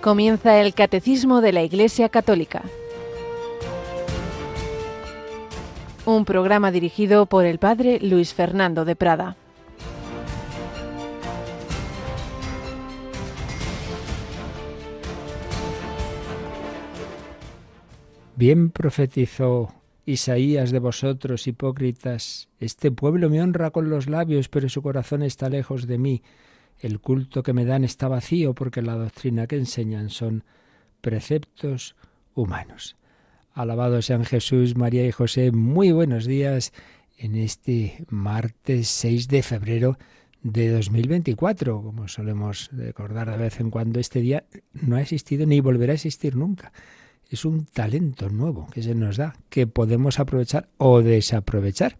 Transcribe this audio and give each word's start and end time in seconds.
Comienza 0.00 0.58
el 0.62 0.72
Catecismo 0.72 1.42
de 1.42 1.52
la 1.52 1.62
Iglesia 1.62 2.08
Católica. 2.08 2.62
Un 6.06 6.24
programa 6.24 6.70
dirigido 6.70 7.26
por 7.26 7.44
el 7.44 7.58
Padre 7.58 7.98
Luis 8.00 8.32
Fernando 8.32 8.86
de 8.86 8.96
Prada. 8.96 9.36
Bien 18.36 18.70
profetizó 18.70 19.74
Isaías 20.06 20.70
de 20.70 20.78
vosotros, 20.78 21.46
hipócritas, 21.46 22.48
este 22.58 22.90
pueblo 22.90 23.28
me 23.28 23.42
honra 23.42 23.70
con 23.70 23.90
los 23.90 24.08
labios, 24.08 24.48
pero 24.48 24.70
su 24.70 24.80
corazón 24.80 25.22
está 25.22 25.50
lejos 25.50 25.86
de 25.86 25.98
mí. 25.98 26.22
El 26.80 26.98
culto 26.98 27.42
que 27.42 27.52
me 27.52 27.66
dan 27.66 27.84
está 27.84 28.08
vacío 28.08 28.54
porque 28.54 28.80
la 28.80 28.94
doctrina 28.94 29.46
que 29.46 29.56
enseñan 29.56 30.08
son 30.08 30.44
preceptos 31.02 31.94
humanos. 32.34 32.96
Alabado 33.52 34.00
sean 34.00 34.24
Jesús, 34.24 34.76
María 34.76 35.06
y 35.06 35.12
José. 35.12 35.52
Muy 35.52 35.92
buenos 35.92 36.24
días 36.24 36.72
en 37.18 37.36
este 37.36 38.06
martes 38.08 38.88
6 38.88 39.28
de 39.28 39.42
febrero 39.42 39.98
de 40.42 40.70
2024. 40.70 41.82
Como 41.82 42.08
solemos 42.08 42.70
recordar 42.72 43.30
de 43.30 43.36
vez 43.36 43.60
en 43.60 43.70
cuando, 43.70 44.00
este 44.00 44.20
día 44.20 44.44
no 44.72 44.96
ha 44.96 45.02
existido 45.02 45.44
ni 45.44 45.60
volverá 45.60 45.92
a 45.92 45.96
existir 45.96 46.34
nunca. 46.34 46.72
Es 47.28 47.44
un 47.44 47.66
talento 47.66 48.30
nuevo 48.30 48.68
que 48.72 48.82
se 48.82 48.94
nos 48.94 49.18
da, 49.18 49.36
que 49.50 49.66
podemos 49.66 50.18
aprovechar 50.18 50.68
o 50.78 51.02
desaprovechar. 51.02 51.96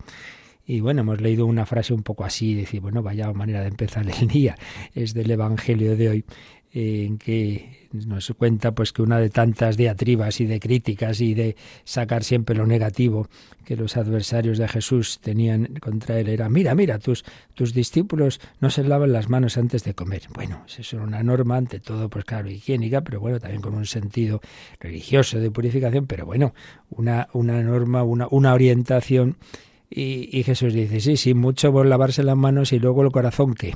Y 0.70 0.78
bueno, 0.80 1.00
hemos 1.00 1.20
leído 1.20 1.46
una 1.46 1.66
frase 1.66 1.92
un 1.92 2.04
poco 2.04 2.24
así, 2.24 2.54
decir, 2.54 2.80
bueno, 2.80 3.02
vaya 3.02 3.32
manera 3.32 3.62
de 3.62 3.66
empezar 3.66 4.06
el 4.08 4.28
día, 4.28 4.56
es 4.94 5.14
del 5.14 5.28
Evangelio 5.32 5.96
de 5.96 6.08
hoy, 6.08 6.24
en 6.72 7.18
que 7.18 7.88
nos 7.92 8.32
cuenta 8.38 8.72
pues 8.72 8.92
que 8.92 9.02
una 9.02 9.18
de 9.18 9.30
tantas 9.30 9.76
diatribas 9.76 10.40
y 10.40 10.46
de 10.46 10.60
críticas 10.60 11.20
y 11.20 11.34
de 11.34 11.56
sacar 11.82 12.22
siempre 12.22 12.54
lo 12.54 12.64
negativo 12.64 13.26
que 13.64 13.74
los 13.74 13.96
adversarios 13.96 14.58
de 14.58 14.68
Jesús 14.68 15.18
tenían 15.18 15.74
contra 15.80 16.20
él 16.20 16.28
era 16.28 16.48
mira 16.48 16.76
mira 16.76 17.00
tus 17.00 17.24
tus 17.54 17.74
discípulos 17.74 18.40
no 18.60 18.70
se 18.70 18.84
lavan 18.84 19.12
las 19.12 19.28
manos 19.28 19.58
antes 19.58 19.82
de 19.82 19.94
comer 19.94 20.22
bueno 20.32 20.62
eso 20.68 20.82
es 20.82 20.92
una 20.92 21.24
norma 21.24 21.56
ante 21.56 21.80
todo 21.80 22.08
pues 22.08 22.24
claro 22.24 22.48
higiénica 22.48 23.00
pero 23.00 23.18
bueno 23.18 23.40
también 23.40 23.60
con 23.60 23.74
un 23.74 23.86
sentido 23.86 24.40
religioso 24.78 25.40
de 25.40 25.50
purificación 25.50 26.06
pero 26.06 26.26
bueno 26.26 26.54
una 26.90 27.26
una 27.32 27.60
norma 27.60 28.04
una 28.04 28.28
una 28.30 28.54
orientación 28.54 29.36
y, 29.90 30.42
Jesús 30.44 30.72
dice, 30.72 31.00
sí, 31.00 31.16
sí, 31.16 31.34
mucho 31.34 31.72
por 31.72 31.84
lavarse 31.84 32.22
las 32.22 32.36
manos 32.36 32.72
y 32.72 32.78
luego 32.78 33.02
el 33.02 33.10
corazón, 33.10 33.54
¿qué? 33.54 33.74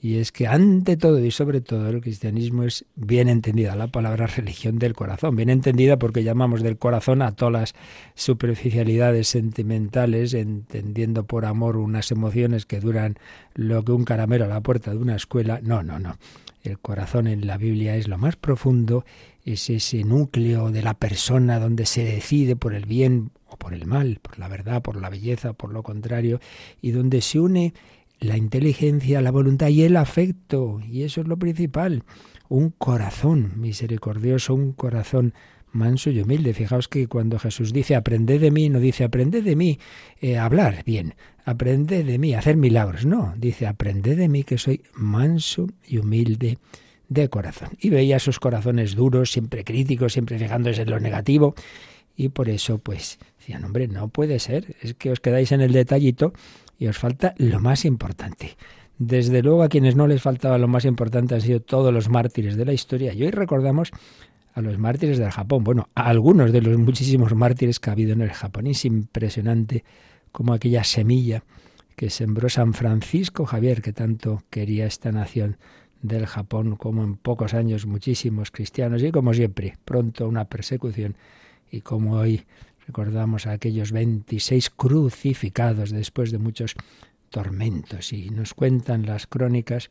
Y 0.00 0.18
es 0.18 0.32
que 0.32 0.46
ante 0.46 0.98
todo 0.98 1.24
y 1.24 1.30
sobre 1.30 1.62
todo 1.62 1.88
el 1.88 2.02
cristianismo 2.02 2.64
es 2.64 2.84
bien 2.94 3.28
entendida 3.28 3.74
la 3.74 3.86
palabra 3.86 4.26
religión 4.26 4.78
del 4.78 4.92
corazón, 4.92 5.34
bien 5.34 5.48
entendida 5.48 5.98
porque 5.98 6.24
llamamos 6.24 6.62
del 6.62 6.76
corazón 6.76 7.22
a 7.22 7.32
todas 7.32 7.52
las 7.52 7.74
superficialidades 8.14 9.28
sentimentales, 9.28 10.34
entendiendo 10.34 11.24
por 11.24 11.46
amor 11.46 11.78
unas 11.78 12.10
emociones 12.10 12.66
que 12.66 12.80
duran 12.80 13.16
lo 13.54 13.82
que 13.82 13.92
un 13.92 14.04
caramelo 14.04 14.44
a 14.44 14.48
la 14.48 14.60
puerta 14.60 14.90
de 14.90 14.98
una 14.98 15.16
escuela. 15.16 15.60
No, 15.62 15.82
no, 15.82 15.98
no. 15.98 16.18
El 16.62 16.78
corazón 16.78 17.26
en 17.26 17.46
la 17.46 17.56
Biblia 17.56 17.96
es 17.96 18.08
lo 18.08 18.18
más 18.18 18.36
profundo, 18.36 19.06
es 19.44 19.70
ese 19.70 20.04
núcleo 20.04 20.70
de 20.70 20.82
la 20.82 20.94
persona 20.94 21.60
donde 21.60 21.86
se 21.86 22.04
decide 22.04 22.56
por 22.56 22.74
el 22.74 22.86
bien 22.86 23.30
por 23.56 23.74
el 23.74 23.86
mal, 23.86 24.18
por 24.20 24.38
la 24.38 24.48
verdad, 24.48 24.82
por 24.82 25.00
la 25.00 25.10
belleza, 25.10 25.52
por 25.52 25.72
lo 25.72 25.82
contrario, 25.82 26.40
y 26.80 26.90
donde 26.90 27.20
se 27.20 27.40
une 27.40 27.74
la 28.20 28.36
inteligencia, 28.36 29.20
la 29.20 29.30
voluntad 29.30 29.68
y 29.68 29.82
el 29.82 29.96
afecto, 29.96 30.80
y 30.80 31.02
eso 31.02 31.20
es 31.20 31.28
lo 31.28 31.38
principal, 31.38 32.04
un 32.48 32.70
corazón 32.70 33.52
misericordioso, 33.56 34.54
un 34.54 34.72
corazón 34.72 35.34
manso 35.72 36.10
y 36.10 36.20
humilde. 36.20 36.54
Fijaos 36.54 36.88
que 36.88 37.08
cuando 37.08 37.38
Jesús 37.38 37.72
dice 37.72 37.96
aprended 37.96 38.40
de 38.40 38.50
mí, 38.50 38.68
no 38.68 38.78
dice 38.78 39.04
aprended 39.04 39.42
de 39.42 39.56
mí 39.56 39.78
eh, 40.20 40.38
hablar 40.38 40.84
bien, 40.84 41.14
aprended 41.44 42.06
de 42.06 42.18
mí 42.18 42.34
hacer 42.34 42.56
milagros, 42.56 43.04
no, 43.04 43.34
dice 43.36 43.66
aprended 43.66 44.16
de 44.16 44.28
mí 44.28 44.44
que 44.44 44.58
soy 44.58 44.82
manso 44.94 45.66
y 45.86 45.98
humilde 45.98 46.58
de 47.14 47.28
corazón. 47.28 47.70
Y 47.80 47.90
veía 47.90 48.18
sus 48.18 48.38
corazones 48.38 48.94
duros, 48.94 49.32
siempre 49.32 49.64
críticos, 49.64 50.12
siempre 50.12 50.38
fijándose 50.38 50.82
en 50.82 50.90
lo 50.90 51.00
negativo, 51.00 51.54
y 52.16 52.28
por 52.28 52.48
eso 52.48 52.78
pues 52.78 53.18
decían, 53.38 53.64
hombre, 53.64 53.88
no 53.88 54.08
puede 54.08 54.38
ser, 54.38 54.76
es 54.82 54.94
que 54.94 55.10
os 55.10 55.20
quedáis 55.20 55.52
en 55.52 55.60
el 55.60 55.72
detallito 55.72 56.32
y 56.78 56.86
os 56.86 56.98
falta 56.98 57.34
lo 57.38 57.60
más 57.60 57.84
importante. 57.84 58.56
Desde 58.98 59.42
luego 59.42 59.62
a 59.62 59.68
quienes 59.68 59.96
no 59.96 60.06
les 60.06 60.22
faltaba 60.22 60.58
lo 60.58 60.68
más 60.68 60.84
importante 60.84 61.34
han 61.34 61.40
sido 61.40 61.60
todos 61.60 61.92
los 61.92 62.08
mártires 62.08 62.56
de 62.56 62.64
la 62.64 62.72
historia 62.72 63.12
y 63.12 63.24
hoy 63.24 63.30
recordamos 63.30 63.90
a 64.52 64.60
los 64.60 64.78
mártires 64.78 65.18
del 65.18 65.32
Japón, 65.32 65.64
bueno, 65.64 65.88
a 65.96 66.08
algunos 66.08 66.52
de 66.52 66.60
los 66.60 66.78
muchísimos 66.78 67.34
mártires 67.34 67.80
que 67.80 67.90
ha 67.90 67.92
habido 67.92 68.12
en 68.12 68.20
el 68.20 68.30
Japón. 68.30 68.68
Es 68.68 68.84
impresionante 68.84 69.82
como 70.30 70.52
aquella 70.52 70.84
semilla 70.84 71.42
que 71.96 72.08
sembró 72.10 72.48
San 72.48 72.72
Francisco 72.72 73.46
Javier, 73.46 73.82
que 73.82 73.92
tanto 73.92 74.42
quería 74.50 74.86
esta 74.86 75.10
nación 75.10 75.56
del 76.04 76.26
Japón, 76.26 76.76
como 76.76 77.02
en 77.02 77.16
pocos 77.16 77.54
años 77.54 77.86
muchísimos 77.86 78.50
cristianos 78.50 79.02
y 79.02 79.10
como 79.10 79.32
siempre, 79.32 79.78
pronto 79.86 80.28
una 80.28 80.44
persecución 80.44 81.16
y 81.70 81.80
como 81.80 82.16
hoy 82.16 82.44
recordamos 82.86 83.46
a 83.46 83.52
aquellos 83.52 83.90
26 83.90 84.68
crucificados 84.68 85.90
después 85.90 86.30
de 86.30 86.38
muchos 86.38 86.74
tormentos. 87.30 88.12
Y 88.12 88.28
nos 88.28 88.52
cuentan 88.52 89.06
las 89.06 89.26
crónicas 89.26 89.88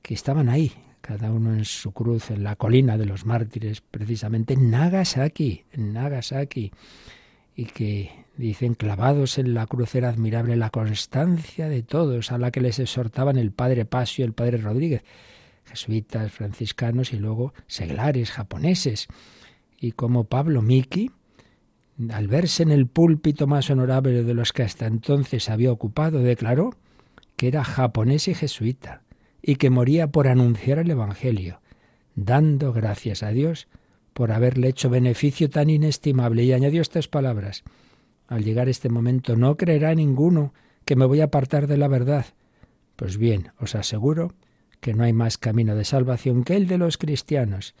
que 0.00 0.14
estaban 0.14 0.48
ahí, 0.48 0.72
cada 1.00 1.32
uno 1.32 1.52
en 1.52 1.64
su 1.64 1.90
cruz, 1.90 2.30
en 2.30 2.44
la 2.44 2.54
colina 2.54 2.96
de 2.96 3.06
los 3.06 3.26
mártires, 3.26 3.80
precisamente 3.80 4.54
en 4.54 4.70
Nagasaki, 4.70 5.64
en 5.72 5.92
Nagasaki, 5.92 6.70
y 7.56 7.64
que 7.64 8.12
dicen 8.36 8.74
clavados 8.74 9.38
en 9.38 9.54
la 9.54 9.66
cruz 9.66 9.96
era 9.96 10.08
admirable 10.08 10.54
la 10.54 10.70
constancia 10.70 11.68
de 11.68 11.82
todos, 11.82 12.30
a 12.30 12.38
la 12.38 12.52
que 12.52 12.60
les 12.60 12.78
exhortaban 12.78 13.36
el 13.36 13.50
padre 13.50 13.84
Pasio 13.84 14.24
y 14.24 14.26
el 14.26 14.34
padre 14.34 14.58
Rodríguez, 14.58 15.02
jesuitas, 15.68 16.32
franciscanos 16.32 17.12
y 17.12 17.18
luego 17.18 17.52
seglares 17.66 18.30
japoneses, 18.30 19.08
y 19.80 19.92
como 19.92 20.24
Pablo 20.24 20.62
Miki, 20.62 21.10
al 22.10 22.28
verse 22.28 22.62
en 22.62 22.70
el 22.70 22.86
púlpito 22.86 23.46
más 23.46 23.70
honorable 23.70 24.22
de 24.22 24.34
los 24.34 24.52
que 24.52 24.62
hasta 24.62 24.86
entonces 24.86 25.48
había 25.48 25.72
ocupado, 25.72 26.20
declaró 26.20 26.70
que 27.36 27.48
era 27.48 27.64
japonés 27.64 28.28
y 28.28 28.34
jesuita, 28.34 29.02
y 29.42 29.56
que 29.56 29.70
moría 29.70 30.08
por 30.08 30.28
anunciar 30.28 30.78
el 30.78 30.90
Evangelio, 30.90 31.60
dando 32.14 32.72
gracias 32.72 33.22
a 33.22 33.30
Dios 33.30 33.68
por 34.12 34.32
haberle 34.32 34.68
hecho 34.68 34.90
beneficio 34.90 35.48
tan 35.48 35.70
inestimable, 35.70 36.42
y 36.42 36.52
añadió 36.52 36.82
estas 36.82 37.08
palabras 37.08 37.62
Al 38.26 38.44
llegar 38.44 38.68
este 38.68 38.88
momento 38.88 39.36
no 39.36 39.56
creerá 39.56 39.94
ninguno 39.94 40.52
que 40.84 40.96
me 40.96 41.06
voy 41.06 41.20
a 41.20 41.24
apartar 41.24 41.66
de 41.66 41.76
la 41.76 41.88
verdad. 41.88 42.26
Pues 42.96 43.16
bien, 43.16 43.52
os 43.60 43.74
aseguro 43.74 44.34
que 44.80 44.94
no 44.94 45.04
hay 45.04 45.12
más 45.12 45.38
camino 45.38 45.74
de 45.74 45.84
salvación 45.84 46.44
que 46.44 46.56
el 46.56 46.66
de 46.66 46.78
los 46.78 46.98
cristianos, 46.98 47.74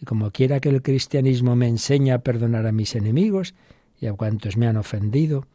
y 0.00 0.04
como 0.04 0.30
quiera 0.30 0.60
que 0.60 0.68
el 0.68 0.82
cristianismo 0.82 1.56
me 1.56 1.68
enseñe 1.68 2.12
a 2.12 2.18
perdonar 2.18 2.66
a 2.66 2.72
mis 2.72 2.94
enemigos 2.94 3.54
y 4.00 4.06
a 4.06 4.12
cuantos 4.12 4.56
me 4.56 4.66
han 4.66 4.76
ofendido, 4.76 5.46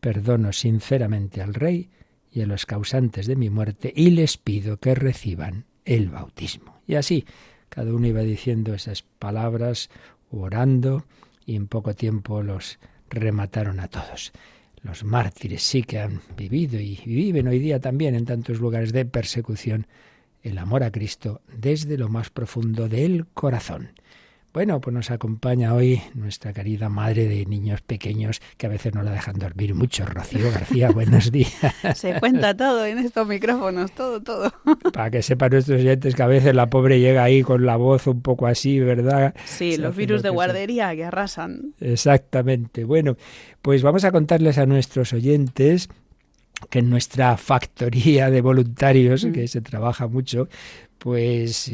perdono 0.00 0.52
sinceramente 0.52 1.42
al 1.42 1.54
Rey 1.54 1.90
y 2.32 2.42
a 2.42 2.46
los 2.46 2.66
causantes 2.66 3.26
de 3.26 3.36
mi 3.36 3.50
muerte 3.50 3.92
y 3.94 4.10
les 4.10 4.36
pido 4.38 4.78
que 4.78 4.94
reciban 4.94 5.66
el 5.84 6.08
bautismo. 6.08 6.80
Y 6.86 6.94
así, 6.94 7.24
cada 7.68 7.92
uno 7.92 8.06
iba 8.06 8.20
diciendo 8.20 8.74
esas 8.74 9.02
palabras, 9.02 9.90
orando, 10.30 11.04
y 11.46 11.56
en 11.56 11.66
poco 11.66 11.94
tiempo 11.94 12.42
los 12.42 12.78
remataron 13.10 13.80
a 13.80 13.88
todos. 13.88 14.32
Los 14.82 15.04
mártires 15.04 15.62
sí 15.62 15.82
que 15.82 16.00
han 16.00 16.20
vivido 16.36 16.80
y 16.80 17.00
viven 17.04 17.46
hoy 17.46 17.58
día 17.58 17.80
también 17.80 18.14
en 18.14 18.24
tantos 18.24 18.58
lugares 18.58 18.92
de 18.92 19.04
persecución 19.04 19.86
el 20.42 20.58
amor 20.58 20.82
a 20.82 20.90
Cristo 20.90 21.40
desde 21.56 21.98
lo 21.98 22.08
más 22.08 22.30
profundo 22.30 22.88
del 22.88 23.26
corazón. 23.34 23.90
Bueno, 24.52 24.82
pues 24.82 24.92
nos 24.92 25.10
acompaña 25.10 25.72
hoy 25.72 26.02
nuestra 26.12 26.52
querida 26.52 26.90
madre 26.90 27.26
de 27.26 27.46
niños 27.46 27.80
pequeños 27.80 28.42
que 28.58 28.66
a 28.66 28.68
veces 28.68 28.94
no 28.94 29.02
la 29.02 29.10
dejan 29.10 29.38
dormir 29.38 29.74
mucho, 29.74 30.04
Rocío 30.04 30.50
García. 30.50 30.90
Buenos 30.94 31.32
días. 31.32 31.54
Se 31.94 32.20
cuenta 32.20 32.54
todo 32.54 32.84
en 32.84 32.98
estos 32.98 33.26
micrófonos, 33.26 33.92
todo, 33.92 34.20
todo. 34.22 34.52
Para 34.92 35.10
que 35.10 35.22
sepan 35.22 35.52
nuestros 35.52 35.80
oyentes 35.80 36.14
que 36.14 36.22
a 36.22 36.26
veces 36.26 36.54
la 36.54 36.68
pobre 36.68 37.00
llega 37.00 37.24
ahí 37.24 37.42
con 37.42 37.64
la 37.64 37.76
voz 37.76 38.06
un 38.06 38.20
poco 38.20 38.46
así, 38.46 38.78
¿verdad? 38.78 39.34
Sí, 39.46 39.78
los 39.78 39.96
virus 39.96 40.22
de 40.22 40.28
guardería 40.28 40.94
que 40.94 41.06
arrasan. 41.06 41.72
Exactamente. 41.80 42.84
Bueno, 42.84 43.16
pues 43.62 43.82
vamos 43.82 44.04
a 44.04 44.12
contarles 44.12 44.58
a 44.58 44.66
nuestros 44.66 45.14
oyentes 45.14 45.88
que 46.70 46.80
en 46.80 46.90
nuestra 46.90 47.36
factoría 47.36 48.30
de 48.30 48.40
voluntarios, 48.40 49.26
que 49.32 49.48
se 49.48 49.60
trabaja 49.60 50.06
mucho, 50.08 50.48
pues 51.02 51.72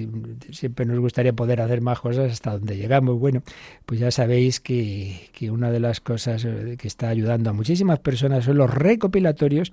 siempre 0.53 0.87
nos 0.87 0.99
gustaría 1.01 1.35
poder 1.35 1.61
hacer 1.61 1.83
más 1.83 2.01
cosas 2.01 2.33
hasta 2.33 2.53
donde 2.53 2.79
llegamos. 2.79 3.19
Bueno, 3.19 3.43
pues 3.85 4.01
ya 4.01 4.11
sabéis 4.11 4.59
que, 4.59 5.29
que 5.33 5.51
una 5.51 5.71
de 5.71 5.81
las 5.81 6.01
cosas 6.01 6.47
eh, 6.47 6.77
que 6.79 6.89
está 6.89 7.11
ayudando 7.11 7.51
a 7.51 7.53
muchísimas 7.53 7.99
personas 7.99 8.47
son 8.47 8.57
los 8.57 8.73
recopilatorios 8.73 9.71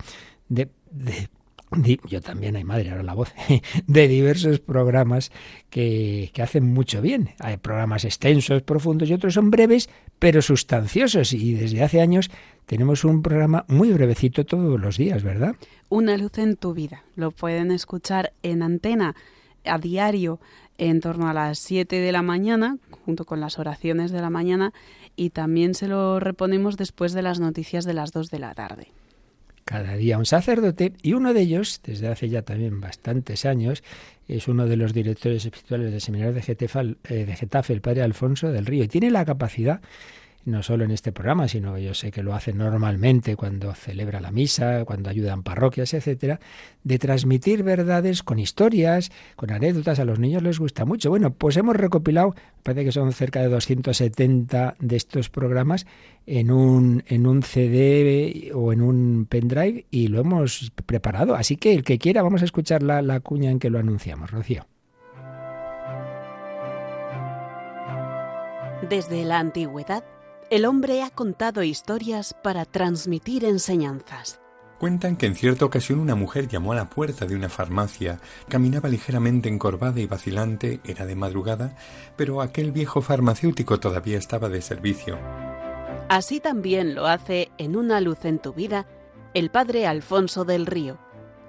de, 0.50 0.68
yo 2.08 2.22
también, 2.22 2.56
hay 2.56 2.64
madre, 2.64 2.92
ahora 2.92 3.04
la 3.04 3.14
voz, 3.14 3.34
de 3.88 4.08
diversos 4.08 4.60
programas 4.60 5.32
que, 5.70 6.32
que, 6.34 6.42
hacen 6.42 6.66
mucho 6.66 7.02
bien. 7.02 7.30
Hay 7.40 7.58
programas 7.58 8.06
extensos, 8.06 8.62
profundos 8.62 9.10
y 9.10 9.14
otros 9.14 9.34
son 9.34 9.52
breves, 9.52 9.90
pero 10.20 10.42
sustanciosos. 10.42 11.34
Y 11.34 11.54
desde 11.54 11.82
hace 11.84 12.02
años 12.02 12.30
tenemos 12.66 13.04
un 13.04 13.22
programa 13.22 13.66
muy 13.68 13.92
brevecito 13.92 14.46
todos 14.46 14.80
los 14.80 14.98
días, 14.98 15.24
¿verdad? 15.24 15.56
Una 15.90 16.18
luz 16.18 16.38
en 16.38 16.56
tu 16.56 16.74
vida. 16.74 17.04
Lo 17.16 17.32
pueden 17.32 17.72
escuchar 17.72 18.34
en 18.44 18.64
antena 18.64 19.16
a 19.66 19.78
diario 19.78 20.40
en 20.78 21.00
torno 21.00 21.30
a 21.30 21.34
las 21.34 21.60
7 21.60 22.00
de 22.00 22.12
la 22.12 22.22
mañana, 22.22 22.78
junto 23.06 23.26
con 23.26 23.40
las 23.40 23.60
oraciones 23.60 24.12
de 24.12 24.22
la 24.22 24.30
mañana, 24.30 24.74
y 25.16 25.30
también 25.30 25.74
se 25.74 25.88
lo 25.88 26.20
reponemos 26.20 26.76
después 26.76 27.14
de 27.14 27.22
las 27.22 27.40
noticias 27.40 27.86
de 27.86 27.94
las 27.94 28.12
2 28.12 28.30
de 28.30 28.40
la 28.40 28.54
tarde 28.54 28.92
cada 29.66 29.96
día 29.96 30.20
un 30.20 30.28
sacerdote 30.28 30.94
y 31.02 31.14
uno 31.14 31.34
de 31.34 31.42
ellos, 31.42 31.82
desde 31.84 32.08
hace 32.08 32.30
ya 32.30 32.44
también 32.44 32.80
bastantes 32.80 33.46
años, 33.46 33.84
es 34.28 34.48
uno 34.48 34.68
de 34.68 34.78
los 34.78 34.94
directores 34.94 35.44
espirituales 35.44 35.92
del 35.92 36.02
seminario 36.02 36.34
de 36.34 36.44
Getafe, 36.44 36.96
eh, 37.10 37.26
de 37.26 37.36
Getafe, 37.36 37.74
el 37.74 37.82
padre 37.82 38.04
Alfonso 38.04 38.52
del 38.52 38.68
Río, 38.68 38.84
y 38.84 38.88
tiene 38.88 39.10
la 39.10 39.26
capacidad 39.26 39.82
no 40.45 40.62
solo 40.62 40.86
en 40.86 40.92
este 40.92 41.12
programa, 41.12 41.47
sino 41.47 41.77
yo 41.77 41.94
sé 41.94 42.12
que 42.12 42.24
lo 42.24 42.33
hace 42.33 42.53
normalmente 42.53 43.36
cuando 43.36 43.74
celebra 43.74 44.19
la 44.19 44.31
misa, 44.31 44.86
cuando 44.86 45.09
ayuda 45.09 45.33
en 45.33 45.44
parroquias, 45.44 45.94
etcétera, 45.94 46.39
de 46.83 47.00
transmitir 47.00 47.63
verdades 47.63 48.21
con 48.21 48.38
historias, 48.38 49.12
con 49.36 49.51
anécdotas, 49.51 50.00
a 50.00 50.06
los 50.06 50.19
niños 50.19 50.44
les 50.44 50.59
gusta 50.59 50.86
mucho. 50.86 51.09
Bueno, 51.09 51.31
pues 51.33 51.57
hemos 51.57 51.75
recopilado, 51.75 52.36
parece 52.62 52.86
que 52.86 52.92
son 52.92 53.12
cerca 53.12 53.42
de 53.42 53.50
270 53.50 54.75
de 54.80 54.95
estos 54.95 55.30
programas 55.30 55.88
en 56.27 56.51
un 56.51 57.03
en 57.07 57.27
un 57.27 57.44
CD 57.44 58.51
o 58.53 58.71
en 58.71 58.81
un 58.81 59.25
pendrive 59.27 59.86
y 59.89 60.07
lo 60.07 60.19
hemos 60.19 60.71
preparado, 60.86 61.36
así 61.36 61.57
que 61.57 61.74
el 61.74 61.83
que 61.83 61.97
quiera 61.97 62.21
vamos 62.21 62.42
a 62.44 62.45
escuchar 62.45 62.83
la, 62.83 63.01
la 63.01 63.19
cuña 63.19 63.51
en 63.51 63.59
que 63.59 63.69
lo 63.69 63.80
anunciamos, 63.80 64.31
Rocío. 64.31 64.65
Desde 68.88 69.24
la 69.24 69.39
antigüedad 69.39 70.03
el 70.50 70.65
hombre 70.65 71.01
ha 71.01 71.09
contado 71.09 71.63
historias 71.63 72.36
para 72.44 72.65
transmitir 72.65 73.45
enseñanzas. 73.45 74.39
Cuentan 74.77 75.15
que 75.15 75.25
en 75.25 75.36
cierta 75.36 75.65
ocasión 75.65 76.00
una 76.00 76.15
mujer 76.15 76.47
llamó 76.47 76.74
a 76.74 76.75
la 76.75 76.89
puerta 76.89 77.25
de 77.25 77.36
una 77.36 77.50
farmacia, 77.50 78.19
caminaba 78.50 78.89
ligeramente 78.89 79.50
encorvada 79.50 80.00
y 80.00 80.06
vacilante, 80.06 80.81
era 80.83 81.06
de 81.06 81.15
madrugada, 81.15 81.75
pero 82.15 82.42
aquel 82.42 82.71
viejo 82.71 83.01
farmacéutico 83.01 83.80
todavía 83.80 84.18
estaba 84.18 84.50
de 84.50 84.62
servicio. 84.62 85.18
Así 86.09 86.39
también 86.39 86.94
lo 86.94 87.07
hace 87.07 87.51
en 87.57 87.75
Una 87.75 88.01
luz 88.01 88.25
en 88.25 88.38
tu 88.39 88.53
vida 88.53 88.86
el 89.33 89.50
padre 89.50 89.88
Alfonso 89.88 90.45
del 90.45 90.65
Río, 90.65 91.00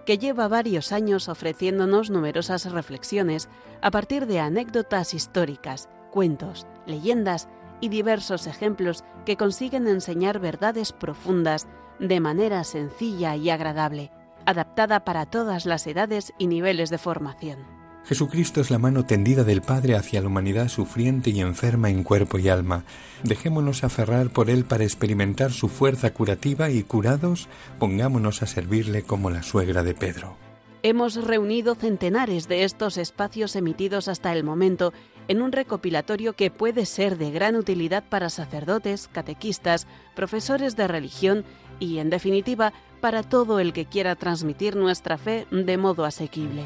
que 0.06 0.19
lleva 0.19 0.48
varios 0.48 0.93
años 0.93 1.28
ofreciéndonos 1.28 2.10
numerosas 2.10 2.70
reflexiones 2.70 3.48
a 3.82 3.90
partir 3.90 4.26
de 4.26 4.40
anécdotas 4.40 5.12
históricas, 5.12 5.88
cuentos, 6.10 6.66
leyendas 6.87 7.48
y 7.81 7.88
diversos 7.88 8.46
ejemplos 8.46 9.05
que 9.25 9.37
consiguen 9.37 9.87
enseñar 9.87 10.38
verdades 10.38 10.93
profundas 10.93 11.67
de 11.99 12.20
manera 12.20 12.64
sencilla 12.64 13.37
y 13.37 13.50
agradable, 13.50 14.11
adaptada 14.44 15.05
para 15.05 15.26
todas 15.26 15.67
las 15.67 15.87
edades 15.87 16.32
y 16.38 16.46
niveles 16.46 16.90
de 16.90 16.99
formación. 16.99 17.76
Jesucristo 18.06 18.61
es 18.61 18.70
la 18.70 18.78
mano 18.78 19.05
tendida 19.05 19.43
del 19.43 19.62
Padre 19.62 19.96
hacia 19.96 20.20
la 20.20 20.28
humanidad 20.28 20.69
sufriente 20.69 21.31
y 21.31 21.40
enferma 21.40 21.90
en 21.90 22.05
cuerpo 22.05 22.38
y 22.38 22.49
alma. 22.49 22.84
Dejémonos 23.25 23.82
aferrar 23.82 24.31
por 24.31 24.49
Él 24.49 24.64
para 24.64 24.84
experimentar 24.84 25.50
su 25.50 25.69
fuerza 25.69 26.12
curativa 26.12 26.70
y 26.70 26.84
curados, 26.84 27.49
pongámonos 27.81 28.43
a 28.43 28.46
servirle 28.46 29.02
como 29.02 29.29
la 29.29 29.43
suegra 29.43 29.82
de 29.82 29.94
Pedro. 29.94 30.37
Hemos 30.84 31.17
reunido 31.17 31.75
centenares 31.75 32.46
de 32.46 32.62
estos 32.62 32.96
espacios 32.96 33.56
emitidos 33.56 34.06
hasta 34.06 34.32
el 34.32 34.44
momento 34.44 34.93
en 35.28 35.43
un 35.43 35.52
recopilatorio 35.52 36.34
que 36.34 36.50
puede 36.50 36.87
ser 36.87 37.19
de 37.19 37.31
gran 37.31 37.56
utilidad 37.56 38.05
para 38.08 38.31
sacerdotes, 38.31 39.08
catequistas, 39.08 39.87
profesores 40.14 40.76
de 40.76 40.88
religión 40.88 41.44
y, 41.78 41.99
en 41.99 42.11
definitiva, 42.11 42.73
para 43.00 43.23
todo 43.23 43.61
el 43.61 43.73
que 43.73 43.87
quiera 43.87 44.17
transmitir 44.17 44.76
nuestra 44.76 45.19
fe 45.19 45.46
de 45.50 45.76
modo 45.76 46.05
asequible. 46.05 46.64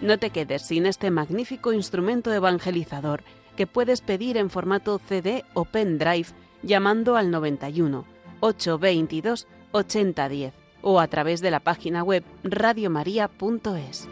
No 0.00 0.18
te 0.18 0.30
quedes 0.30 0.62
sin 0.62 0.86
este 0.86 1.10
magnífico 1.10 1.72
instrumento 1.72 2.32
evangelizador 2.32 3.24
que 3.56 3.66
puedes 3.66 4.00
pedir 4.00 4.36
en 4.36 4.50
formato 4.50 5.00
CD 5.00 5.44
o 5.54 5.64
pendrive 5.64 6.28
llamando 6.62 7.16
al 7.16 7.30
91 7.30 8.04
822 8.40 9.48
8010 9.72 10.54
o 10.82 11.00
a 11.00 11.08
través 11.08 11.40
de 11.40 11.50
la 11.50 11.60
página 11.60 12.04
web 12.04 12.22
radiomaria.es. 12.44 14.08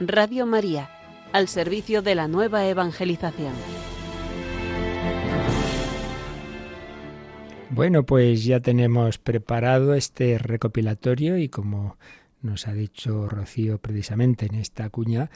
Radio 0.00 0.44
María 0.44 0.90
al 1.34 1.48
servicio 1.48 2.00
de 2.00 2.14
la 2.14 2.28
nueva 2.28 2.64
evangelización. 2.68 3.54
Bueno, 7.70 8.06
pues 8.06 8.44
ya 8.44 8.60
tenemos 8.60 9.18
preparado 9.18 9.94
este 9.94 10.38
recopilatorio 10.38 11.36
y 11.36 11.48
como 11.48 11.96
nos 12.40 12.68
ha 12.68 12.72
dicho 12.72 13.28
Rocío 13.28 13.78
precisamente 13.78 14.46
en 14.46 14.54
esta 14.54 14.88
cuña, 14.90 15.28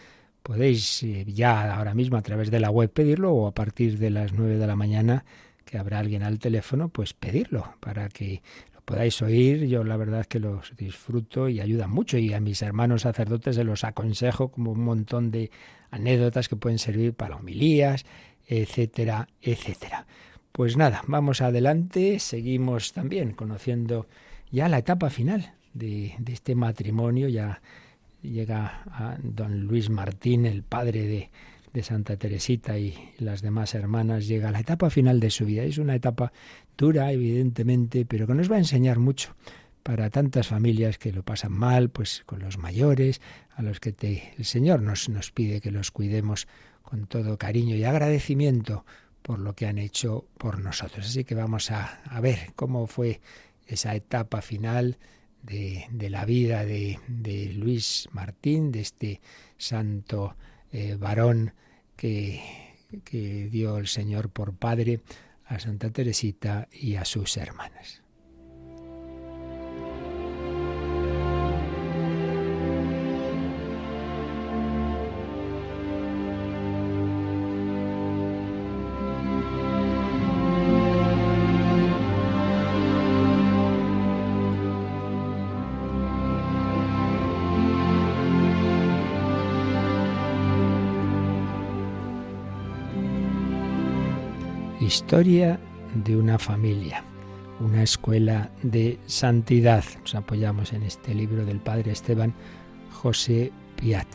podéis 0.45 1.03
eh, 1.03 1.25
ya 1.27 1.75
ahora 1.75 1.95
mismo 1.95 2.17
a 2.17 2.23
través 2.23 2.53
de 2.53 2.61
la 2.61 2.71
web 2.71 2.93
pedirlo 2.93 3.33
o 3.33 3.49
a 3.49 3.53
partir 3.53 3.99
de 3.99 4.11
las 4.11 4.33
nueve 4.33 4.57
de 4.57 4.67
la 4.69 4.77
mañana 4.77 5.25
que 5.65 5.79
habrá 5.79 5.99
alguien 5.99 6.23
al 6.23 6.39
teléfono, 6.39 6.91
pues 6.91 7.13
pedirlo 7.13 7.75
para 7.81 8.09
que 8.09 8.41
podáis 8.89 9.21
oír. 9.21 9.67
Yo 9.67 9.85
la 9.85 9.99
verdad 9.99 10.21
es 10.21 10.27
que 10.29 10.41
los 10.41 10.75
disfruto 10.75 11.51
y 11.51 11.61
ayuda 11.61 11.87
mucho 11.89 12.17
y 12.17 12.33
a 12.33 12.41
mis 12.41 12.63
hermanos 12.63 13.03
sacerdotes 13.03 13.57
se 13.57 13.65
los 13.65 13.85
aconsejo 13.85 14.49
como 14.49 14.73
un 14.73 14.81
montón 14.81 15.31
de 15.31 15.51
anécdotas 15.91 16.49
que 16.49 16.57
pueden 16.57 16.79
servir 16.79 17.13
para 17.13 17.37
homilías, 17.37 18.07
etcétera, 18.47 19.29
etcétera. 19.43 20.07
Pues 20.53 20.79
nada, 20.79 21.03
vamos 21.07 21.43
adelante, 21.43 22.19
seguimos 22.19 22.95
también 22.95 23.33
conociendo 23.33 24.07
ya 24.51 24.71
la 24.71 24.79
etapa 24.79 25.11
final 25.11 25.53
de, 25.75 26.17
este 26.27 26.55
matrimonio, 26.55 27.29
ya 27.29 27.61
llega 28.23 28.85
a 28.87 29.19
don 29.23 29.67
Luis 29.67 29.91
Martín, 29.91 30.47
el 30.47 30.63
padre 30.63 31.07
de, 31.07 31.31
de 31.75 31.83
Santa 31.83 32.17
Teresita 32.17 32.79
y 32.79 32.95
las 33.19 33.43
demás 33.43 33.75
hermanas, 33.75 34.27
llega 34.27 34.49
a 34.49 34.53
la 34.53 34.61
etapa 34.61 34.89
final 34.89 35.21
de 35.21 35.31
su 35.31 35.45
vida. 35.45 35.63
Es 35.65 35.77
una 35.77 35.95
etapa 35.95 36.33
dura, 36.79 37.13
evidentemente, 37.13 38.07
pero 38.07 38.27
que 38.27 38.35
nos 38.35 38.51
va 38.51 38.57
a 38.57 38.61
enseñar 38.61 38.99
mucho 38.99 39.35
para 39.83 40.09
tantas 40.11 40.49
familias 40.49 40.97
que 40.97 41.13
lo 41.13 41.23
pasan 41.23 41.53
mal, 41.53 41.91
pues 41.91 42.23
con 42.25 42.41
los 42.41 42.57
mayores, 42.57 43.21
a 43.57 43.63
los 43.63 43.81
que 43.81 43.93
te, 43.93 44.33
el 44.39 44.45
Señor 44.45 44.81
nos, 44.81 45.09
nos 45.09 45.33
pide 45.33 45.61
que 45.61 45.71
los 45.71 45.91
cuidemos 45.91 46.47
con 46.83 47.07
todo 47.07 47.37
cariño 47.37 47.75
y 47.75 47.85
agradecimiento 47.85 48.85
por 49.23 49.39
lo 49.41 49.55
que 49.55 49.67
han 49.67 49.79
hecho 49.79 50.27
por 50.39 50.61
nosotros. 50.61 51.07
Así 51.07 51.25
que 51.25 51.35
vamos 51.35 51.71
a, 51.71 52.01
a 52.05 52.21
ver 52.21 52.53
cómo 52.55 52.87
fue 52.87 53.21
esa 53.67 53.95
etapa 53.95 54.41
final 54.41 54.97
de, 55.43 55.87
de 55.91 56.11
la 56.11 56.25
vida 56.25 56.65
de, 56.65 56.99
de, 57.09 57.53
Luis 57.53 58.09
Martín, 58.13 58.73
de 58.73 58.81
este 58.81 59.21
santo 59.57 60.37
eh, 60.73 60.97
varón 60.99 61.53
que, 61.97 62.41
que 63.05 63.49
dio 63.51 63.79
el 63.79 63.87
Señor 63.87 64.31
por 64.31 64.55
padre 64.55 65.01
a 65.49 65.59
Santa 65.59 65.91
Teresita 65.91 66.69
y 66.71 66.97
a 66.97 67.05
sus 67.05 67.37
hermanas. 67.37 68.03
Historia 94.89 95.61
de 96.03 96.17
una 96.17 96.39
familia, 96.39 97.05
una 97.61 97.83
escuela 97.83 98.51
de 98.63 98.99
santidad. 99.05 99.85
Nos 100.01 100.15
apoyamos 100.15 100.73
en 100.73 100.83
este 100.83 101.15
libro 101.15 101.45
del 101.45 101.61
padre 101.61 101.93
Esteban 101.93 102.33
José 102.91 103.53
Piat. 103.77 104.09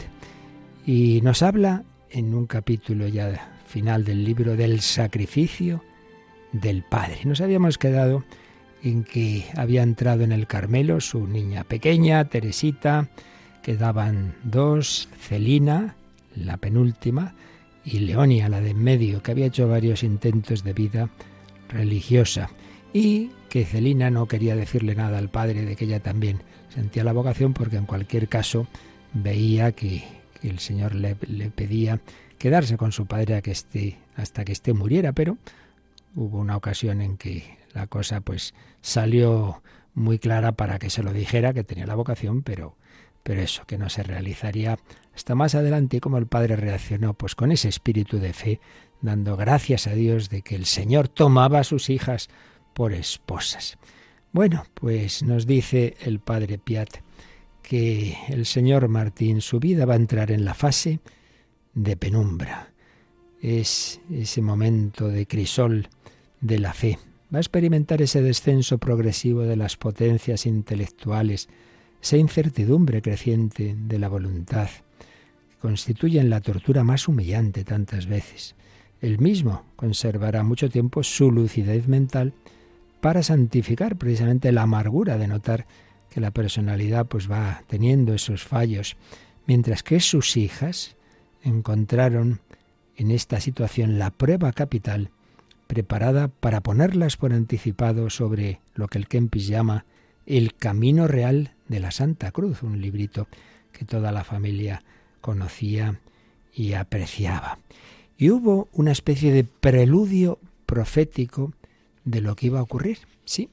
Y 0.83 1.21
nos 1.21 1.43
habla 1.43 1.83
en 2.09 2.33
un 2.33 2.47
capítulo 2.47 3.07
ya 3.07 3.53
final 3.67 4.03
del 4.03 4.23
libro 4.23 4.55
del 4.55 4.81
sacrificio 4.81 5.83
del 6.53 6.81
Padre. 6.81 7.19
Nos 7.25 7.39
habíamos 7.39 7.77
quedado 7.77 8.23
en 8.81 9.03
que 9.03 9.45
había 9.55 9.83
entrado 9.83 10.23
en 10.23 10.31
el 10.31 10.47
Carmelo 10.47 11.01
su 11.01 11.27
niña 11.27 11.65
pequeña, 11.65 12.25
Teresita, 12.29 13.09
quedaban 13.61 14.33
dos, 14.43 15.07
Celina, 15.19 15.97
la 16.35 16.57
penúltima, 16.57 17.35
y 17.85 17.99
Leonia, 17.99 18.49
la 18.49 18.61
de 18.61 18.71
en 18.71 18.83
medio, 18.83 19.21
que 19.21 19.31
había 19.31 19.45
hecho 19.45 19.67
varios 19.67 20.03
intentos 20.03 20.63
de 20.63 20.73
vida 20.73 21.09
religiosa 21.69 22.49
y 22.93 23.31
que 23.49 23.65
Celina 23.65 24.09
no 24.09 24.27
quería 24.27 24.55
decirle 24.55 24.95
nada 24.95 25.17
al 25.17 25.29
padre 25.29 25.65
de 25.65 25.75
que 25.75 25.85
ella 25.85 25.99
también 25.99 26.41
sentía 26.69 27.03
la 27.03 27.13
vocación 27.13 27.53
porque 27.53 27.77
en 27.77 27.85
cualquier 27.85 28.27
caso 28.27 28.67
veía 29.13 29.71
que, 29.73 30.03
el 30.41 30.59
Señor 30.59 30.93
le, 30.93 31.15
le, 31.27 31.49
pedía 31.49 32.01
quedarse 32.37 32.75
con 32.75 32.91
su 32.91 33.05
padre 33.05 33.35
a 33.35 33.41
que 33.41 33.51
esté, 33.51 33.97
hasta 34.17 34.43
que 34.43 34.51
éste 34.51 34.73
muriera, 34.73 35.13
pero 35.13 35.37
hubo 36.15 36.37
una 36.37 36.57
ocasión 36.57 36.99
en 36.99 37.15
que 37.15 37.57
la 37.73 37.87
cosa 37.87 38.19
pues 38.19 38.53
salió 38.81 39.63
muy 39.93 40.19
clara 40.19 40.51
para 40.51 40.79
que 40.79 40.89
se 40.89 41.01
lo 41.01 41.13
dijera 41.13 41.53
que 41.53 41.63
tenía 41.63 41.85
la 41.85 41.95
vocación, 41.95 42.43
pero 42.43 42.75
pero 43.23 43.41
eso, 43.41 43.65
que 43.65 43.77
no 43.77 43.89
se 43.89 44.03
realizaría 44.03 44.77
hasta 45.15 45.35
más 45.35 45.55
adelante 45.55 45.97
y 45.97 45.99
como 45.99 46.17
el 46.17 46.27
padre 46.27 46.55
reaccionó, 46.55 47.13
pues 47.13 47.35
con 47.35 47.51
ese 47.51 47.69
espíritu 47.69 48.19
de 48.19 48.33
fe, 48.33 48.59
dando 49.01 49.35
gracias 49.37 49.87
a 49.87 49.93
Dios 49.93 50.29
de 50.29 50.41
que 50.41 50.55
el 50.55 50.65
Señor 50.65 51.07
tomaba 51.07 51.59
a 51.59 51.63
sus 51.63 51.89
hijas 51.89 52.29
por 52.73 52.93
esposas. 52.93 53.77
Bueno, 54.31 54.65
pues 54.73 55.21
nos 55.23 55.45
dice 55.45 55.95
el 56.01 56.19
padre 56.19 56.57
Piat 56.57 56.89
que 57.61 58.17
el 58.27 58.45
señor 58.45 58.87
Martín, 58.89 59.41
su 59.41 59.59
vida 59.59 59.85
va 59.85 59.93
a 59.93 59.97
entrar 59.97 60.31
en 60.31 60.43
la 60.43 60.53
fase 60.53 60.99
de 61.73 61.95
penumbra. 61.95 62.73
Es 63.41 64.01
ese 64.11 64.41
momento 64.41 65.07
de 65.07 65.25
crisol 65.27 65.87
de 66.41 66.59
la 66.59 66.73
fe. 66.73 66.99
Va 67.33 67.37
a 67.37 67.41
experimentar 67.41 68.01
ese 68.01 68.21
descenso 68.21 68.77
progresivo 68.77 69.41
de 69.41 69.55
las 69.55 69.77
potencias 69.77 70.45
intelectuales, 70.45 71.47
esa 72.03 72.17
incertidumbre 72.17 73.01
creciente 73.01 73.77
de 73.77 73.97
la 73.97 74.09
voluntad, 74.09 74.67
que 75.49 75.55
constituyen 75.61 76.29
la 76.29 76.41
tortura 76.41 76.83
más 76.83 77.07
humillante 77.07 77.63
tantas 77.63 78.07
veces. 78.07 78.55
Él 78.99 79.19
mismo 79.19 79.63
conservará 79.77 80.43
mucho 80.43 80.69
tiempo 80.69 81.01
su 81.01 81.31
lucidez 81.31 81.87
mental 81.87 82.33
para 82.99 83.23
santificar 83.23 83.95
precisamente 83.95 84.51
la 84.51 84.63
amargura 84.63 85.17
de 85.17 85.29
notar 85.29 85.65
que 86.09 86.19
la 86.19 86.31
personalidad 86.31 87.05
pues 87.05 87.31
va 87.31 87.63
teniendo 87.67 88.13
esos 88.13 88.43
fallos, 88.43 88.97
mientras 89.47 89.81
que 89.81 90.01
sus 90.01 90.35
hijas 90.35 90.97
encontraron 91.41 92.41
en 92.97 93.11
esta 93.11 93.39
situación 93.39 93.97
la 93.97 94.11
prueba 94.11 94.51
capital 94.51 95.09
preparada 95.67 96.27
para 96.27 96.59
ponerlas 96.59 97.15
por 97.15 97.31
anticipado 97.31 98.09
sobre 98.09 98.59
lo 98.75 98.89
que 98.89 98.97
el 98.97 99.07
Kempis 99.07 99.47
llama 99.47 99.85
el 100.25 100.55
camino 100.55 101.07
real 101.07 101.53
de 101.67 101.79
la 101.79 101.91
Santa 101.91 102.31
Cruz, 102.31 102.63
un 102.63 102.81
librito 102.81 103.27
que 103.71 103.85
toda 103.85 104.11
la 104.11 104.23
familia 104.23 104.83
conocía 105.21 105.99
y 106.53 106.73
apreciaba. 106.73 107.59
Y 108.17 108.29
hubo 108.29 108.69
una 108.73 108.91
especie 108.91 109.31
de 109.33 109.43
preludio 109.43 110.39
profético 110.65 111.53
de 112.05 112.21
lo 112.21 112.35
que 112.35 112.47
iba 112.47 112.59
a 112.59 112.63
ocurrir. 112.63 112.99
Sí, 113.25 113.49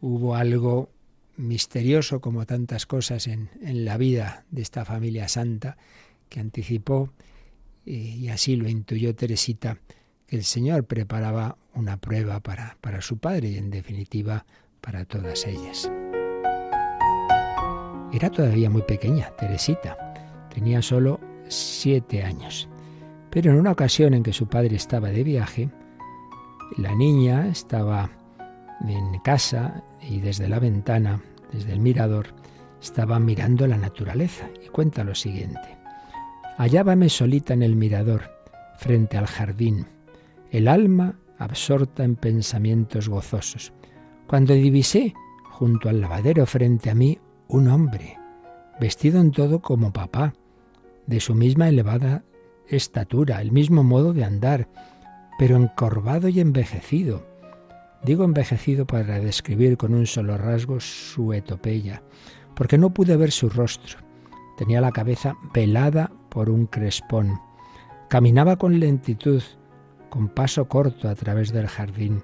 hubo 0.00 0.36
algo 0.36 0.90
misterioso 1.36 2.20
como 2.20 2.46
tantas 2.46 2.86
cosas 2.86 3.26
en, 3.26 3.50
en 3.62 3.84
la 3.84 3.96
vida 3.96 4.44
de 4.50 4.62
esta 4.62 4.84
familia 4.84 5.28
santa 5.28 5.76
que 6.28 6.40
anticipó, 6.40 7.12
y 7.84 8.28
así 8.28 8.56
lo 8.56 8.68
intuyó 8.68 9.14
Teresita, 9.14 9.78
que 10.26 10.36
el 10.36 10.44
Señor 10.44 10.84
preparaba 10.84 11.56
una 11.74 11.96
prueba 11.96 12.40
para, 12.40 12.76
para 12.80 13.00
su 13.00 13.18
padre 13.18 13.48
y 13.48 13.56
en 13.56 13.70
definitiva 13.70 14.46
para 14.80 15.04
todas 15.04 15.46
ellas. 15.46 15.90
Era 18.12 18.30
todavía 18.30 18.70
muy 18.70 18.82
pequeña, 18.82 19.30
Teresita. 19.36 19.96
Tenía 20.52 20.82
solo 20.82 21.20
siete 21.48 22.22
años. 22.22 22.68
Pero 23.30 23.52
en 23.52 23.58
una 23.58 23.72
ocasión 23.72 24.14
en 24.14 24.22
que 24.22 24.32
su 24.32 24.48
padre 24.48 24.76
estaba 24.76 25.08
de 25.10 25.22
viaje, 25.22 25.70
la 26.76 26.94
niña 26.94 27.46
estaba 27.48 28.10
en 28.86 29.18
casa 29.20 29.82
y 30.00 30.20
desde 30.20 30.48
la 30.48 30.58
ventana, 30.58 31.22
desde 31.52 31.72
el 31.72 31.80
mirador, 31.80 32.34
estaba 32.80 33.20
mirando 33.20 33.66
la 33.66 33.76
naturaleza 33.76 34.48
y 34.64 34.68
cuenta 34.68 35.04
lo 35.04 35.14
siguiente. 35.14 35.78
Hallábame 36.56 37.08
solita 37.08 37.54
en 37.54 37.62
el 37.62 37.76
mirador, 37.76 38.22
frente 38.78 39.16
al 39.16 39.26
jardín, 39.26 39.86
el 40.50 40.66
alma 40.66 41.14
absorta 41.38 42.04
en 42.04 42.16
pensamientos 42.16 43.08
gozosos, 43.08 43.72
cuando 44.30 44.54
divisé, 44.54 45.12
junto 45.42 45.88
al 45.88 46.00
lavadero 46.00 46.46
frente 46.46 46.88
a 46.88 46.94
mí, 46.94 47.18
un 47.48 47.66
hombre, 47.66 48.16
vestido 48.80 49.20
en 49.20 49.32
todo 49.32 49.60
como 49.60 49.92
papá, 49.92 50.34
de 51.08 51.18
su 51.18 51.34
misma 51.34 51.68
elevada 51.68 52.22
estatura, 52.68 53.40
el 53.40 53.50
mismo 53.50 53.82
modo 53.82 54.12
de 54.12 54.22
andar, 54.22 54.68
pero 55.36 55.56
encorvado 55.56 56.28
y 56.28 56.38
envejecido. 56.38 57.26
Digo 58.04 58.22
envejecido 58.22 58.86
para 58.86 59.18
describir 59.18 59.76
con 59.76 59.94
un 59.94 60.06
solo 60.06 60.38
rasgo 60.38 60.78
su 60.78 61.32
etopeya, 61.32 62.04
porque 62.54 62.78
no 62.78 62.94
pude 62.94 63.16
ver 63.16 63.32
su 63.32 63.48
rostro. 63.48 63.98
Tenía 64.56 64.80
la 64.80 64.92
cabeza 64.92 65.34
velada 65.52 66.12
por 66.28 66.50
un 66.50 66.66
crespón. 66.66 67.40
Caminaba 68.08 68.58
con 68.58 68.78
lentitud, 68.78 69.42
con 70.08 70.28
paso 70.28 70.68
corto 70.68 71.08
a 71.08 71.16
través 71.16 71.52
del 71.52 71.66
jardín. 71.66 72.22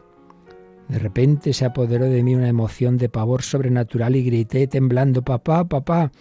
De 0.88 0.98
repente 0.98 1.52
se 1.52 1.64
apoderó 1.64 2.06
de 2.06 2.22
mí 2.22 2.34
una 2.34 2.48
emoción 2.48 2.96
de 2.96 3.08
pavor 3.08 3.42
sobrenatural 3.42 4.14
y 4.14 4.22
grité 4.22 4.66
temblando 4.66 5.22
Papá, 5.22 5.64
papá. 5.64 6.12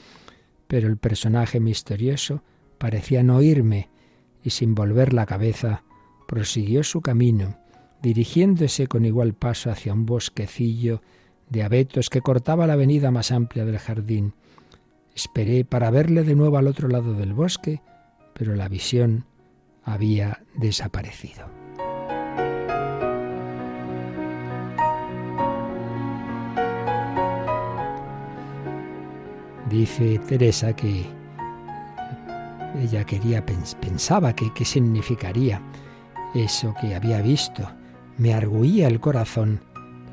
Pero 0.67 0.88
el 0.88 0.98
personaje 0.98 1.60
misterioso 1.60 2.41
parecía 2.77 3.22
no 3.22 3.38
oírme 3.38 3.89
y 4.43 4.50
sin 4.50 4.74
volver 4.75 5.13
la 5.13 5.25
cabeza 5.25 5.84
prosiguió 6.27 6.84
su 6.84 7.01
camino, 7.01 7.60
dirigiéndose 8.01 8.88
con 8.88 9.05
igual 9.05 9.34
paso 9.34 9.69
hacia 9.69 9.93
un 9.93 10.05
bosquecillo 10.05 11.01
de 11.50 11.63
abetos 11.63 12.10
que 12.10 12.22
cortaba 12.22 12.67
la 12.67 12.74
avenida 12.74 13.12
más 13.12 13.31
amplia 13.31 13.65
del 13.65 13.77
jardín. 13.77 14.34
Esperé 15.15 15.63
para 15.63 15.91
verle 15.91 16.24
de 16.24 16.36
nuevo 16.36 16.57
al 16.57 16.67
otro 16.67 16.88
lado 16.88 17.13
del 17.13 17.34
bosque, 17.34 17.81
pero 18.34 18.55
la 18.55 18.67
visión 18.67 19.25
había 19.84 20.43
desaparecido. 20.55 21.64
Dice 29.75 30.20
Teresa 30.20 30.74
que 30.74 31.03
ella 32.82 33.03
quería 33.03 33.46
pensaba 33.46 34.34
que 34.34 34.53
qué 34.53 34.63
significaría 34.63 35.62
eso 36.34 36.74
que 36.79 36.96
había 36.96 37.22
visto. 37.22 37.70
Me 38.17 38.34
arguía 38.34 38.88
el 38.88 39.01
corazón 39.01 39.60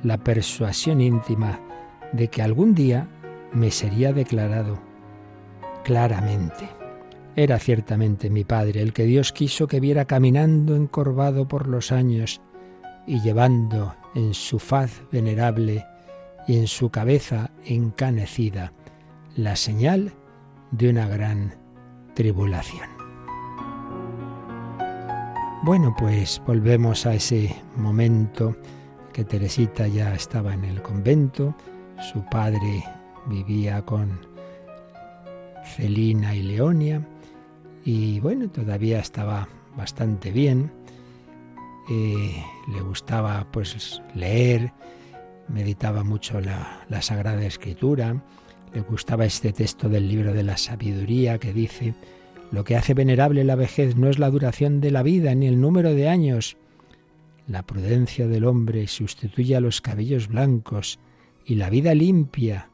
la 0.02 0.18
persuasión 0.18 1.00
íntima 1.00 1.60
de 2.12 2.26
que 2.26 2.42
algún 2.42 2.74
día 2.74 3.06
me 3.52 3.70
sería 3.70 4.12
declarado 4.12 4.80
claramente. 5.84 6.68
Era 7.36 7.60
ciertamente 7.60 8.30
mi 8.30 8.42
padre, 8.42 8.82
el 8.82 8.92
que 8.92 9.04
Dios 9.04 9.30
quiso 9.30 9.68
que 9.68 9.78
viera 9.78 10.06
caminando 10.06 10.74
encorvado 10.74 11.46
por 11.46 11.68
los 11.68 11.92
años 11.92 12.40
y 13.06 13.20
llevando 13.20 13.94
en 14.16 14.34
su 14.34 14.58
faz 14.58 15.02
venerable 15.12 15.86
y 16.48 16.58
en 16.58 16.66
su 16.66 16.90
cabeza 16.90 17.52
encanecida 17.64 18.72
la 19.36 19.56
señal 19.56 20.12
de 20.70 20.90
una 20.90 21.08
gran 21.08 21.54
tribulación. 22.14 22.88
Bueno, 25.64 25.94
pues 25.96 26.42
volvemos 26.46 27.06
a 27.06 27.14
ese 27.14 27.54
momento 27.76 28.56
que 29.12 29.24
Teresita 29.24 29.86
ya 29.86 30.14
estaba 30.14 30.54
en 30.54 30.64
el 30.64 30.82
convento, 30.82 31.54
su 32.12 32.24
padre 32.24 32.84
vivía 33.26 33.82
con 33.82 34.18
Celina 35.76 36.34
y 36.34 36.42
Leonia, 36.42 37.06
y 37.84 38.20
bueno, 38.20 38.48
todavía 38.50 38.98
estaba 38.98 39.48
bastante 39.76 40.30
bien. 40.30 40.72
Eh, 41.90 42.44
le 42.72 42.80
gustaba 42.80 43.46
pues 43.50 44.02
leer, 44.14 44.72
meditaba 45.48 46.04
mucho 46.04 46.40
la, 46.40 46.84
la 46.88 47.02
Sagrada 47.02 47.44
Escritura, 47.44 48.22
le 48.74 48.80
gustaba 48.80 49.24
este 49.24 49.52
texto 49.52 49.88
del 49.88 50.08
libro 50.08 50.32
de 50.32 50.42
la 50.42 50.56
sabiduría 50.56 51.38
que 51.38 51.52
dice, 51.52 51.94
lo 52.50 52.64
que 52.64 52.76
hace 52.76 52.94
venerable 52.94 53.44
la 53.44 53.54
vejez 53.54 53.96
no 53.96 54.08
es 54.08 54.18
la 54.18 54.30
duración 54.30 54.80
de 54.80 54.90
la 54.90 55.02
vida 55.02 55.34
ni 55.34 55.46
el 55.46 55.60
número 55.60 55.94
de 55.94 56.08
años. 56.08 56.56
La 57.46 57.62
prudencia 57.62 58.26
del 58.26 58.44
hombre 58.44 58.86
sustituye 58.88 59.56
a 59.56 59.60
los 59.60 59.80
cabellos 59.80 60.28
blancos 60.28 60.98
y 61.44 61.56
la 61.56 61.70
vida 61.70 61.94
limpia 61.94 62.68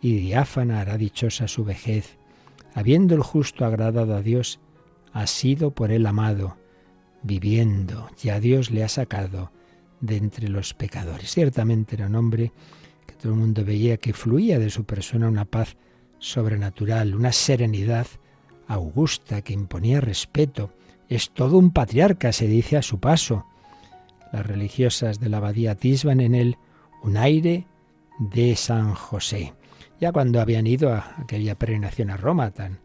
y 0.00 0.16
diáfana 0.16 0.80
hará 0.80 0.96
dichosa 0.96 1.48
su 1.48 1.64
vejez 1.64 2.18
habiendo 2.78 3.16
el 3.16 3.22
justo 3.22 3.64
agradado 3.64 4.14
a 4.14 4.22
Dios, 4.22 4.60
ha 5.12 5.26
sido 5.26 5.72
por 5.72 5.90
él 5.90 6.06
amado, 6.06 6.56
viviendo, 7.24 8.08
y 8.22 8.28
a 8.28 8.38
Dios 8.38 8.70
le 8.70 8.84
ha 8.84 8.88
sacado 8.88 9.50
de 10.00 10.16
entre 10.16 10.48
los 10.48 10.74
pecadores. 10.74 11.32
Ciertamente 11.32 11.96
era 11.96 12.06
un 12.06 12.14
hombre 12.14 12.52
todo 13.18 13.32
el 13.32 13.38
mundo 13.38 13.64
veía 13.64 13.96
que 13.96 14.12
fluía 14.12 14.58
de 14.58 14.70
su 14.70 14.84
persona 14.84 15.28
una 15.28 15.44
paz 15.44 15.76
sobrenatural, 16.18 17.14
una 17.14 17.32
serenidad 17.32 18.06
augusta 18.66 19.42
que 19.42 19.52
imponía 19.52 20.00
respeto. 20.00 20.70
Es 21.08 21.30
todo 21.30 21.58
un 21.58 21.72
patriarca, 21.72 22.32
se 22.32 22.46
dice 22.46 22.76
a 22.76 22.82
su 22.82 23.00
paso. 23.00 23.46
Las 24.32 24.46
religiosas 24.46 25.20
de 25.20 25.28
la 25.28 25.38
abadía 25.38 25.72
atisban 25.72 26.20
en 26.20 26.34
él 26.34 26.56
un 27.02 27.16
aire 27.16 27.66
de 28.18 28.54
San 28.56 28.94
José. 28.94 29.54
Ya 30.00 30.12
cuando 30.12 30.40
habían 30.40 30.66
ido 30.66 30.92
a 30.92 31.14
aquella 31.18 31.56
peregrinación 31.56 32.10
a 32.10 32.16
Roma 32.16 32.50
tan 32.50 32.78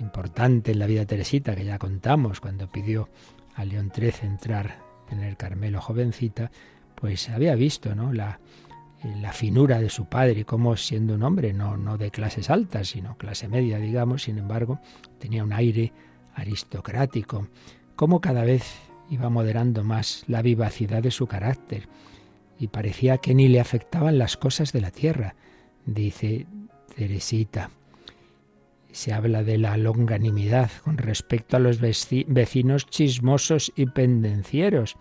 importante 0.00 0.72
en 0.72 0.78
la 0.78 0.86
vida 0.86 1.00
de 1.00 1.06
Teresita, 1.06 1.54
que 1.54 1.64
ya 1.64 1.78
contamos, 1.78 2.40
cuando 2.40 2.68
pidió 2.68 3.08
a 3.54 3.64
León 3.64 3.92
XIII 3.94 4.12
entrar 4.22 4.78
en 5.10 5.22
el 5.22 5.36
Carmelo 5.36 5.80
jovencita, 5.80 6.50
pues 6.94 7.28
había 7.28 7.54
visto 7.54 7.94
¿no? 7.94 8.12
la, 8.12 8.40
la 9.02 9.32
finura 9.32 9.80
de 9.80 9.88
su 9.88 10.06
padre, 10.06 10.44
como 10.44 10.76
siendo 10.76 11.14
un 11.14 11.22
hombre 11.22 11.52
no, 11.52 11.76
no 11.76 11.96
de 11.96 12.10
clases 12.10 12.50
altas, 12.50 12.88
sino 12.88 13.16
clase 13.16 13.48
media, 13.48 13.78
digamos, 13.78 14.24
sin 14.24 14.38
embargo, 14.38 14.80
tenía 15.18 15.44
un 15.44 15.52
aire 15.52 15.92
aristocrático, 16.34 17.48
como 17.96 18.20
cada 18.20 18.44
vez 18.44 18.64
iba 19.10 19.28
moderando 19.28 19.84
más 19.84 20.24
la 20.26 20.42
vivacidad 20.42 21.02
de 21.02 21.10
su 21.10 21.26
carácter, 21.26 21.88
y 22.58 22.68
parecía 22.68 23.18
que 23.18 23.34
ni 23.34 23.48
le 23.48 23.60
afectaban 23.60 24.18
las 24.18 24.36
cosas 24.36 24.72
de 24.72 24.82
la 24.82 24.90
tierra, 24.90 25.34
dice 25.86 26.46
Teresita. 26.94 27.70
Se 28.92 29.12
habla 29.12 29.42
de 29.42 29.56
la 29.56 29.76
longanimidad 29.76 30.70
con 30.84 30.98
respecto 30.98 31.56
a 31.56 31.60
los 31.60 31.80
vecinos 31.80 32.86
chismosos 32.86 33.72
y 33.76 33.86
pendencieros. 33.86 34.96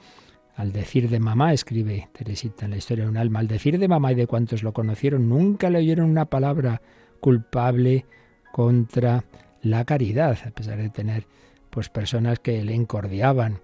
Al 0.59 0.73
decir 0.73 1.07
de 1.07 1.21
mamá, 1.21 1.53
escribe 1.53 2.09
Teresita 2.11 2.65
en 2.65 2.71
la 2.71 2.77
historia 2.77 3.05
de 3.05 3.11
un 3.11 3.15
alma, 3.15 3.39
al 3.39 3.47
decir 3.47 3.79
de 3.79 3.87
mamá 3.87 4.11
y 4.11 4.15
de 4.15 4.27
cuantos 4.27 4.61
lo 4.61 4.73
conocieron, 4.73 5.29
nunca 5.29 5.69
le 5.69 5.77
oyeron 5.77 6.09
una 6.09 6.25
palabra 6.25 6.81
culpable 7.21 8.05
contra 8.51 9.23
la 9.61 9.85
caridad, 9.85 10.37
a 10.45 10.51
pesar 10.51 10.77
de 10.77 10.89
tener 10.89 11.27
pues 11.69 11.87
personas 11.87 12.39
que 12.39 12.61
le 12.61 12.73
encordiaban. 12.73 13.61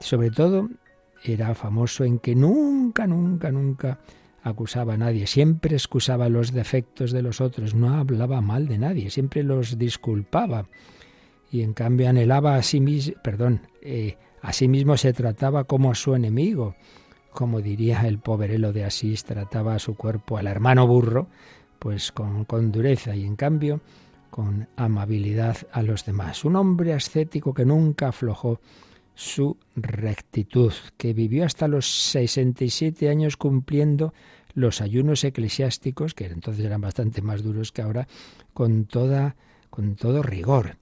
Sobre 0.00 0.30
todo 0.30 0.68
era 1.22 1.54
famoso 1.54 2.04
en 2.04 2.18
que 2.18 2.34
nunca, 2.34 3.06
nunca, 3.06 3.50
nunca 3.50 4.00
acusaba 4.42 4.92
a 4.92 4.98
nadie, 4.98 5.26
siempre 5.26 5.76
excusaba 5.76 6.28
los 6.28 6.52
defectos 6.52 7.10
de 7.12 7.22
los 7.22 7.40
otros, 7.40 7.74
no 7.74 7.96
hablaba 7.96 8.42
mal 8.42 8.68
de 8.68 8.76
nadie, 8.76 9.08
siempre 9.08 9.44
los 9.44 9.78
disculpaba 9.78 10.68
y 11.50 11.62
en 11.62 11.72
cambio 11.72 12.10
anhelaba 12.10 12.56
a 12.56 12.62
sí 12.62 12.80
mismo, 12.80 13.14
perdón, 13.22 13.62
eh, 13.80 14.18
a 14.44 14.52
sí 14.52 14.68
mismo 14.68 14.98
se 14.98 15.14
trataba 15.14 15.64
como 15.64 15.90
a 15.90 15.94
su 15.94 16.14
enemigo, 16.14 16.76
como 17.32 17.62
diría 17.62 18.02
el 18.02 18.18
poverelo 18.18 18.74
de 18.74 18.84
Asís, 18.84 19.24
trataba 19.24 19.74
a 19.74 19.78
su 19.78 19.94
cuerpo, 19.94 20.36
al 20.36 20.46
hermano 20.46 20.86
burro, 20.86 21.28
pues 21.78 22.12
con, 22.12 22.44
con 22.44 22.70
dureza 22.70 23.16
y 23.16 23.24
en 23.24 23.36
cambio 23.36 23.80
con 24.28 24.68
amabilidad 24.76 25.56
a 25.72 25.82
los 25.82 26.04
demás. 26.04 26.44
Un 26.44 26.56
hombre 26.56 26.92
ascético 26.92 27.54
que 27.54 27.64
nunca 27.64 28.08
aflojó 28.08 28.60
su 29.14 29.56
rectitud, 29.76 30.74
que 30.98 31.14
vivió 31.14 31.46
hasta 31.46 31.66
los 31.66 31.88
67 32.10 33.08
años 33.08 33.38
cumpliendo 33.38 34.12
los 34.52 34.82
ayunos 34.82 35.24
eclesiásticos, 35.24 36.12
que 36.12 36.26
entonces 36.26 36.66
eran 36.66 36.82
bastante 36.82 37.22
más 37.22 37.42
duros 37.42 37.72
que 37.72 37.80
ahora, 37.80 38.08
con 38.52 38.84
toda 38.84 39.36
con 39.70 39.96
todo 39.96 40.22
rigor. 40.22 40.76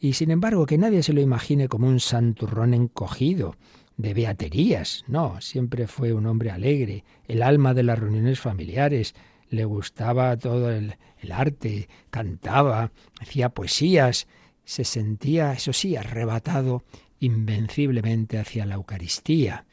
Y 0.00 0.12
sin 0.12 0.30
embargo, 0.30 0.66
que 0.66 0.78
nadie 0.78 1.02
se 1.02 1.12
lo 1.12 1.20
imagine 1.20 1.68
como 1.68 1.88
un 1.88 2.00
santurrón 2.00 2.74
encogido, 2.74 3.56
de 3.98 4.14
beaterías. 4.14 5.04
No, 5.08 5.40
siempre 5.40 5.86
fue 5.86 6.12
un 6.12 6.26
hombre 6.26 6.50
alegre, 6.50 7.04
el 7.26 7.42
alma 7.42 7.74
de 7.74 7.82
las 7.82 7.98
reuniones 7.98 8.40
familiares, 8.40 9.14
le 9.50 9.64
gustaba 9.64 10.36
todo 10.36 10.70
el, 10.70 10.96
el 11.20 11.32
arte, 11.32 11.88
cantaba, 12.10 12.92
hacía 13.20 13.50
poesías, 13.50 14.28
se 14.64 14.84
sentía, 14.84 15.52
eso 15.52 15.72
sí, 15.72 15.96
arrebatado 15.96 16.84
invenciblemente 17.20 18.38
hacia 18.38 18.66
la 18.66 18.76
Eucaristía, 18.76 19.66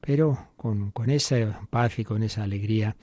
pero 0.00 0.48
con, 0.56 0.90
con 0.92 1.10
esa 1.10 1.62
paz 1.70 1.98
y 1.98 2.04
con 2.04 2.22
esa 2.22 2.44
alegría 2.44 2.96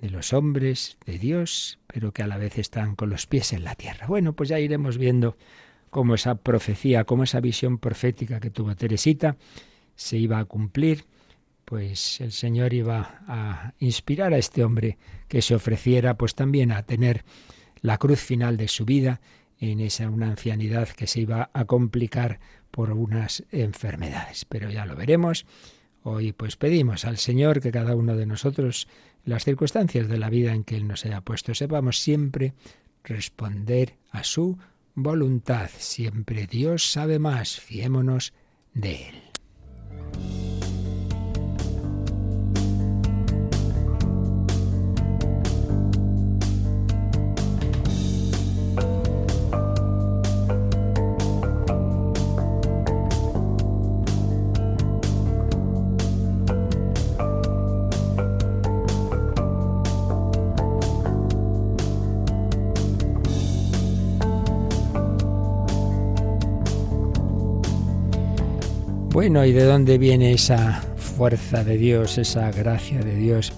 de 0.00 0.10
los 0.10 0.32
hombres, 0.32 0.96
de 1.04 1.18
Dios, 1.18 1.78
pero 1.86 2.12
que 2.12 2.22
a 2.22 2.26
la 2.26 2.38
vez 2.38 2.58
están 2.58 2.94
con 2.94 3.10
los 3.10 3.26
pies 3.26 3.52
en 3.52 3.64
la 3.64 3.74
tierra. 3.74 4.06
Bueno, 4.06 4.32
pues 4.32 4.48
ya 4.48 4.58
iremos 4.58 4.96
viendo 4.96 5.36
cómo 5.94 6.16
esa 6.16 6.34
profecía, 6.34 7.04
cómo 7.04 7.22
esa 7.22 7.38
visión 7.38 7.78
profética 7.78 8.40
que 8.40 8.50
tuvo 8.50 8.74
Teresita 8.74 9.36
se 9.94 10.16
iba 10.16 10.40
a 10.40 10.44
cumplir, 10.44 11.04
pues 11.64 12.20
el 12.20 12.32
Señor 12.32 12.74
iba 12.74 13.22
a 13.28 13.74
inspirar 13.78 14.34
a 14.34 14.38
este 14.38 14.64
hombre 14.64 14.98
que 15.28 15.40
se 15.40 15.54
ofreciera 15.54 16.16
pues 16.18 16.34
también 16.34 16.72
a 16.72 16.82
tener 16.82 17.24
la 17.80 17.96
cruz 17.98 18.18
final 18.18 18.56
de 18.56 18.66
su 18.66 18.84
vida 18.84 19.20
en 19.60 19.78
esa 19.78 20.10
una 20.10 20.26
ancianidad 20.26 20.88
que 20.88 21.06
se 21.06 21.20
iba 21.20 21.50
a 21.52 21.64
complicar 21.64 22.40
por 22.72 22.90
unas 22.90 23.44
enfermedades. 23.52 24.46
Pero 24.46 24.70
ya 24.70 24.86
lo 24.86 24.96
veremos. 24.96 25.46
Hoy 26.02 26.32
pues 26.32 26.56
pedimos 26.56 27.04
al 27.04 27.18
Señor 27.18 27.60
que 27.60 27.70
cada 27.70 27.94
uno 27.94 28.16
de 28.16 28.26
nosotros, 28.26 28.88
las 29.24 29.44
circunstancias 29.44 30.08
de 30.08 30.18
la 30.18 30.28
vida 30.28 30.52
en 30.52 30.64
que 30.64 30.74
Él 30.74 30.88
nos 30.88 31.04
haya 31.04 31.20
puesto, 31.20 31.54
sepamos 31.54 32.00
siempre 32.00 32.52
responder 33.04 33.94
a 34.10 34.24
su 34.24 34.58
voluntad. 34.94 35.70
Siempre 35.78 36.46
Dios 36.46 36.90
sabe 36.90 37.18
más, 37.18 37.60
fiémonos 37.60 38.32
de 38.72 39.08
Él. 39.08 40.43
Bueno, 69.14 69.44
¿y 69.44 69.52
de 69.52 69.62
dónde 69.62 69.96
viene 69.96 70.32
esa 70.32 70.82
fuerza 70.96 71.62
de 71.62 71.78
Dios, 71.78 72.18
esa 72.18 72.50
gracia 72.50 73.00
de 73.00 73.14
Dios 73.14 73.52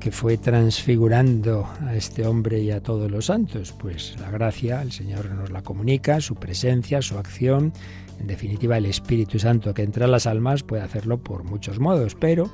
que 0.00 0.10
fue 0.10 0.38
transfigurando 0.38 1.68
a 1.82 1.94
este 1.94 2.26
hombre 2.26 2.60
y 2.60 2.70
a 2.70 2.82
todos 2.82 3.10
los 3.10 3.26
santos? 3.26 3.74
Pues 3.78 4.16
la 4.18 4.30
gracia, 4.30 4.80
el 4.80 4.92
Señor 4.92 5.30
nos 5.32 5.50
la 5.50 5.60
comunica, 5.60 6.22
su 6.22 6.36
presencia, 6.36 7.02
su 7.02 7.18
acción, 7.18 7.74
en 8.18 8.26
definitiva 8.26 8.78
el 8.78 8.86
Espíritu 8.86 9.38
Santo 9.38 9.74
que 9.74 9.82
entra 9.82 10.06
en 10.06 10.12
las 10.12 10.26
almas 10.26 10.62
puede 10.62 10.82
hacerlo 10.82 11.22
por 11.22 11.44
muchos 11.44 11.78
modos, 11.78 12.14
pero 12.18 12.50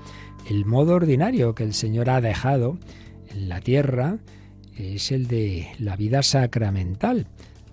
el 0.50 0.64
modo 0.64 0.96
ordinario 0.96 1.55
que 1.55 1.62
el 1.62 1.74
Señor 1.74 2.11
ha 2.11 2.20
dejado 2.20 2.76
en 3.28 3.48
la 3.48 3.61
tierra 3.61 4.18
es 4.76 5.12
el 5.12 5.28
de 5.28 5.68
la 5.78 5.94
vida 5.94 6.24
sacramental, 6.24 7.28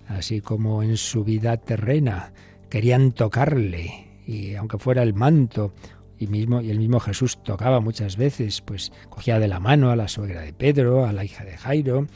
así 0.06 0.40
como 0.40 0.84
en 0.84 0.96
su 0.96 1.24
vida 1.24 1.56
terrena 1.56 2.32
querían 2.68 3.10
tocarle, 3.10 4.09
y 4.30 4.54
aunque 4.54 4.78
fuera 4.78 5.02
el 5.02 5.12
manto 5.12 5.72
y 6.16 6.28
mismo 6.28 6.60
y 6.60 6.70
el 6.70 6.78
mismo 6.78 7.00
Jesús 7.00 7.42
tocaba 7.42 7.80
muchas 7.80 8.16
veces, 8.16 8.60
pues 8.60 8.92
cogía 9.08 9.40
de 9.40 9.48
la 9.48 9.58
mano 9.58 9.90
a 9.90 9.96
la 9.96 10.06
suegra 10.06 10.42
de 10.42 10.52
Pedro, 10.52 11.04
a 11.04 11.12
la 11.12 11.24
hija 11.24 11.44
de 11.44 11.56
Jairo, 11.56 12.06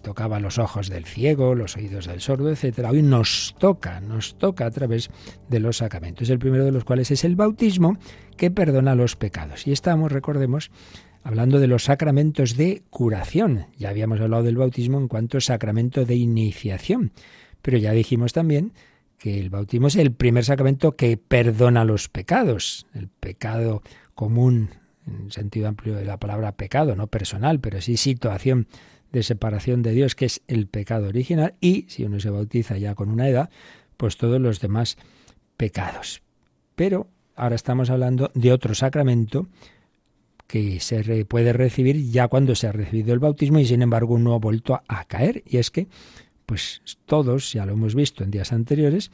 tocaba 0.00 0.38
los 0.38 0.58
ojos 0.58 0.88
del 0.88 1.06
ciego, 1.06 1.56
los 1.56 1.76
oídos 1.76 2.06
del 2.06 2.20
sordo, 2.20 2.50
etcétera. 2.50 2.90
Hoy 2.90 3.02
nos 3.02 3.56
toca, 3.58 4.00
nos 4.00 4.38
toca 4.38 4.66
a 4.66 4.70
través 4.70 5.10
de 5.48 5.58
los 5.58 5.78
sacramentos. 5.78 6.30
El 6.30 6.38
primero 6.38 6.64
de 6.64 6.70
los 6.70 6.84
cuales 6.84 7.10
es 7.10 7.24
el 7.24 7.34
bautismo, 7.34 7.98
que 8.36 8.52
perdona 8.52 8.94
los 8.94 9.16
pecados. 9.16 9.66
Y 9.66 9.72
estamos, 9.72 10.12
recordemos, 10.12 10.70
hablando 11.24 11.58
de 11.58 11.66
los 11.66 11.84
sacramentos 11.84 12.56
de 12.56 12.82
curación. 12.90 13.66
Ya 13.76 13.88
habíamos 13.88 14.20
hablado 14.20 14.44
del 14.44 14.56
bautismo 14.56 14.98
en 14.98 15.08
cuanto 15.08 15.38
a 15.38 15.40
sacramento 15.40 16.04
de 16.04 16.14
iniciación, 16.14 17.10
pero 17.62 17.78
ya 17.78 17.90
dijimos 17.92 18.32
también 18.32 18.72
que 19.18 19.40
el 19.40 19.50
bautismo 19.50 19.88
es 19.88 19.96
el 19.96 20.12
primer 20.12 20.44
sacramento 20.44 20.96
que 20.96 21.16
perdona 21.16 21.84
los 21.84 22.08
pecados, 22.08 22.86
el 22.94 23.08
pecado 23.08 23.82
común 24.14 24.70
en 25.06 25.30
sentido 25.30 25.68
amplio 25.68 25.94
de 25.94 26.04
la 26.04 26.18
palabra 26.18 26.52
pecado, 26.52 26.94
no 26.94 27.06
personal, 27.06 27.60
pero 27.60 27.80
sí 27.80 27.96
situación 27.96 28.68
de 29.12 29.22
separación 29.22 29.82
de 29.82 29.92
Dios, 29.92 30.14
que 30.14 30.26
es 30.26 30.42
el 30.48 30.66
pecado 30.66 31.08
original, 31.08 31.54
y 31.60 31.86
si 31.88 32.04
uno 32.04 32.20
se 32.20 32.30
bautiza 32.30 32.76
ya 32.76 32.94
con 32.94 33.08
una 33.08 33.28
edad, 33.28 33.50
pues 33.96 34.16
todos 34.16 34.40
los 34.40 34.60
demás 34.60 34.96
pecados. 35.56 36.22
Pero 36.74 37.08
ahora 37.34 37.56
estamos 37.56 37.90
hablando 37.90 38.30
de 38.34 38.52
otro 38.52 38.74
sacramento 38.74 39.48
que 40.46 40.80
se 40.80 41.24
puede 41.24 41.52
recibir 41.52 42.10
ya 42.10 42.28
cuando 42.28 42.54
se 42.54 42.66
ha 42.66 42.72
recibido 42.72 43.12
el 43.12 43.18
bautismo 43.18 43.58
y 43.58 43.66
sin 43.66 43.82
embargo 43.82 44.18
no 44.18 44.34
ha 44.34 44.38
vuelto 44.38 44.80
a 44.86 45.04
caer, 45.04 45.42
y 45.46 45.56
es 45.56 45.70
que 45.70 45.88
pues 46.48 46.80
todos, 47.04 47.52
ya 47.52 47.66
lo 47.66 47.74
hemos 47.74 47.94
visto 47.94 48.24
en 48.24 48.30
días 48.30 48.54
anteriores, 48.54 49.10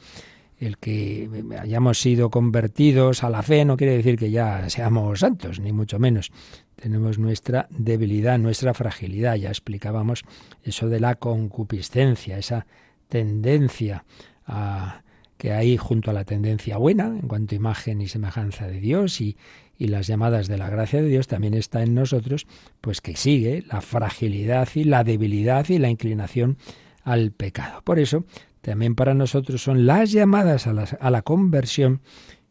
el 0.57 0.77
que 0.77 1.29
hayamos 1.59 1.99
sido 1.99 2.29
convertidos 2.29 3.25
a 3.25 3.29
la 3.29 3.43
fe 3.43 3.65
no 3.65 3.75
quiere 3.75 3.97
decir 3.97 4.17
que 4.17 4.31
ya 4.31 4.69
seamos 4.69 5.19
santos, 5.19 5.59
ni 5.59 5.73
mucho 5.73 5.99
menos. 5.99 6.31
Tenemos 6.77 7.19
nuestra 7.19 7.67
debilidad, 7.71 8.39
nuestra 8.39 8.73
fragilidad. 8.73 9.35
Ya 9.35 9.49
explicábamos 9.49 10.23
eso 10.63 10.87
de 10.87 11.01
la 11.01 11.15
concupiscencia, 11.15 12.37
esa 12.37 12.67
tendencia 13.09 14.05
a 14.47 15.01
que 15.37 15.51
hay 15.51 15.75
junto 15.75 16.11
a 16.11 16.13
la 16.13 16.23
tendencia 16.23 16.77
buena 16.77 17.07
en 17.07 17.27
cuanto 17.27 17.53
a 17.53 17.57
imagen 17.57 17.99
y 17.99 18.07
semejanza 18.07 18.65
de 18.65 18.79
Dios 18.79 19.19
y, 19.19 19.35
y 19.77 19.87
las 19.87 20.07
llamadas 20.07 20.47
de 20.47 20.57
la 20.57 20.69
gracia 20.69 21.01
de 21.01 21.09
Dios, 21.09 21.27
también 21.27 21.53
está 21.53 21.83
en 21.83 21.95
nosotros, 21.95 22.47
pues 22.79 23.01
que 23.01 23.17
sigue 23.17 23.65
la 23.67 23.81
fragilidad 23.81 24.69
y 24.73 24.85
la 24.85 25.03
debilidad 25.03 25.67
y 25.67 25.79
la 25.79 25.89
inclinación 25.89 26.57
al 27.05 27.31
pecado. 27.31 27.81
Por 27.83 27.99
eso, 27.99 28.25
también 28.59 28.95
para 28.95 29.13
nosotros 29.13 29.63
son 29.63 29.85
las 29.85 30.11
llamadas 30.11 30.67
a 30.67 30.73
la, 30.73 30.83
a 30.83 31.09
la 31.09 31.21
conversión 31.21 32.01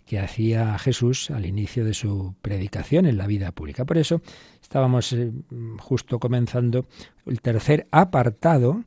que 0.07 0.19
hacía 0.19 0.79
Jesús 0.79 1.31
al 1.31 1.47
inicio 1.47 1.85
de 1.85 1.95
su 1.95 2.35
predicación 2.41 3.07
en 3.07 3.17
la 3.17 3.27
vida 3.27 3.53
pública. 3.53 3.85
Por 3.85 3.99
eso 3.99 4.23
estábamos 4.63 5.13
eh, 5.13 5.33
justo 5.79 6.19
comenzando 6.19 6.87
el 7.27 7.41
tercer 7.41 7.87
apartado 7.91 8.85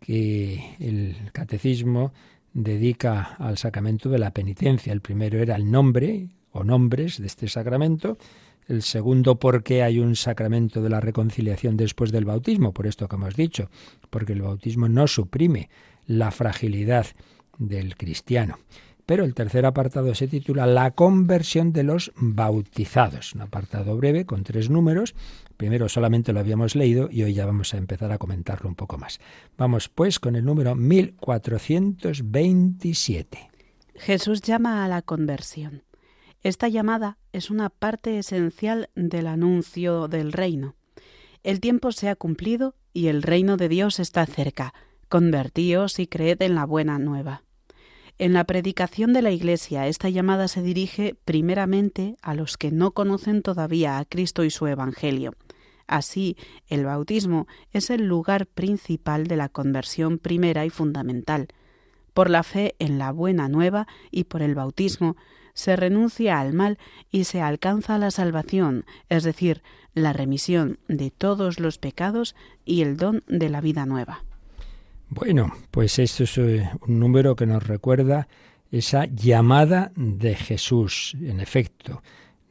que 0.00 0.76
el 0.80 1.30
catecismo 1.32 2.12
dedica 2.52 3.36
al 3.38 3.58
sacramento 3.58 4.08
de 4.08 4.18
la 4.18 4.32
penitencia. 4.32 4.92
El 4.92 5.00
primero 5.00 5.38
era 5.38 5.56
el 5.56 5.70
nombre 5.70 6.28
o 6.52 6.64
nombres 6.64 7.18
de 7.18 7.26
este 7.26 7.48
sacramento. 7.48 8.18
El 8.68 8.82
segundo, 8.82 9.38
por 9.38 9.62
qué 9.62 9.82
hay 9.82 9.98
un 9.98 10.16
sacramento 10.16 10.82
de 10.82 10.88
la 10.88 11.00
reconciliación 11.00 11.76
después 11.76 12.12
del 12.12 12.24
bautismo, 12.24 12.72
por 12.72 12.86
esto 12.86 13.08
que 13.08 13.16
hemos 13.16 13.34
dicho, 13.34 13.68
porque 14.10 14.32
el 14.32 14.42
bautismo 14.42 14.88
no 14.88 15.06
suprime 15.06 15.68
la 16.06 16.30
fragilidad 16.30 17.06
del 17.58 17.96
cristiano. 17.96 18.58
Pero 19.04 19.24
el 19.24 19.34
tercer 19.34 19.66
apartado 19.66 20.14
se 20.14 20.28
titula 20.28 20.64
La 20.64 20.92
conversión 20.92 21.72
de 21.72 21.82
los 21.82 22.12
bautizados, 22.16 23.34
un 23.34 23.40
apartado 23.40 23.96
breve 23.96 24.26
con 24.26 24.44
tres 24.44 24.70
números. 24.70 25.16
Primero 25.56 25.88
solamente 25.88 26.32
lo 26.32 26.38
habíamos 26.38 26.76
leído 26.76 27.08
y 27.10 27.24
hoy 27.24 27.34
ya 27.34 27.44
vamos 27.44 27.74
a 27.74 27.78
empezar 27.78 28.12
a 28.12 28.18
comentarlo 28.18 28.68
un 28.68 28.76
poco 28.76 28.98
más. 28.98 29.18
Vamos 29.58 29.88
pues 29.88 30.20
con 30.20 30.36
el 30.36 30.44
número 30.44 30.76
1427. 30.76 33.50
Jesús 33.96 34.40
llama 34.40 34.84
a 34.84 34.88
la 34.88 35.02
conversión. 35.02 35.82
Esta 36.42 36.68
llamada 36.68 37.18
es 37.32 37.50
una 37.50 37.70
parte 37.70 38.18
esencial 38.18 38.90
del 38.96 39.28
anuncio 39.28 40.08
del 40.08 40.32
reino. 40.32 40.74
El 41.44 41.60
tiempo 41.60 41.92
se 41.92 42.08
ha 42.08 42.16
cumplido 42.16 42.74
y 42.92 43.06
el 43.06 43.22
reino 43.22 43.56
de 43.56 43.68
Dios 43.68 44.00
está 44.00 44.26
cerca. 44.26 44.74
Convertíos 45.08 46.00
y 46.00 46.08
creed 46.08 46.42
en 46.42 46.56
la 46.56 46.64
buena 46.64 46.98
nueva. 46.98 47.44
En 48.18 48.32
la 48.32 48.44
predicación 48.44 49.12
de 49.12 49.22
la 49.22 49.30
Iglesia, 49.30 49.86
esta 49.86 50.08
llamada 50.08 50.48
se 50.48 50.62
dirige 50.62 51.14
primeramente 51.24 52.16
a 52.22 52.34
los 52.34 52.56
que 52.56 52.72
no 52.72 52.90
conocen 52.90 53.42
todavía 53.42 53.98
a 53.98 54.04
Cristo 54.04 54.42
y 54.42 54.50
su 54.50 54.66
Evangelio. 54.66 55.34
Así, 55.86 56.36
el 56.68 56.84
bautismo 56.84 57.46
es 57.70 57.88
el 57.90 58.06
lugar 58.06 58.46
principal 58.46 59.28
de 59.28 59.36
la 59.36 59.48
conversión 59.48 60.18
primera 60.18 60.66
y 60.66 60.70
fundamental. 60.70 61.48
Por 62.14 62.30
la 62.30 62.42
fe 62.42 62.74
en 62.80 62.98
la 62.98 63.12
buena 63.12 63.48
nueva 63.48 63.86
y 64.10 64.24
por 64.24 64.42
el 64.42 64.54
bautismo 64.54 65.16
se 65.54 65.76
renuncia 65.76 66.40
al 66.40 66.52
mal 66.52 66.78
y 67.10 67.24
se 67.24 67.40
alcanza 67.40 67.98
la 67.98 68.10
salvación, 68.10 68.84
es 69.08 69.24
decir, 69.24 69.62
la 69.94 70.12
remisión 70.12 70.78
de 70.88 71.10
todos 71.10 71.60
los 71.60 71.78
pecados 71.78 72.34
y 72.64 72.82
el 72.82 72.96
don 72.96 73.22
de 73.26 73.48
la 73.50 73.60
vida 73.60 73.86
nueva. 73.86 74.24
Bueno, 75.08 75.52
pues 75.70 75.98
esto 75.98 76.24
es 76.24 76.38
eh, 76.38 76.70
un 76.86 76.98
número 76.98 77.36
que 77.36 77.46
nos 77.46 77.66
recuerda 77.66 78.28
esa 78.70 79.04
llamada 79.04 79.92
de 79.94 80.34
Jesús. 80.34 81.14
En 81.20 81.40
efecto, 81.40 82.02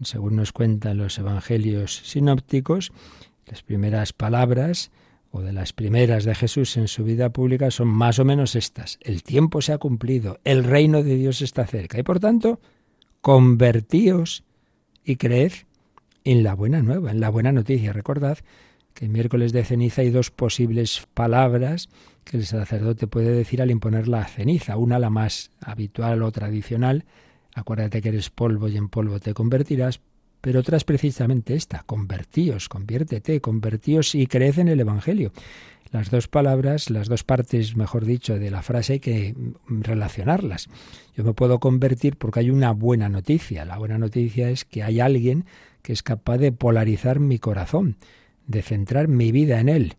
según 0.03 0.35
nos 0.35 0.51
cuentan 0.51 0.97
los 0.97 1.17
evangelios 1.17 2.01
sinópticos, 2.05 2.91
las 3.47 3.63
primeras 3.63 4.13
palabras 4.13 4.91
o 5.31 5.41
de 5.41 5.53
las 5.53 5.73
primeras 5.73 6.23
de 6.25 6.35
Jesús 6.35 6.77
en 6.77 6.87
su 6.87 7.03
vida 7.03 7.31
pública 7.31 7.71
son 7.71 7.87
más 7.87 8.19
o 8.19 8.25
menos 8.25 8.55
estas. 8.55 8.99
El 9.01 9.23
tiempo 9.23 9.61
se 9.61 9.73
ha 9.73 9.77
cumplido, 9.77 10.39
el 10.43 10.63
reino 10.63 11.03
de 11.03 11.15
Dios 11.15 11.41
está 11.41 11.65
cerca 11.65 11.97
y 11.97 12.03
por 12.03 12.19
tanto, 12.19 12.59
convertíos 13.21 14.43
y 15.03 15.15
creed 15.15 15.53
en 16.23 16.43
la 16.43 16.53
buena 16.53 16.81
nueva, 16.81 17.11
en 17.11 17.19
la 17.19 17.29
buena 17.29 17.51
noticia. 17.51 17.93
Recordad 17.93 18.39
que 18.93 19.07
miércoles 19.07 19.53
de 19.53 19.63
ceniza 19.63 20.01
hay 20.01 20.09
dos 20.09 20.31
posibles 20.31 21.07
palabras 21.13 21.89
que 22.23 22.37
el 22.37 22.45
sacerdote 22.45 23.07
puede 23.07 23.31
decir 23.31 23.61
al 23.61 23.71
imponer 23.71 24.07
la 24.07 24.25
ceniza, 24.25 24.77
una 24.77 24.99
la 24.99 25.09
más 25.09 25.51
habitual 25.61 26.21
o 26.23 26.31
tradicional, 26.31 27.05
acuérdate 27.55 28.01
que 28.01 28.09
eres 28.09 28.29
polvo 28.29 28.67
y 28.67 28.77
en 28.77 28.89
polvo 28.89 29.19
te 29.19 29.33
convertirás, 29.33 30.01
pero 30.41 30.59
otra 30.59 30.77
es 30.77 30.83
precisamente 30.83 31.55
esta, 31.55 31.83
convertíos, 31.83 32.69
conviértete, 32.69 33.41
convertíos 33.41 34.15
y 34.15 34.27
creed 34.27 34.59
en 34.59 34.67
el 34.67 34.79
Evangelio. 34.79 35.31
Las 35.91 36.09
dos 36.09 36.29
palabras, 36.29 36.89
las 36.89 37.09
dos 37.09 37.25
partes, 37.25 37.75
mejor 37.75 38.05
dicho, 38.05 38.39
de 38.39 38.49
la 38.49 38.61
frase 38.61 38.93
hay 38.93 38.99
que 39.01 39.35
relacionarlas. 39.67 40.69
Yo 41.17 41.25
me 41.25 41.33
puedo 41.33 41.59
convertir 41.59 42.15
porque 42.15 42.39
hay 42.39 42.49
una 42.49 42.71
buena 42.71 43.09
noticia. 43.09 43.65
La 43.65 43.77
buena 43.77 43.97
noticia 43.97 44.49
es 44.49 44.63
que 44.63 44.83
hay 44.83 45.01
alguien 45.01 45.45
que 45.81 45.91
es 45.91 46.01
capaz 46.01 46.37
de 46.37 46.53
polarizar 46.53 47.19
mi 47.19 47.39
corazón, 47.39 47.97
de 48.47 48.61
centrar 48.61 49.09
mi 49.09 49.33
vida 49.33 49.59
en 49.59 49.67
él 49.67 49.97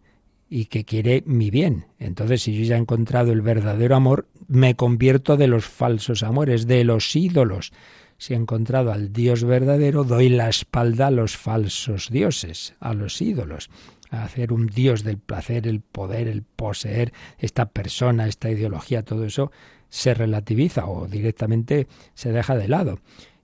y 0.49 0.67
que 0.67 0.85
quiere 0.85 1.23
mi 1.27 1.51
bien. 1.51 1.87
Entonces, 1.99 2.43
si 2.43 2.57
yo 2.59 2.65
ya 2.65 2.77
he 2.77 2.79
encontrado 2.79 3.33
el 3.33 3.43
verdadero 3.43 3.95
amor, 3.95 4.29
me 4.49 4.77
convierto 4.77 5.37
de 5.37 5.47
los 5.47 5.67
falsos 5.67 6.23
amores, 6.23 6.67
de 6.67 6.85
los 6.85 7.15
ídolos. 7.15 7.73
Si 8.17 8.33
he 8.33 8.37
encontrado 8.37 8.93
al 8.93 9.13
Dios 9.13 9.45
verdadero, 9.45 10.05
doy 10.05 10.31
la 10.31 10.49
espalda 10.49 11.09
a 11.09 11.11
los 11.11 11.37
falsos 11.37 12.09
dioses, 12.11 12.75
a 12.81 12.95
los 12.95 13.21
ídolos. 13.21 13.69
Hacer 14.13 14.53
un 14.53 14.67
Dios 14.67 15.05
del 15.05 15.19
placer, 15.19 15.67
el 15.67 15.81
poder, 15.81 16.29
el 16.29 16.43
poseer, 16.43 17.13
esta 17.39 17.71
persona, 17.71 18.29
esta 18.29 18.51
ideología, 18.51 19.03
todo 19.03 19.25
eso 19.25 19.51
se 19.89 20.15
relativiza 20.15 20.87
o 20.87 21.09
directamente 21.09 21.87
se 22.15 22.31
deja 22.31 22.57
de 22.57 22.69
lado. 22.69 22.99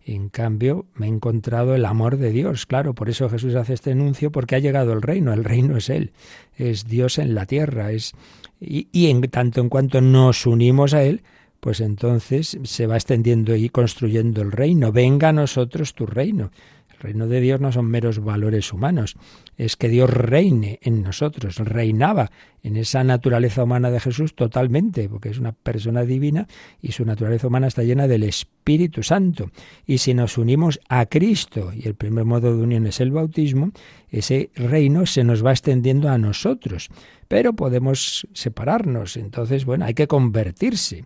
En 0.05 0.31
cambio, 0.31 0.87
me 0.95 1.07
he 1.07 1.09
encontrado 1.11 1.75
el 1.75 1.85
amor 1.85 2.17
de 2.17 2.31
Dios. 2.31 2.65
Claro, 2.65 2.95
por 2.95 3.11
eso 3.11 3.29
Jesús 3.29 3.55
hace 3.55 3.75
este 3.75 3.93
anuncio, 3.93 4.33
porque 4.33 4.57
ha 4.57 4.59
llegado 4.59 4.95
el 4.95 5.03
reino. 5.03 5.35
El 5.35 5.45
reino 5.45 5.77
es 5.77 5.91
Él, 5.91 6.13
es 6.57 6.87
Dios 6.87 7.19
en 7.19 7.35
la 7.35 7.45
tierra. 7.45 7.93
Es, 7.93 8.13
y, 8.59 8.89
y 8.91 9.09
en 9.09 9.21
tanto 9.23 9.61
en 9.61 9.69
cuanto 9.69 10.01
nos 10.01 10.47
unimos 10.47 10.95
a 10.95 11.03
Él, 11.03 11.23
pues 11.61 11.81
entonces 11.81 12.59
se 12.63 12.87
va 12.87 12.97
extendiendo 12.97 13.55
y 13.55 13.69
construyendo 13.69 14.41
el 14.41 14.53
reino. 14.53 14.93
Venga 14.93 15.29
a 15.29 15.33
nosotros 15.33 15.95
tu 15.95 16.07
reino. 16.07 16.51
El 16.99 17.05
reino 17.05 17.29
de 17.29 17.41
Dios 17.41 17.61
no 17.61 17.71
son 17.71 17.87
meros 17.87 18.19
valores 18.19 18.73
humanos, 18.73 19.17
es 19.57 19.77
que 19.77 19.89
Dios 19.89 20.11
reine 20.11 20.81
en 20.83 21.03
nosotros, 21.03 21.57
reinaba 21.59 22.31
en 22.65 22.77
esa 22.77 23.05
naturaleza 23.05 23.63
humana 23.63 23.91
de 23.91 24.01
Jesús 24.01 24.35
totalmente, 24.35 25.09
porque 25.09 25.29
es 25.29 25.39
una 25.39 25.53
persona 25.53 26.03
divina 26.03 26.49
y 26.83 26.93
su 26.93 27.05
naturaleza 27.05 27.47
humana 27.47 27.69
está 27.69 27.85
llena 27.85 28.09
del 28.09 28.25
Espíritu 28.25 29.05
Santo. 29.05 29.51
Y 29.87 29.99
si 29.99 30.13
nos 30.13 30.39
unimos 30.39 30.81
a 30.89 31.07
Cristo, 31.07 31.73
y 31.73 31.87
el 31.87 31.95
primer 31.95 32.25
modo 32.25 32.57
de 32.57 32.63
unión 32.63 32.87
es 32.87 33.01
el 33.01 33.13
bautismo, 33.13 33.71
ese 34.11 34.51
reino 34.57 35.07
se 35.07 35.23
nos 35.23 35.45
va 35.45 35.53
extendiendo 35.53 36.09
a 36.09 36.19
nosotros. 36.19 36.89
Pero 37.29 37.53
podemos 37.53 38.27
separarnos, 38.33 39.17
entonces, 39.17 39.65
bueno, 39.65 39.85
hay 39.85 39.95
que 39.95 40.09
convertirse. 40.09 41.05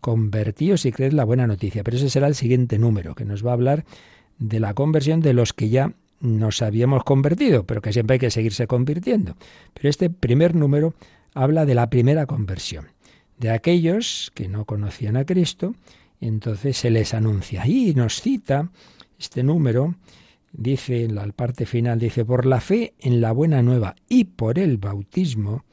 Convertíos 0.00 0.86
y 0.86 0.92
creed 0.92 1.12
la 1.12 1.24
buena 1.24 1.46
noticia. 1.46 1.84
Pero 1.84 1.96
ese 1.96 2.08
será 2.08 2.26
el 2.26 2.34
siguiente 2.34 2.78
número, 2.78 3.14
que 3.14 3.24
nos 3.24 3.44
va 3.44 3.50
a 3.50 3.54
hablar 3.54 3.84
de 4.40 4.58
la 4.58 4.74
conversión 4.74 5.20
de 5.20 5.34
los 5.34 5.52
que 5.52 5.68
ya 5.68 5.92
nos 6.20 6.60
habíamos 6.62 7.04
convertido, 7.04 7.64
pero 7.64 7.80
que 7.80 7.92
siempre 7.92 8.14
hay 8.14 8.20
que 8.20 8.30
seguirse 8.30 8.66
convirtiendo. 8.66 9.36
Pero 9.72 9.88
este 9.88 10.10
primer 10.10 10.56
número 10.56 10.94
habla 11.34 11.64
de 11.64 11.74
la 11.74 11.88
primera 11.88 12.26
conversión, 12.26 12.88
de 13.38 13.50
aquellos 13.50 14.32
que 14.34 14.48
no 14.48 14.64
conocían 14.64 15.16
a 15.16 15.24
Cristo, 15.24 15.74
entonces 16.20 16.76
se 16.76 16.90
les 16.90 17.14
anuncia. 17.14 17.66
Y 17.66 17.94
nos 17.94 18.20
cita 18.20 18.70
este 19.18 19.42
número, 19.42 19.94
dice 20.52 21.04
en 21.04 21.14
la 21.14 21.26
parte 21.28 21.64
final, 21.64 21.98
dice, 21.98 22.24
por 22.24 22.44
la 22.44 22.60
fe 22.60 22.94
en 22.98 23.20
la 23.20 23.32
buena 23.32 23.62
nueva 23.62 23.94
y 24.08 24.24
por 24.24 24.58
el 24.58 24.78
bautismo 24.78 25.64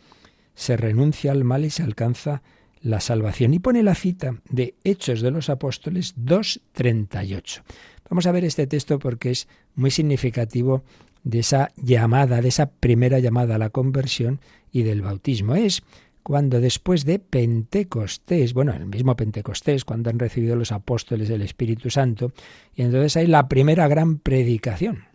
se 0.55 0.77
renuncia 0.77 1.31
al 1.31 1.43
mal 1.43 1.65
y 1.65 1.69
se 1.69 1.83
alcanza 1.83 2.41
la 2.81 2.99
salvación. 2.99 3.53
Y 3.53 3.59
pone 3.59 3.83
la 3.83 3.95
cita 3.95 4.35
de 4.49 4.75
Hechos 4.83 5.21
de 5.21 5.31
los 5.31 5.49
Apóstoles 5.49 6.15
2.38. 6.17 7.61
Vamos 8.09 8.25
a 8.25 8.31
ver 8.31 8.45
este 8.45 8.67
texto 8.67 8.99
porque 8.99 9.31
es 9.31 9.47
muy 9.75 9.91
significativo 9.91 10.83
de 11.23 11.39
esa 11.39 11.71
llamada, 11.75 12.41
de 12.41 12.47
esa 12.47 12.69
primera 12.69 13.19
llamada 13.19 13.55
a 13.55 13.59
la 13.59 13.69
conversión 13.69 14.39
y 14.71 14.83
del 14.83 15.01
bautismo. 15.01 15.55
Es 15.55 15.83
cuando 16.23 16.59
después 16.59 17.05
de 17.05 17.19
Pentecostés, 17.19 18.53
bueno, 18.53 18.73
el 18.73 18.85
mismo 18.85 19.15
Pentecostés, 19.15 19.85
cuando 19.85 20.09
han 20.09 20.19
recibido 20.19 20.55
los 20.55 20.71
apóstoles 20.71 21.29
el 21.29 21.41
Espíritu 21.41 21.89
Santo, 21.89 22.31
y 22.75 22.81
entonces 22.81 23.15
hay 23.17 23.27
la 23.27 23.47
primera 23.47 23.87
gran 23.87 24.17
predicación, 24.19 25.05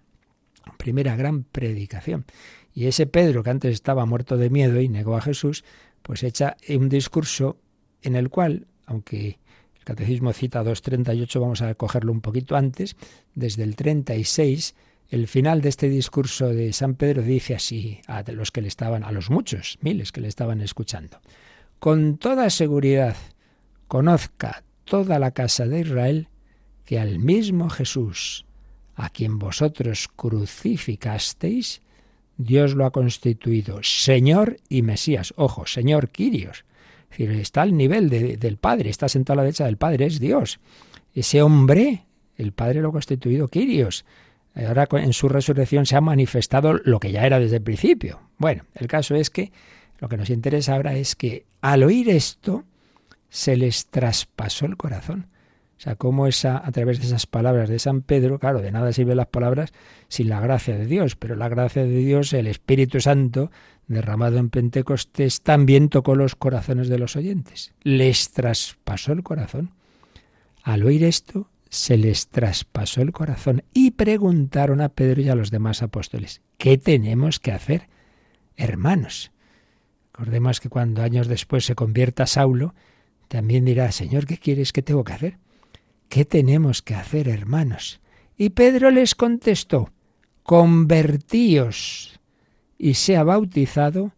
primera 0.78 1.16
gran 1.16 1.44
predicación. 1.44 2.24
Y 2.74 2.86
ese 2.86 3.06
Pedro, 3.06 3.42
que 3.42 3.50
antes 3.50 3.74
estaba 3.74 4.06
muerto 4.06 4.38
de 4.38 4.48
miedo 4.48 4.80
y 4.80 4.88
negó 4.88 5.16
a 5.16 5.20
Jesús, 5.20 5.64
pues 6.02 6.22
echa 6.22 6.56
un 6.68 6.88
discurso 6.88 7.58
en 8.02 8.16
el 8.16 8.30
cual, 8.30 8.66
aunque 8.86 9.38
el 9.82 9.84
Catecismo 9.84 10.32
cita 10.32 10.62
2.38, 10.62 11.40
vamos 11.40 11.60
a 11.60 11.74
cogerlo 11.74 12.12
un 12.12 12.20
poquito 12.20 12.54
antes, 12.54 12.94
desde 13.34 13.64
el 13.64 13.74
36, 13.74 14.76
el 15.08 15.26
final 15.26 15.60
de 15.60 15.70
este 15.70 15.88
discurso 15.88 16.50
de 16.50 16.72
San 16.72 16.94
Pedro 16.94 17.22
dice 17.22 17.56
así 17.56 18.00
a 18.06 18.22
los 18.30 18.52
que 18.52 18.62
le 18.62 18.68
estaban, 18.68 19.02
a 19.02 19.10
los 19.10 19.28
muchos, 19.28 19.78
miles 19.80 20.12
que 20.12 20.20
le 20.20 20.28
estaban 20.28 20.60
escuchando. 20.60 21.20
Con 21.80 22.16
toda 22.16 22.48
seguridad, 22.50 23.16
conozca 23.88 24.62
toda 24.84 25.18
la 25.18 25.32
casa 25.32 25.66
de 25.66 25.80
Israel 25.80 26.28
que 26.84 27.00
al 27.00 27.18
mismo 27.18 27.68
Jesús, 27.68 28.46
a 28.94 29.10
quien 29.10 29.40
vosotros 29.40 30.08
crucificasteis, 30.14 31.82
Dios 32.36 32.74
lo 32.74 32.86
ha 32.86 32.92
constituido 32.92 33.80
Señor 33.82 34.58
y 34.68 34.82
Mesías. 34.82 35.34
Ojo, 35.36 35.66
Señor 35.66 36.10
Quirios. 36.10 36.64
Decir, 37.12 37.30
está 37.32 37.62
al 37.62 37.76
nivel 37.76 38.08
del 38.10 38.56
Padre, 38.56 38.90
está 38.90 39.08
sentado 39.08 39.34
a 39.34 39.36
la 39.38 39.44
derecha 39.44 39.66
del 39.66 39.76
Padre, 39.76 40.06
es 40.06 40.18
Dios. 40.18 40.60
Ese 41.14 41.42
hombre, 41.42 42.06
el 42.36 42.52
Padre 42.52 42.80
lo 42.80 42.88
ha 42.88 42.92
constituido 42.92 43.48
Quirios. 43.48 44.04
Ahora 44.54 44.86
en 44.92 45.12
su 45.12 45.28
resurrección 45.28 45.86
se 45.86 45.96
ha 45.96 46.00
manifestado 46.00 46.74
lo 46.74 47.00
que 47.00 47.12
ya 47.12 47.26
era 47.26 47.38
desde 47.38 47.56
el 47.56 47.62
principio. 47.62 48.20
Bueno, 48.38 48.64
el 48.74 48.86
caso 48.86 49.14
es 49.14 49.30
que 49.30 49.52
lo 49.98 50.08
que 50.08 50.16
nos 50.16 50.30
interesa 50.30 50.74
ahora 50.74 50.94
es 50.94 51.14
que 51.14 51.46
al 51.60 51.84
oír 51.84 52.10
esto 52.10 52.64
se 53.28 53.56
les 53.56 53.86
traspasó 53.86 54.66
el 54.66 54.76
corazón. 54.76 55.28
O 55.78 55.80
sea, 55.82 55.96
cómo 55.96 56.26
esa, 56.26 56.64
a 56.64 56.70
través 56.70 57.00
de 57.00 57.06
esas 57.06 57.26
palabras 57.26 57.68
de 57.68 57.78
San 57.78 58.02
Pedro, 58.02 58.38
claro, 58.38 58.60
de 58.60 58.70
nada 58.70 58.92
sirven 58.92 59.16
las 59.16 59.26
palabras 59.26 59.72
sin 60.08 60.28
la 60.28 60.38
gracia 60.38 60.76
de 60.76 60.86
Dios, 60.86 61.16
pero 61.16 61.34
la 61.34 61.48
gracia 61.48 61.82
de 61.82 61.96
Dios, 61.96 62.32
el 62.34 62.46
Espíritu 62.46 63.00
Santo, 63.00 63.50
derramado 63.86 64.38
en 64.38 64.50
Pentecostés, 64.50 65.42
también 65.42 65.88
tocó 65.88 66.14
los 66.14 66.34
corazones 66.34 66.88
de 66.88 66.98
los 66.98 67.16
oyentes. 67.16 67.74
Les 67.82 68.30
traspasó 68.30 69.12
el 69.12 69.22
corazón. 69.22 69.72
Al 70.62 70.84
oír 70.84 71.04
esto, 71.04 71.48
se 71.68 71.96
les 71.96 72.28
traspasó 72.28 73.00
el 73.00 73.12
corazón 73.12 73.64
y 73.72 73.92
preguntaron 73.92 74.80
a 74.80 74.90
Pedro 74.90 75.22
y 75.22 75.28
a 75.28 75.34
los 75.34 75.50
demás 75.50 75.82
apóstoles, 75.82 76.42
¿qué 76.58 76.76
tenemos 76.76 77.40
que 77.40 77.52
hacer, 77.52 77.88
hermanos? 78.56 79.32
Recordemos 80.12 80.60
que 80.60 80.68
cuando 80.68 81.02
años 81.02 81.28
después 81.28 81.64
se 81.64 81.74
convierta 81.74 82.26
Saulo, 82.26 82.74
también 83.28 83.64
dirá, 83.64 83.90
Señor, 83.90 84.26
¿qué 84.26 84.36
quieres 84.36 84.72
que 84.72 84.82
tengo 84.82 85.04
que 85.04 85.14
hacer? 85.14 85.38
¿Qué 86.10 86.26
tenemos 86.26 86.82
que 86.82 86.94
hacer, 86.94 87.28
hermanos? 87.28 88.02
Y 88.36 88.50
Pedro 88.50 88.90
les 88.90 89.14
contestó, 89.14 89.90
convertíos 90.42 92.20
y 92.82 92.94
sea 92.94 93.22
bautizado 93.22 94.10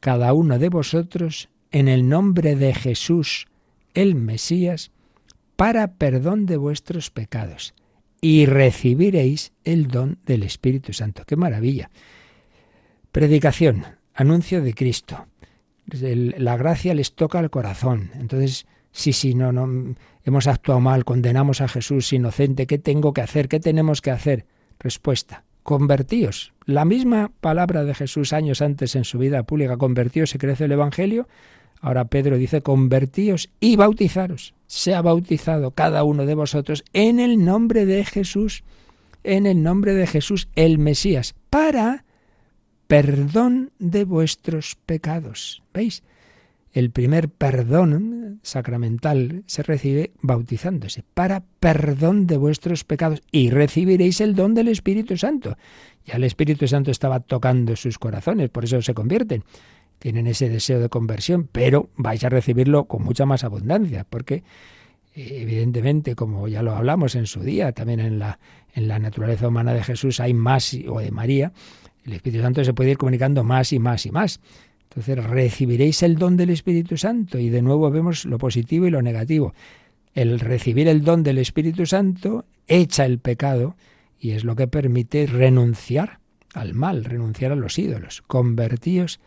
cada 0.00 0.32
uno 0.32 0.58
de 0.58 0.70
vosotros 0.70 1.50
en 1.70 1.88
el 1.88 2.08
nombre 2.08 2.56
de 2.56 2.72
Jesús, 2.72 3.48
el 3.92 4.14
Mesías, 4.14 4.92
para 5.56 5.92
perdón 5.92 6.46
de 6.46 6.56
vuestros 6.56 7.10
pecados, 7.10 7.74
y 8.22 8.46
recibiréis 8.46 9.52
el 9.62 9.88
don 9.88 10.18
del 10.24 10.42
Espíritu 10.42 10.94
Santo. 10.94 11.24
¡Qué 11.26 11.36
maravilla! 11.36 11.90
Predicación, 13.12 13.84
anuncio 14.14 14.62
de 14.62 14.72
Cristo. 14.72 15.26
La 15.84 16.56
gracia 16.56 16.94
les 16.94 17.14
toca 17.14 17.38
al 17.38 17.50
corazón. 17.50 18.10
Entonces, 18.14 18.66
sí, 18.90 19.12
sí, 19.12 19.34
no, 19.34 19.52
no, 19.52 19.94
hemos 20.24 20.46
actuado 20.46 20.80
mal, 20.80 21.04
condenamos 21.04 21.60
a 21.60 21.68
Jesús 21.68 22.10
inocente, 22.14 22.66
¿qué 22.66 22.78
tengo 22.78 23.12
que 23.12 23.20
hacer? 23.20 23.48
¿Qué 23.48 23.60
tenemos 23.60 24.00
que 24.00 24.12
hacer? 24.12 24.46
Respuesta, 24.78 25.44
convertíos. 25.68 26.54
La 26.64 26.86
misma 26.86 27.30
palabra 27.42 27.84
de 27.84 27.94
Jesús 27.94 28.32
años 28.32 28.62
antes 28.62 28.96
en 28.96 29.04
su 29.04 29.18
vida 29.18 29.42
pública, 29.42 29.76
convertíos, 29.76 30.30
se 30.30 30.38
crece 30.38 30.64
el 30.64 30.72
Evangelio. 30.72 31.28
Ahora 31.82 32.06
Pedro 32.06 32.38
dice, 32.38 32.62
convertíos 32.62 33.50
y 33.60 33.76
bautizaros. 33.76 34.54
Sea 34.66 35.02
bautizado 35.02 35.72
cada 35.72 36.04
uno 36.04 36.24
de 36.24 36.34
vosotros 36.34 36.84
en 36.94 37.20
el 37.20 37.44
nombre 37.44 37.84
de 37.84 38.06
Jesús, 38.06 38.64
en 39.24 39.44
el 39.44 39.62
nombre 39.62 39.92
de 39.92 40.06
Jesús, 40.06 40.48
el 40.56 40.78
Mesías, 40.78 41.34
para 41.50 42.06
perdón 42.86 43.70
de 43.78 44.04
vuestros 44.04 44.78
pecados. 44.86 45.62
¿Veis? 45.74 46.02
El 46.72 46.90
primer 46.90 47.28
perdón 47.28 48.40
sacramental 48.42 49.42
se 49.46 49.62
recibe 49.62 50.12
bautizándose, 50.20 51.02
para 51.14 51.44
perdón 51.60 52.26
de 52.26 52.36
vuestros 52.36 52.84
pecados, 52.84 53.22
y 53.32 53.50
recibiréis 53.50 54.20
el 54.20 54.34
don 54.34 54.54
del 54.54 54.68
Espíritu 54.68 55.16
Santo. 55.16 55.56
Ya 56.04 56.16
el 56.16 56.24
Espíritu 56.24 56.68
Santo 56.68 56.90
estaba 56.90 57.20
tocando 57.20 57.76
sus 57.76 57.98
corazones, 57.98 58.50
por 58.50 58.64
eso 58.64 58.80
se 58.82 58.94
convierten. 58.94 59.44
Tienen 59.98 60.26
ese 60.26 60.48
deseo 60.48 60.80
de 60.80 60.88
conversión, 60.88 61.48
pero 61.50 61.90
vais 61.96 62.22
a 62.22 62.28
recibirlo 62.28 62.84
con 62.84 63.02
mucha 63.02 63.26
más 63.26 63.44
abundancia, 63.44 64.06
porque 64.08 64.44
eh, 65.14 65.38
evidentemente, 65.40 66.14
como 66.14 66.46
ya 66.48 66.62
lo 66.62 66.76
hablamos 66.76 67.14
en 67.14 67.26
su 67.26 67.40
día, 67.40 67.72
también 67.72 68.00
en 68.00 68.18
la, 68.18 68.38
en 68.74 68.88
la 68.88 68.98
naturaleza 68.98 69.48
humana 69.48 69.74
de 69.74 69.82
Jesús 69.82 70.20
hay 70.20 70.34
más, 70.34 70.76
o 70.88 71.00
de 71.00 71.10
María, 71.10 71.52
el 72.04 72.12
Espíritu 72.14 72.42
Santo 72.42 72.64
se 72.64 72.72
puede 72.72 72.92
ir 72.92 72.98
comunicando 72.98 73.44
más 73.44 73.72
y 73.72 73.78
más 73.78 74.06
y 74.06 74.10
más. 74.10 74.40
Entonces 74.90 75.22
recibiréis 75.22 76.02
el 76.02 76.16
don 76.16 76.36
del 76.36 76.50
Espíritu 76.50 76.96
Santo 76.96 77.38
y 77.38 77.50
de 77.50 77.62
nuevo 77.62 77.90
vemos 77.90 78.24
lo 78.24 78.38
positivo 78.38 78.86
y 78.86 78.90
lo 78.90 79.02
negativo. 79.02 79.54
El 80.14 80.40
recibir 80.40 80.88
el 80.88 81.04
don 81.04 81.22
del 81.22 81.38
Espíritu 81.38 81.86
Santo 81.86 82.46
echa 82.66 83.04
el 83.04 83.18
pecado 83.18 83.76
y 84.18 84.30
es 84.30 84.44
lo 84.44 84.56
que 84.56 84.66
permite 84.66 85.26
renunciar 85.26 86.20
al 86.54 86.74
mal, 86.74 87.04
renunciar 87.04 87.52
a 87.52 87.56
los 87.56 87.78
ídolos. 87.78 88.22
Convertíos 88.26 89.20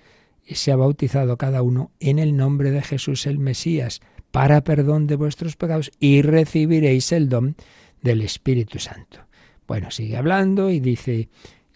y 0.45 0.56
sea 0.56 0.76
bautizado 0.76 1.38
cada 1.38 1.62
uno 1.62 1.91
en 2.00 2.19
el 2.19 2.36
nombre 2.36 2.71
de 2.71 2.82
Jesús 2.82 3.28
el 3.28 3.38
Mesías 3.38 4.02
para 4.32 4.63
perdón 4.63 5.08
de 5.08 5.15
vuestros 5.15 5.56
pecados 5.56 5.91
y 6.00 6.21
recibiréis 6.21 7.12
el 7.12 7.30
don 7.30 7.56
del 8.02 8.21
Espíritu 8.21 8.80
Santo. 8.80 9.19
Bueno, 9.67 9.91
sigue 9.91 10.17
hablando 10.17 10.69
y 10.69 10.80
dice 10.80 11.30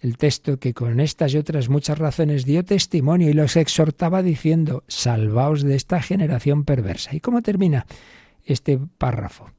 el 0.05 0.17
texto 0.17 0.59
que 0.59 0.75
con 0.75 0.99
estas 0.99 1.33
y 1.33 1.37
otras 1.39 1.67
muchas 1.67 1.97
razones 1.97 2.45
dio 2.45 2.63
testimonio 2.63 3.27
y 3.27 3.33
los 3.33 3.55
exhortaba 3.55 4.21
diciendo, 4.21 4.83
salvaos 4.87 5.63
de 5.63 5.75
esta 5.75 5.99
generación 5.99 6.63
perversa. 6.63 7.15
¿Y 7.15 7.21
cómo 7.21 7.41
termina 7.41 7.87
este 8.45 8.77
párrafo? 8.99 9.49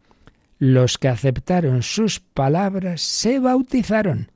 Los 0.58 0.98
que 0.98 1.08
aceptaron 1.08 1.82
sus 1.82 2.20
palabras 2.20 3.02
se 3.02 3.40
bautizaron 3.40 4.30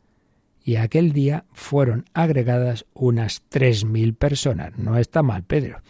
y 0.65 0.77
aquel 0.77 1.13
día 1.13 1.45
fueron 1.53 2.05
agregadas 2.13 2.87
unas 2.93 3.43
tres 3.49 3.85
mil 3.85 4.15
personas. 4.15 4.77
No 4.79 4.99
está 4.99 5.23
mal, 5.23 5.45
Pedro. 5.45 5.81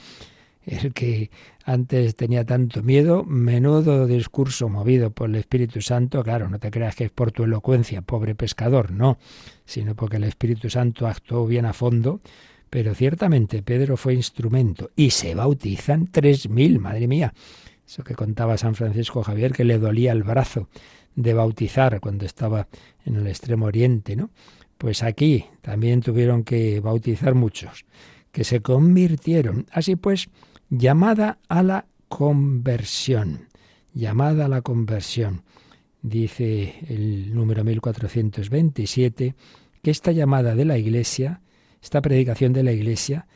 El 0.67 0.93
que 0.93 1.31
antes 1.73 2.17
tenía 2.17 2.45
tanto 2.45 2.83
miedo, 2.83 3.23
menudo 3.25 4.07
discurso 4.07 4.69
movido 4.69 5.11
por 5.11 5.31
el 5.31 5.37
Espíritu 5.37 5.81
Santo, 5.81 6.25
claro, 6.25 6.49
no 6.49 6.59
te 6.59 6.71
creas 6.71 6.97
que 6.97 7.05
es 7.05 7.11
por 7.11 7.31
tu 7.31 7.45
elocuencia, 7.45 8.03
pobre 8.03 8.35
pescador, 8.35 8.91
no, 8.91 9.19
sino 9.65 9.95
porque 9.95 10.17
el 10.17 10.25
Espíritu 10.25 10.69
Santo 10.69 11.07
actuó 11.07 11.47
bien 11.47 11.67
a 11.67 11.73
fondo, 11.73 12.21
pero 12.71 12.95
ciertamente 12.95 13.63
Pedro 13.63 13.97
fue 13.97 14.15
instrumento 14.15 14.91
y 14.97 15.11
se 15.11 15.35
bautizan 15.37 16.09
tres 16.09 16.49
mil, 16.49 16.81
madre 16.81 17.07
mía. 17.07 17.35
Eso 17.87 18.03
que 18.03 18.15
contaba 18.15 18.59
San 18.59 18.75
Francisco 18.75 19.23
Javier, 19.23 19.53
que 19.53 19.65
le 19.65 19.79
dolía 19.79 20.11
el 20.11 20.25
brazo 20.25 20.69
de 21.15 21.35
bautizar 21.35 22.01
cuando 22.01 22.25
estaba 22.25 22.67
en 23.05 23.15
el 23.15 23.27
extremo 23.29 23.67
oriente, 23.67 24.17
¿no? 24.17 24.31
Pues 24.77 25.03
aquí 25.05 25.45
también 25.61 26.01
tuvieron 26.01 26.43
que 26.43 26.81
bautizar 26.81 27.35
muchos, 27.35 27.85
que 28.33 28.43
se 28.45 28.61
convirtieron. 28.61 29.67
Así 29.71 29.95
pues, 29.95 30.29
llamada 30.71 31.39
a 31.49 31.63
la 31.63 31.87
conversión, 32.09 33.49
llamada 33.93 34.47
a 34.47 34.49
la 34.49 34.63
conversión. 34.63 35.43
Dice 36.03 36.75
el 36.89 37.35
número 37.35 37.63
1427 37.65 39.35
que 39.83 39.91
esta 39.91 40.13
llamada 40.13 40.55
de 40.55 40.65
la 40.65 40.79
Iglesia, 40.79 41.43
esta 41.83 42.01
predicación 42.01 42.53
de 42.53 42.63
la 42.63 42.73
Iglesia, 42.73 43.27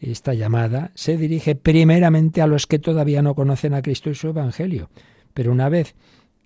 esta 0.00 0.34
llamada 0.34 0.90
se 0.94 1.16
dirige 1.16 1.54
primeramente 1.54 2.40
a 2.40 2.46
los 2.46 2.66
que 2.66 2.78
todavía 2.78 3.22
no 3.22 3.34
conocen 3.34 3.74
a 3.74 3.82
Cristo 3.82 4.10
y 4.10 4.14
su 4.14 4.28
Evangelio. 4.28 4.90
Pero 5.34 5.52
una 5.52 5.68
vez 5.68 5.94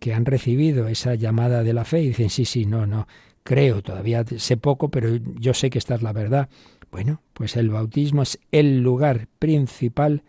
que 0.01 0.13
han 0.13 0.27
recibido 0.27 0.89
esa 0.89 1.15
llamada 1.15 1.63
de 1.63 1.73
la 1.73 1.85
fe 1.85 2.03
y 2.03 2.09
dicen, 2.09 2.31
sí, 2.31 2.45
sí, 2.45 2.67
no, 2.67 2.87
no, 2.87 3.07
creo, 3.43 3.83
todavía 3.83 4.25
sé 4.37 4.57
poco, 4.57 4.91
pero 4.91 5.17
yo 5.39 5.55
sé 5.55 5.71
que 5.71 5.79
esta 5.79 5.95
es 5.95 6.03
la 6.03 6.13
verdad, 6.13 6.49
bueno, 6.95 7.21
pues 7.33 7.57
el 7.57 7.71
bautismo 7.71 8.23
es 8.23 8.39
el 8.53 8.81
lugar 8.81 9.27
principal 9.41 10.23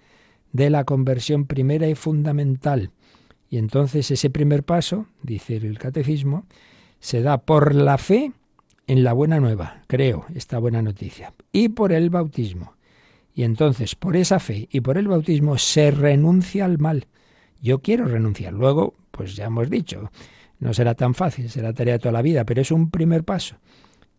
de 0.51 0.71
la 0.71 0.83
conversión 0.83 1.45
primera 1.45 1.87
y 1.87 1.93
fundamental. 1.93 2.89
Y 3.51 3.59
entonces 3.59 4.09
ese 4.09 4.31
primer 4.31 4.63
paso, 4.63 5.05
dice 5.21 5.57
el 5.57 5.77
catecismo, 5.77 6.47
se 6.99 7.21
da 7.21 7.37
por 7.37 7.75
la 7.75 7.99
fe 7.99 8.31
en 8.87 9.03
la 9.03 9.13
buena 9.13 9.39
nueva, 9.39 9.83
creo, 9.85 10.25
esta 10.33 10.57
buena 10.57 10.81
noticia, 10.81 11.35
y 11.51 11.69
por 11.69 11.91
el 11.91 12.09
bautismo. 12.09 12.73
Y 13.35 13.43
entonces 13.43 13.93
por 13.93 14.15
esa 14.15 14.39
fe 14.39 14.67
y 14.71 14.81
por 14.81 14.97
el 14.97 15.07
bautismo 15.07 15.59
se 15.59 15.91
renuncia 15.91 16.65
al 16.65 16.79
mal. 16.79 17.05
Yo 17.61 17.83
quiero 17.83 18.05
renunciar. 18.05 18.53
Luego, 18.53 18.95
pues 19.11 19.35
ya 19.35 19.45
hemos 19.45 19.69
dicho, 19.69 20.09
no 20.57 20.73
será 20.73 20.95
tan 20.95 21.13
fácil, 21.13 21.47
será 21.47 21.73
tarea 21.73 21.99
toda 21.99 22.13
la 22.13 22.23
vida, 22.23 22.43
pero 22.43 22.59
es 22.59 22.71
un 22.71 22.89
primer 22.89 23.23
paso. 23.23 23.57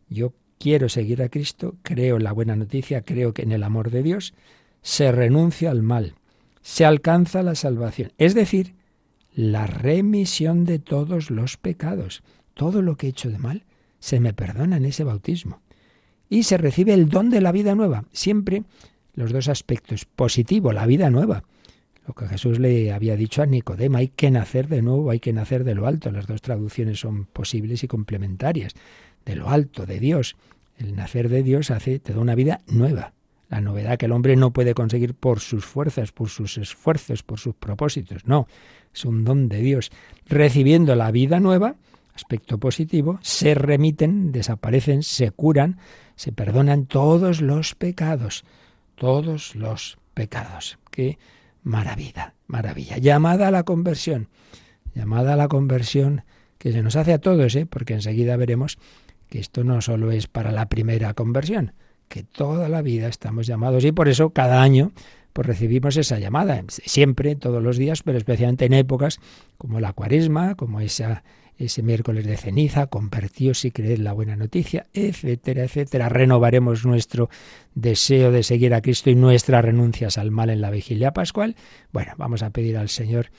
Yo 0.09 0.33
quiero 0.59 0.89
seguir 0.89 1.23
a 1.23 1.29
Cristo, 1.29 1.77
creo 1.83 2.17
en 2.17 2.25
la 2.25 2.33
buena 2.33 2.57
noticia, 2.57 3.03
creo 3.03 3.35
que 3.35 3.43
en 3.43 3.53
el 3.53 3.63
amor 3.63 3.91
de 3.91 4.03
Dios, 4.03 4.35
se 4.83 5.13
renuncia 5.13 5.71
al 5.71 5.83
mal, 5.83 6.15
se 6.63 6.85
alcanza 6.85 7.43
la 7.43 7.55
salvación, 7.55 8.13
es 8.19 8.35
decir, 8.35 8.75
la 9.37 9.67
remisión 9.67 10.65
de 10.65 10.79
todos 10.79 11.31
los 11.31 11.59
pecados. 11.59 12.23
Todo 12.55 12.81
lo 12.81 12.97
que 12.97 13.07
he 13.07 13.11
hecho 13.11 13.31
de 13.31 13.39
mal 13.39 13.65
se 13.99 14.19
me 14.19 14.33
perdona 14.33 14.79
en 14.79 14.87
ese 14.87 15.05
bautismo. 15.05 15.61
Y 16.31 16.45
se 16.45 16.57
recibe 16.57 16.95
el 16.95 17.11
don 17.11 17.29
de 17.29 17.43
la 17.43 17.53
vida 17.53 17.75
nueva, 17.75 18.05
siempre 18.13 18.65
los 19.15 19.33
dos 19.33 19.49
aspectos, 19.49 20.07
positivo, 20.07 20.73
la 20.73 20.87
vida 20.87 21.11
nueva. 21.11 21.45
lo 22.07 22.15
que 22.15 22.29
Jesús 22.29 22.59
le 22.59 22.93
había 22.93 23.17
dicho 23.17 23.43
a 23.43 23.47
Nicodemo, 23.47 23.99
hay 23.99 24.09
que 24.09 24.31
nacer 24.31 24.69
de 24.69 24.81
nuevo, 24.81 25.11
hay 25.11 25.21
que 25.21 25.33
nacer 25.33 25.65
de 25.65 25.75
lo 25.75 25.87
alto. 25.87 26.11
Las 26.11 26.27
dos 26.27 26.41
traducciones 26.41 27.01
son 27.01 27.27
posibles 27.27 27.83
y 27.83 27.89
complementarias. 27.89 28.75
De 29.27 29.37
lo 29.37 29.51
alto, 29.51 29.85
de 29.85 30.01
Dios. 30.01 30.37
El 30.79 30.97
nacer 30.97 31.29
de 31.29 31.43
Dios 31.43 31.71
hace, 31.71 31.99
te 31.99 32.15
da 32.15 32.21
una 32.21 32.35
vida 32.35 32.61
nueva. 32.67 33.13
La 33.49 33.61
novedad 33.61 33.99
que 33.99 34.07
el 34.07 34.13
hombre 34.13 34.37
no 34.37 34.53
puede 34.53 34.73
conseguir 34.73 35.15
por 35.15 35.41
sus 35.41 35.65
fuerzas, 35.65 36.13
por 36.13 36.31
sus 36.31 36.59
esfuerzos, 36.59 37.23
por 37.23 37.39
sus 37.39 37.55
propósitos. 37.55 38.27
No, 38.27 38.47
es 38.95 39.05
un 39.05 39.25
don 39.25 39.49
de 39.49 39.61
Dios. 39.61 39.91
Recibiendo 40.27 40.95
la 40.95 41.11
vida 41.11 41.41
nueva, 41.41 41.75
aspecto 42.15 42.59
positivo, 42.59 43.19
se 43.23 43.55
remiten, 43.55 44.33
desaparecen, 44.33 45.03
se 45.03 45.31
curan, 45.31 45.79
se 46.17 46.33
perdonan 46.33 46.87
todos 46.87 47.41
los 47.41 47.75
pecados. 47.75 48.45
Todos 48.95 49.55
los 49.55 49.99
pecados. 50.15 50.79
Que 50.91 51.19
maravilla, 51.63 52.35
maravilla. 52.47 52.99
Llamada 52.99 53.49
a 53.49 53.51
la 53.51 53.65
conversión, 53.65 54.29
llamada 54.95 55.35
a 55.35 55.37
la 55.37 55.49
conversión 55.49 56.23
que 56.59 56.73
se 56.73 56.83
nos 56.83 56.97
hace 56.97 57.13
a 57.13 57.19
todos, 57.19 57.55
¿eh? 57.55 57.67
porque 57.67 57.95
enseguida 57.95 58.37
veremos 58.37 58.79
esto 59.39 59.65
no 59.65 59.81
solo 59.81 60.11
es 60.11 60.27
para 60.27 60.53
la 60.53 60.69
primera 60.69 61.15
conversión, 61.15 61.73
que 62.09 62.23
toda 62.23 62.69
la 62.69 62.83
vida 62.83 63.09
estamos 63.09 63.47
llamados 63.47 63.85
y 63.85 63.93
por 63.93 64.09
eso 64.09 64.31
cada 64.31 64.63
año 64.63 64.93
pues 65.33 65.47
recibimos 65.47 65.99
esa 65.99 66.19
llamada, 66.19 66.65
siempre, 66.69 67.37
todos 67.37 67.63
los 67.63 67.77
días, 67.77 68.03
pero 68.03 68.17
especialmente 68.17 68.65
en 68.65 68.73
épocas 68.73 69.21
como 69.59 69.81
la 69.81 69.93
cuaresma, 69.93 70.55
como 70.55 70.81
esa 70.81 71.23
ese 71.59 71.83
miércoles 71.83 72.27
de 72.27 72.37
ceniza, 72.37 72.87
convertíos 72.87 73.65
y 73.65 73.71
creed 73.71 73.99
la 73.99 74.13
buena 74.13 74.37
noticia, 74.37 74.87
etcétera, 74.93 75.65
etcétera. 75.65 76.09
Renovaremos 76.09 76.85
nuestro 76.85 77.31
deseo 77.75 78.31
de 78.31 78.43
seguir 78.43 78.75
a 78.75 78.83
Cristo 78.83 79.11
y 79.11 79.15
nuestras 79.15 79.65
renuncias 79.65 80.19
al 80.19 80.31
mal 80.31 80.51
en 80.51 80.61
la 80.61 80.71
vigilia 80.71 81.13
pascual. 81.13 81.57
Bueno, 81.93 82.13
vamos 82.19 82.43
a 82.43 82.51
pedir 82.51 82.77
al 82.77 82.89
Señor 82.89 83.31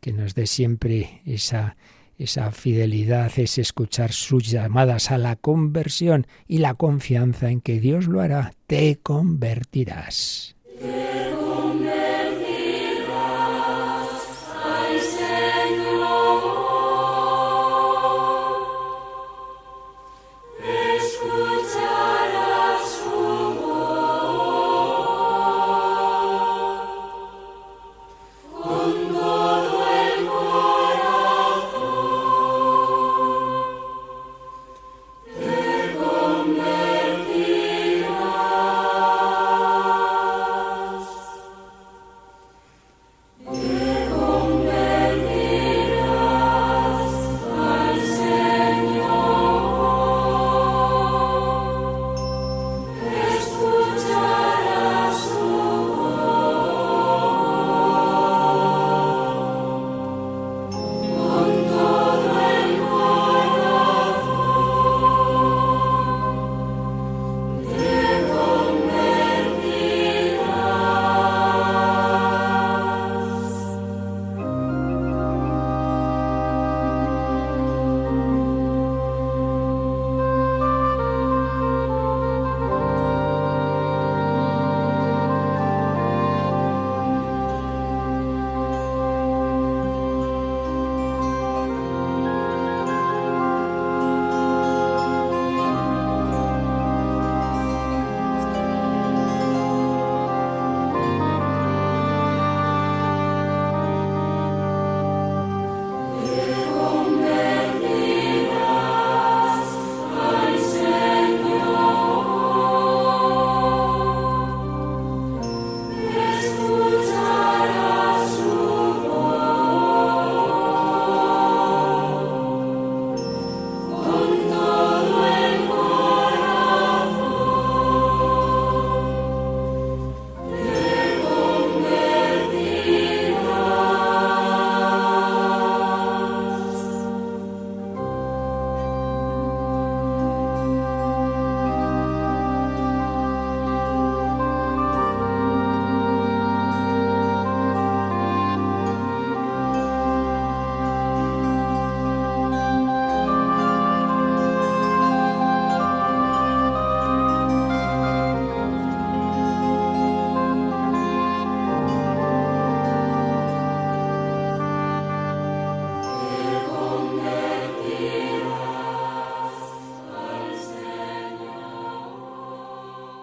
que 0.00 0.12
nos 0.12 0.34
dé 0.34 0.46
siempre 0.46 1.20
esa 1.26 1.76
esa 2.18 2.50
fidelidad, 2.50 3.30
ese 3.36 3.60
escuchar 3.60 4.12
sus 4.12 4.50
llamadas 4.50 5.10
a 5.10 5.18
la 5.18 5.36
conversión 5.36 6.26
y 6.46 6.58
la 6.58 6.74
confianza 6.74 7.50
en 7.50 7.60
que 7.60 7.80
Dios 7.80 8.06
lo 8.06 8.20
hará, 8.20 8.52
te 8.66 8.98
convertirás. 9.02 10.56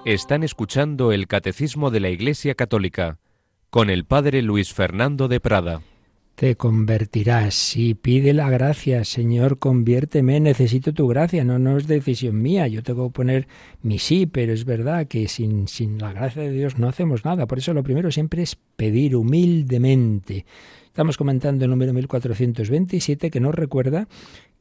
Están 0.06 0.44
escuchando 0.44 1.14
el 1.14 1.28
Catecismo 1.28 1.90
de 1.90 2.02
la 2.02 2.10
Iglesia 2.10 2.56
Católica 2.56 3.20
con 3.70 3.90
el 3.90 4.04
Padre 4.04 4.42
Luis 4.42 4.74
Fernando 4.74 5.30
de 5.30 5.40
Prada. 5.40 5.82
Te 6.36 6.58
convertirás 6.58 7.78
y 7.78 7.94
pide 7.94 8.34
la 8.34 8.50
gracia, 8.50 9.06
Señor, 9.06 9.60
conviérteme, 9.60 10.42
necesito 10.42 10.92
tu 10.92 11.08
gracia, 11.08 11.46
no, 11.46 11.58
no 11.58 11.78
es 11.78 11.88
decisión 11.88 12.42
mía, 12.42 12.68
yo 12.68 12.84
tengo 12.84 13.08
que 13.08 13.14
poner 13.14 13.48
mi 13.82 13.98
sí, 13.98 14.26
pero 14.26 14.52
es 14.52 14.66
verdad 14.66 15.08
que 15.08 15.30
sin, 15.30 15.70
sin 15.70 16.00
la 16.00 16.12
gracia 16.12 16.42
de 16.42 16.52
Dios 16.52 16.78
no 16.78 16.90
hacemos 16.90 17.24
nada, 17.24 17.46
por 17.46 17.60
eso 17.60 17.74
lo 17.74 17.84
primero 17.84 18.12
siempre 18.12 18.44
es 18.44 18.58
pedir 18.76 19.16
humildemente. 19.16 20.46
Estamos 20.88 21.18
comentando 21.18 21.64
el 21.64 21.72
número 21.72 21.94
1427 21.94 23.32
que 23.32 23.40
nos 23.40 23.56
recuerda 23.56 24.10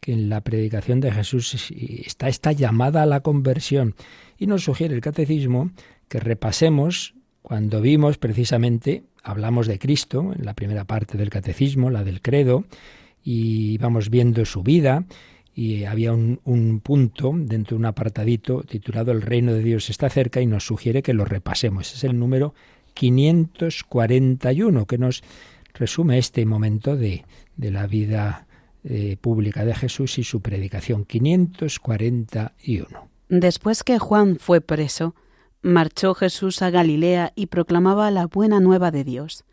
que 0.02 0.12
en 0.12 0.28
la 0.28 0.40
predicación 0.40 0.98
de 0.98 1.12
Jesús 1.12 1.70
está 1.70 2.28
esta 2.28 2.50
llamada 2.50 3.04
a 3.04 3.06
la 3.06 3.20
conversión 3.20 3.94
y 4.36 4.48
nos 4.48 4.64
sugiere 4.64 4.96
el 4.96 5.00
catecismo 5.00 5.70
que 6.08 6.18
repasemos 6.18 7.14
cuando 7.40 7.80
vimos 7.80 8.18
precisamente, 8.18 9.04
hablamos 9.22 9.68
de 9.68 9.78
Cristo 9.78 10.32
en 10.36 10.44
la 10.44 10.54
primera 10.54 10.84
parte 10.84 11.16
del 11.16 11.30
catecismo, 11.30 11.88
la 11.88 12.02
del 12.02 12.20
credo, 12.20 12.64
y 13.22 13.78
vamos 13.78 14.10
viendo 14.10 14.44
su 14.44 14.64
vida, 14.64 15.04
y 15.54 15.84
había 15.84 16.12
un, 16.12 16.40
un, 16.44 16.80
punto 16.80 17.32
dentro 17.36 17.76
de 17.76 17.80
un 17.80 17.86
apartadito 17.86 18.64
titulado 18.64 19.12
El 19.12 19.22
reino 19.22 19.52
de 19.52 19.62
Dios 19.62 19.88
está 19.88 20.10
cerca 20.10 20.40
y 20.40 20.46
nos 20.46 20.66
sugiere 20.66 21.02
que 21.02 21.14
lo 21.14 21.24
repasemos. 21.24 21.94
Es 21.94 22.02
el 22.02 22.18
número 22.18 22.54
541 22.94 24.86
que 24.86 24.98
nos 24.98 25.22
resume 25.74 26.18
este 26.18 26.44
momento 26.44 26.96
de, 26.96 27.24
de 27.56 27.70
la 27.70 27.86
vida 27.86 28.46
eh, 28.84 29.16
pública 29.20 29.64
de 29.64 29.74
Jesús 29.74 30.18
y 30.18 30.24
su 30.24 30.40
predicación. 30.40 31.04
541. 31.04 33.08
Después 33.28 33.84
que 33.84 33.98
Juan 33.98 34.36
fue 34.36 34.60
preso, 34.60 35.14
marchó 35.62 36.14
Jesús 36.14 36.62
a 36.62 36.70
Galilea 36.70 37.32
y 37.34 37.46
proclamaba 37.46 38.10
la 38.10 38.26
buena 38.26 38.60
nueva 38.60 38.90
de 38.90 39.04
Dios. 39.04 39.44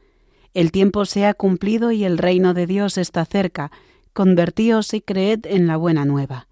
El 0.54 0.72
tiempo 0.72 1.06
se 1.06 1.26
ha 1.26 1.34
cumplido 1.34 1.92
y 1.92 2.04
el 2.04 2.18
reino 2.18 2.54
de 2.54 2.66
Dios 2.66 2.98
está 2.98 3.24
cerca. 3.26 3.72
Convertíos 4.14 4.94
y 4.94 5.02
creed 5.02 5.46
en 5.46 5.68
la 5.68 5.78
buena 5.78 6.06
nueva. 6.06 6.48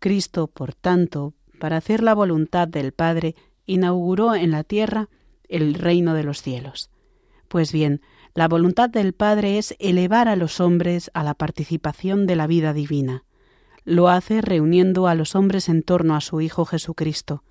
Cristo, 0.00 0.48
por 0.48 0.74
tanto, 0.74 1.34
para 1.60 1.76
hacer 1.76 2.02
la 2.02 2.14
voluntad 2.14 2.66
del 2.66 2.92
Padre, 2.92 3.36
inauguró 3.66 4.34
en 4.34 4.50
la 4.50 4.64
tierra 4.64 5.08
el 5.48 5.74
reino 5.74 6.14
de 6.14 6.24
los 6.24 6.42
cielos. 6.42 6.90
Pues 7.46 7.72
bien, 7.72 8.00
la 8.34 8.48
voluntad 8.48 8.88
del 8.88 9.12
Padre 9.12 9.58
es 9.58 9.76
elevar 9.78 10.26
a 10.26 10.36
los 10.36 10.60
hombres 10.60 11.10
a 11.12 11.22
la 11.22 11.34
participación 11.34 12.26
de 12.26 12.36
la 12.36 12.46
vida 12.46 12.72
divina. 12.72 13.24
Lo 13.84 14.08
hace 14.08 14.40
reuniendo 14.40 15.06
a 15.06 15.14
los 15.14 15.34
hombres 15.34 15.68
en 15.68 15.82
torno 15.82 16.16
a 16.16 16.20
su 16.20 16.40
Hijo 16.40 16.64
Jesucristo. 16.64 17.42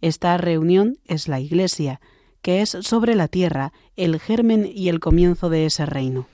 Esta 0.00 0.36
reunión 0.38 0.98
es 1.04 1.28
la 1.28 1.40
Iglesia, 1.40 2.00
que 2.40 2.62
es 2.62 2.70
sobre 2.70 3.16
la 3.16 3.28
tierra 3.28 3.72
el 3.96 4.18
germen 4.18 4.70
y 4.72 4.88
el 4.88 5.00
comienzo 5.00 5.50
de 5.50 5.66
ese 5.66 5.84
reino. 5.84 6.26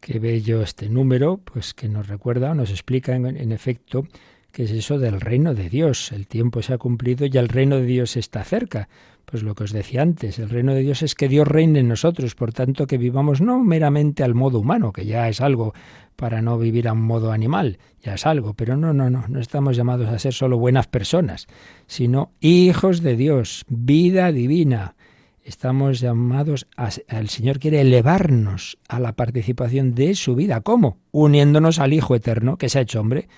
Qué 0.00 0.18
bello 0.18 0.62
este 0.62 0.88
número, 0.88 1.38
pues 1.38 1.74
que 1.74 1.88
nos 1.88 2.08
recuerda, 2.08 2.54
nos 2.54 2.70
explica 2.70 3.14
en, 3.14 3.26
en 3.26 3.52
efecto 3.52 4.06
qué 4.52 4.64
es 4.64 4.70
eso 4.70 4.98
del 4.98 5.20
reino 5.20 5.54
de 5.54 5.68
Dios. 5.68 6.10
El 6.12 6.26
tiempo 6.26 6.62
se 6.62 6.74
ha 6.74 6.78
cumplido 6.78 7.26
y 7.26 7.36
el 7.36 7.48
reino 7.48 7.76
de 7.76 7.84
Dios 7.84 8.16
está 8.16 8.42
cerca. 8.42 8.88
Pues 9.30 9.42
lo 9.42 9.54
que 9.54 9.64
os 9.64 9.72
decía 9.72 10.00
antes, 10.00 10.38
el 10.38 10.48
reino 10.48 10.72
de 10.72 10.80
Dios 10.80 11.02
es 11.02 11.14
que 11.14 11.28
Dios 11.28 11.46
reine 11.46 11.80
en 11.80 11.88
nosotros, 11.88 12.34
por 12.34 12.54
tanto 12.54 12.86
que 12.86 12.96
vivamos 12.96 13.42
no 13.42 13.62
meramente 13.62 14.22
al 14.22 14.34
modo 14.34 14.58
humano, 14.58 14.90
que 14.90 15.04
ya 15.04 15.28
es 15.28 15.42
algo 15.42 15.74
para 16.16 16.40
no 16.40 16.56
vivir 16.58 16.88
a 16.88 16.94
un 16.94 17.02
modo 17.02 17.30
animal, 17.30 17.78
ya 18.00 18.14
es 18.14 18.24
algo, 18.24 18.54
pero 18.54 18.78
no, 18.78 18.94
no, 18.94 19.10
no, 19.10 19.26
no 19.28 19.38
estamos 19.38 19.76
llamados 19.76 20.08
a 20.08 20.18
ser 20.18 20.32
solo 20.32 20.56
buenas 20.56 20.86
personas, 20.86 21.46
sino 21.86 22.32
hijos 22.40 23.02
de 23.02 23.16
Dios, 23.16 23.66
vida 23.68 24.32
divina. 24.32 24.96
Estamos 25.44 26.00
llamados 26.00 26.66
a, 26.78 26.88
el 27.08 27.28
Señor 27.28 27.58
quiere 27.58 27.82
elevarnos 27.82 28.78
a 28.88 28.98
la 28.98 29.12
participación 29.12 29.94
de 29.94 30.14
su 30.14 30.36
vida. 30.36 30.62
¿Cómo? 30.62 31.00
Uniéndonos 31.10 31.80
al 31.80 31.92
Hijo 31.92 32.14
eterno 32.14 32.56
que 32.56 32.70
se 32.70 32.78
ha 32.78 32.82
hecho 32.82 33.00
hombre. 33.00 33.28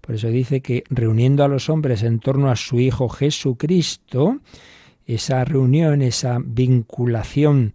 Por 0.00 0.14
eso 0.14 0.28
dice 0.28 0.60
que 0.60 0.84
reuniendo 0.90 1.42
a 1.42 1.48
los 1.48 1.68
hombres 1.68 2.04
en 2.04 2.20
torno 2.20 2.52
a 2.52 2.56
su 2.56 2.78
Hijo 2.78 3.08
Jesucristo, 3.08 4.38
esa 5.06 5.44
reunión, 5.44 6.02
esa 6.02 6.38
vinculación 6.44 7.72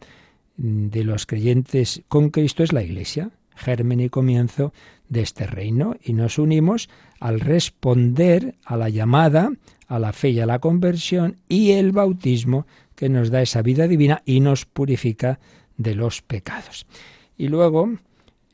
de 0.57 1.03
los 1.03 1.25
creyentes 1.25 2.03
con 2.07 2.29
Cristo 2.29 2.63
es 2.63 2.71
la 2.71 2.83
Iglesia, 2.83 3.31
germen 3.55 3.99
y 3.99 4.09
comienzo 4.09 4.73
de 5.09 5.21
este 5.21 5.47
reino, 5.47 5.95
y 6.03 6.13
nos 6.13 6.39
unimos 6.39 6.89
al 7.19 7.39
responder 7.39 8.55
a 8.63 8.77
la 8.77 8.89
llamada, 8.89 9.51
a 9.87 9.99
la 9.99 10.13
fe 10.13 10.29
y 10.29 10.39
a 10.39 10.45
la 10.45 10.59
conversión 10.59 11.37
y 11.47 11.71
el 11.71 11.91
bautismo 11.91 12.65
que 12.95 13.09
nos 13.09 13.29
da 13.29 13.41
esa 13.41 13.61
vida 13.61 13.87
divina 13.87 14.21
y 14.25 14.39
nos 14.39 14.65
purifica 14.65 15.39
de 15.77 15.95
los 15.95 16.21
pecados. 16.21 16.85
Y 17.37 17.49
luego, 17.49 17.93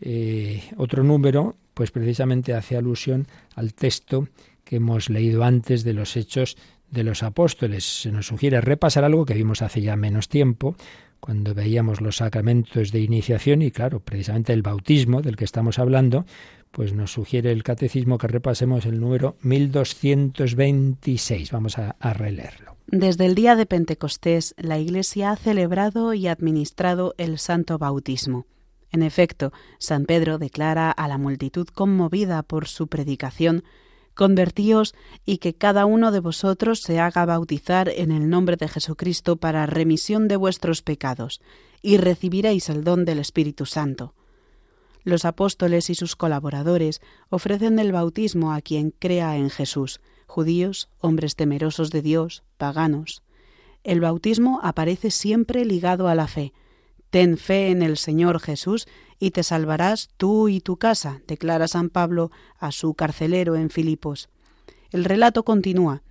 eh, 0.02 0.64
otro 0.78 1.04
número, 1.04 1.56
pues 1.74 1.92
precisamente 1.92 2.54
hace 2.54 2.76
alusión 2.76 3.28
al 3.56 3.74
texto 3.74 4.28
que 4.64 4.78
hemos 4.78 5.10
leído 5.10 5.44
antes 5.44 5.84
de 5.84 5.94
los 5.94 6.18
hechos 6.18 6.58
de 6.92 7.04
los 7.04 7.24
apóstoles. 7.24 8.02
Se 8.02 8.12
nos 8.12 8.28
sugiere 8.28 8.62
repasar 8.62 9.04
algo 9.04 9.26
que 9.26 9.34
vimos 9.34 9.62
hace 9.62 9.82
ya 9.82 9.96
menos 9.96 10.30
tiempo, 10.30 10.76
cuando 11.20 11.54
veíamos 11.54 12.02
los 12.02 12.18
sacramentos 12.18 12.92
de 12.92 13.00
iniciación 13.00 13.62
y 13.62 13.70
claro, 13.72 14.00
precisamente 14.00 14.54
el 14.54 14.64
bautismo 14.64 15.22
del 15.22 15.38
que 15.38 15.46
estamos 15.46 15.80
hablando, 15.80 16.26
pues 16.72 16.94
nos 16.94 17.14
sugiere 17.14 17.52
el 17.52 17.64
catecismo 17.64 18.18
que 18.18 18.28
repasemos 18.28 18.86
el 18.86 19.00
número 19.00 19.38
1226. 19.42 21.52
Vamos 21.52 21.78
a, 21.78 21.96
a 22.00 22.14
releerlo. 22.14 22.76
Desde 22.88 23.26
el 23.26 23.36
día 23.36 23.56
de 23.56 23.66
Pentecostés, 23.66 24.54
la 24.58 24.80
Iglesia 24.80 25.32
ha 25.32 25.38
celebrado 25.38 26.14
y 26.14 26.28
administrado 26.28 27.14
el 27.18 27.40
santo 27.40 27.78
bautismo. 27.78 28.46
En 28.92 29.04
efecto, 29.04 29.54
San 29.78 30.06
Pedro 30.06 30.38
declara 30.38 30.92
a 30.92 31.08
la 31.08 31.18
multitud 31.18 31.68
conmovida 31.68 32.44
por 32.44 32.68
su 32.68 32.88
predicación 32.88 33.64
Convertíos 34.14 34.94
y 35.26 35.38
que 35.38 35.54
cada 35.54 35.86
uno 35.86 36.12
de 36.12 36.20
vosotros 36.20 36.82
se 36.82 37.00
haga 37.00 37.26
bautizar 37.26 37.90
en 37.90 38.12
el 38.12 38.30
nombre 38.30 38.58
de 38.58 38.68
Jesucristo 38.68 39.38
para 39.38 39.66
remisión 39.66 40.28
de 40.28 40.36
vuestros 40.36 40.82
pecados, 40.82 41.42
y 41.82 41.98
recibiréis 41.98 42.70
el 42.70 42.84
don 42.84 43.06
del 43.06 43.20
Espíritu 43.20 43.66
Santo. 43.66 44.14
Los 45.04 45.26
apóstoles 45.26 45.90
y 45.90 45.96
sus 45.96 46.16
colaboradores 46.16 47.02
ofrecen 47.30 47.80
el 47.80 47.92
bautismo 47.92 48.54
a 48.54 48.62
quien 48.62 48.92
crea 48.92 49.38
en 49.38 49.50
Jesús, 49.50 50.02
judíos, 50.28 50.90
hombres 51.00 51.36
temerosos 51.36 51.90
de 51.90 52.02
Dios, 52.02 52.44
paganos. 52.58 53.24
El 53.84 54.00
bautismo 54.00 54.60
aparece 54.62 55.10
siempre 55.10 55.66
ligado 55.66 56.08
a 56.08 56.14
la 56.14 56.28
fe, 56.28 56.54
Ten 57.12 57.38
fe 57.38 57.72
en 57.72 57.82
el 57.82 57.98
Señor 57.98 58.40
Jesús 58.40 58.88
y 59.22 59.30
te 59.30 59.44
salvarás 59.44 60.10
tú 60.18 60.50
y 60.50 60.62
tu 60.62 60.78
casa, 60.78 61.22
declara 61.28 61.68
San 61.68 61.90
Pablo 61.90 62.32
a 62.58 62.72
su 62.72 62.96
carcelero 62.96 63.56
en 63.56 63.70
Filipos. 63.70 64.30
El 64.90 65.06
relato 65.06 65.44
continúa. 65.44 66.02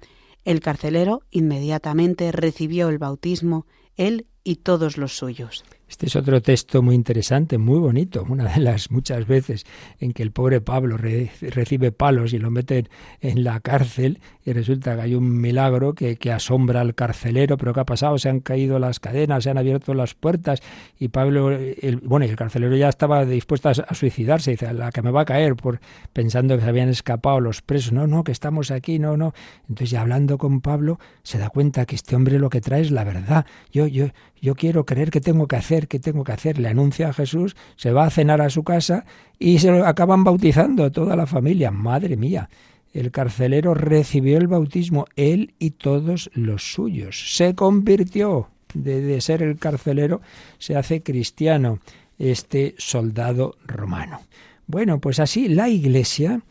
El 0.45 0.61
carcelero 0.61 1.25
inmediatamente 1.33 2.31
recibió 2.31 2.89
el 2.89 2.99
bautismo, 2.99 3.67
él 3.97 4.29
y 4.45 4.57
todos 4.57 4.97
los 4.97 5.17
suyos. 5.17 5.65
Este 5.91 6.07
es 6.07 6.15
otro 6.15 6.41
texto 6.41 6.83
muy 6.83 6.95
interesante, 6.95 7.59
muy 7.59 7.81
bonito, 7.81 8.25
una 8.29 8.45
de 8.45 8.61
las 8.61 8.93
muchas 8.93 9.27
veces 9.27 9.67
en 9.99 10.13
que 10.13 10.23
el 10.23 10.31
pobre 10.31 10.61
Pablo 10.61 10.97
recibe 10.97 11.91
palos 11.91 12.33
y 12.33 12.39
lo 12.39 12.49
meten 12.53 12.89
en 13.21 13.43
la 13.43 13.59
cárcel 13.59 14.21
y 14.45 14.53
resulta 14.53 14.95
que 14.95 15.03
hay 15.03 15.15
un 15.17 15.41
milagro 15.41 15.93
que, 15.95 16.17
asombra 16.31 16.81
al 16.81 16.95
carcelero, 16.95 17.57
pero 17.57 17.75
¿qué 17.75 17.81
ha 17.81 17.85
pasado? 17.85 18.19
Se 18.19 18.29
han 18.29 18.39
caído 18.39 18.79
las 18.79 19.01
cadenas, 19.01 19.43
se 19.43 19.51
han 19.51 19.59
abierto 19.59 19.93
las 19.93 20.15
puertas 20.15 20.63
y 20.97 21.09
Pablo, 21.09 21.51
el, 21.51 22.01
bueno, 22.05 22.25
y 22.25 22.29
el 22.29 22.37
carcelero 22.37 22.77
ya 22.77 22.89
estaba 22.89 23.25
dispuesto 23.25 23.69
a, 23.69 23.75
suicidarse, 23.75 24.53
dice, 24.53 24.73
la 24.73 24.93
que 24.93 25.03
me 25.03 25.11
va 25.11 25.23
a 25.23 25.25
caer 25.25 25.57
por 25.57 25.81
pensando 26.13 26.57
que 26.57 26.63
se 26.63 26.69
habían 26.69 26.89
escapado 26.89 27.41
los 27.41 27.63
presos, 27.63 27.93
no, 27.93 28.07
no, 28.07 28.23
que 28.23 28.31
estamos 28.31 28.71
aquí, 28.71 29.01
no, 29.01 29.17
no. 29.17 29.35
Entonces 29.63 29.91
ya 29.91 30.03
hablando 30.03 30.39
con 30.39 30.61
Pablo 30.61 31.01
se 31.25 31.39
da 31.39 31.51
cuenta 31.51 31.85
que 31.85 31.97
este 31.97 32.15
hombre 32.15 32.39
lo 32.39 32.49
que 32.49 32.61
trae 32.61 32.81
es 32.81 32.93
la 32.93 33.03
verdad. 33.03 33.45
Yo, 33.73 33.89
yo, 33.89 34.07
yo 34.41 34.55
quiero 34.55 34.87
creer 34.87 35.11
que 35.11 35.21
tengo 35.21 35.47
que 35.47 35.57
hacer, 35.57 35.89
que 35.89 35.99
tengo 35.99 36.25
que 36.25 36.33
hacer. 36.33 36.59
Le 36.59 36.69
anuncia 36.69 37.09
a 37.09 37.13
Jesús, 37.13 37.57
se 37.77 37.93
va 37.93 38.07
a 38.07 38.11
cenar 38.11 38.41
a 38.41 38.51
su 38.51 38.65
casa 38.65 39.05
y 39.39 39.59
se 39.59 39.71
lo 39.71 39.87
acaban 39.87 40.25
bautizando 40.25 40.91
toda 40.91 41.17
la 41.17 41.27
familia. 41.27 41.71
Madre 41.71 42.17
mía. 42.17 42.49
El 42.93 43.13
carcelero 43.13 43.75
recibió 43.75 44.39
el 44.39 44.49
bautismo, 44.49 45.07
él 45.15 45.55
y 45.59 45.71
todos 45.73 46.31
los 46.35 46.73
suyos. 46.73 47.37
Se 47.37 47.55
convirtió 47.55 48.49
de, 48.75 49.01
de 49.01 49.21
ser 49.21 49.43
el 49.43 49.59
carcelero, 49.59 50.21
se 50.59 50.75
hace 50.77 51.03
cristiano, 51.03 51.79
este 52.19 52.75
soldado 52.79 53.57
romano. 53.65 54.21
Bueno, 54.67 55.01
pues 55.01 55.21
así 55.21 55.49
la 55.49 55.69
Iglesia 55.69 56.43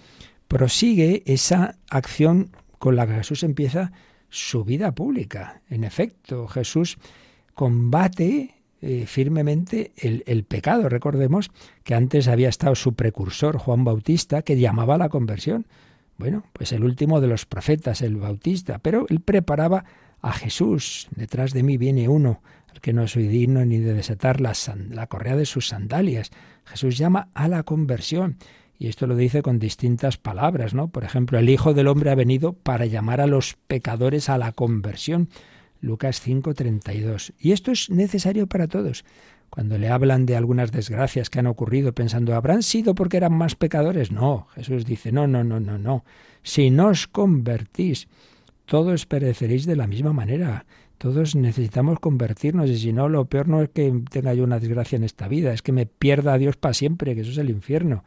prosigue 0.47 1.23
esa 1.25 1.75
acción 1.89 2.51
con 2.77 2.95
la 2.95 3.05
que 3.05 3.15
Jesús 3.15 3.43
empieza 3.43 3.91
su 4.29 4.63
vida 4.63 4.93
pública. 4.93 5.61
En 5.69 5.83
efecto, 5.83 6.47
Jesús 6.47 6.97
combate 7.60 8.55
eh, 8.82 9.03
firmemente 9.05 9.91
el, 9.97 10.45
pecado. 10.45 10.88
Recordemos 10.88 11.51
que 11.84 11.93
antes 11.93 12.30
había 12.30 12.47
estado 12.47 12.74
su 12.74 12.93
precursor, 12.93 13.57
Juan 13.57 13.84
Bautista, 13.84 14.43
que 14.43 14.57
llamaba 14.57 14.95
a 14.95 14.97
la 14.97 15.10
conversión. 15.10 15.68
Bueno, 16.18 16.45
pues 16.53 16.72
el 16.72 16.86
último 16.86 17.20
de 17.20 17.28
los 17.28 17.45
profetas, 17.45 18.01
el 18.01 18.16
Bautista, 18.16 18.80
pero 18.80 19.05
él 19.10 19.20
preparaba 19.20 19.84
a 20.22 20.32
Jesús. 20.32 21.10
Detrás 21.18 21.51
de 21.51 21.64
mí 21.64 21.76
viene 21.76 22.07
uno, 22.07 22.41
al 22.72 22.80
que 22.80 22.93
no 22.93 23.10
soy 23.10 23.28
digno 23.28 23.66
ni 23.66 23.80
de 23.80 23.93
desatar 23.93 24.39
la, 24.39 24.53
la 24.91 25.07
correa 25.07 25.36
de 25.36 25.45
sus 25.45 25.68
sandalias. 25.68 26.32
Jesús 26.64 26.97
llama 26.97 27.28
a 27.34 27.49
la 27.49 27.64
conversión. 27.64 28.38
Y 28.78 28.88
esto 28.88 29.05
lo 29.05 29.18
dice 29.18 29.41
con 29.41 29.60
distintas 29.60 30.16
palabras, 30.16 30.74
¿no? 30.74 30.88
Por 30.88 31.03
ejemplo, 31.03 31.38
el 31.38 31.49
Hijo 31.49 31.74
del 31.74 31.89
Hombre 31.89 32.12
ha 32.12 32.16
venido 32.16 32.53
para 32.53 32.86
llamar 32.86 33.20
a 33.20 33.28
los 33.28 33.57
pecadores 33.68 34.30
a 34.30 34.38
la 34.38 34.53
conversión. 34.53 35.28
Lucas 35.82 36.21
5:32. 36.25 37.34
Y 37.39 37.51
esto 37.51 37.71
es 37.71 37.89
necesario 37.89 38.47
para 38.47 38.67
todos. 38.67 39.05
Cuando 39.49 39.77
le 39.77 39.89
hablan 39.89 40.25
de 40.25 40.36
algunas 40.36 40.71
desgracias 40.71 41.30
que 41.30 41.39
han 41.39 41.47
ocurrido 41.47 41.93
pensando, 41.93 42.36
¿habrán 42.36 42.61
sido 42.61 42.93
porque 42.93 43.17
eran 43.17 43.34
más 43.34 43.55
pecadores? 43.55 44.11
No, 44.11 44.47
Jesús 44.53 44.86
dice, 44.86 45.11
no, 45.11 45.27
no, 45.27 45.43
no, 45.43 45.59
no, 45.59 45.80
no. 45.80 46.05
Si 46.43 46.69
no 46.69 46.89
os 46.89 47.07
convertís, 47.07 48.07
todos 48.65 49.07
pereceréis 49.07 49.65
de 49.65 49.75
la 49.75 49.88
misma 49.88 50.13
manera. 50.13 50.65
Todos 50.99 51.34
necesitamos 51.36 51.99
convertirnos 51.99 52.69
y 52.69 52.77
si 52.77 52.93
no, 52.93 53.09
lo 53.09 53.25
peor 53.25 53.47
no 53.47 53.63
es 53.63 53.69
que 53.69 53.91
tenga 54.11 54.34
yo 54.34 54.43
una 54.43 54.59
desgracia 54.59 54.97
en 54.97 55.05
esta 55.05 55.27
vida, 55.27 55.53
es 55.53 55.61
que 55.61 55.71
me 55.71 55.86
pierda 55.86 56.34
a 56.34 56.38
Dios 56.38 56.57
para 56.57 56.73
siempre, 56.73 57.15
que 57.15 57.21
eso 57.21 57.32
es 57.32 57.38
el 57.38 57.49
infierno. 57.49 58.03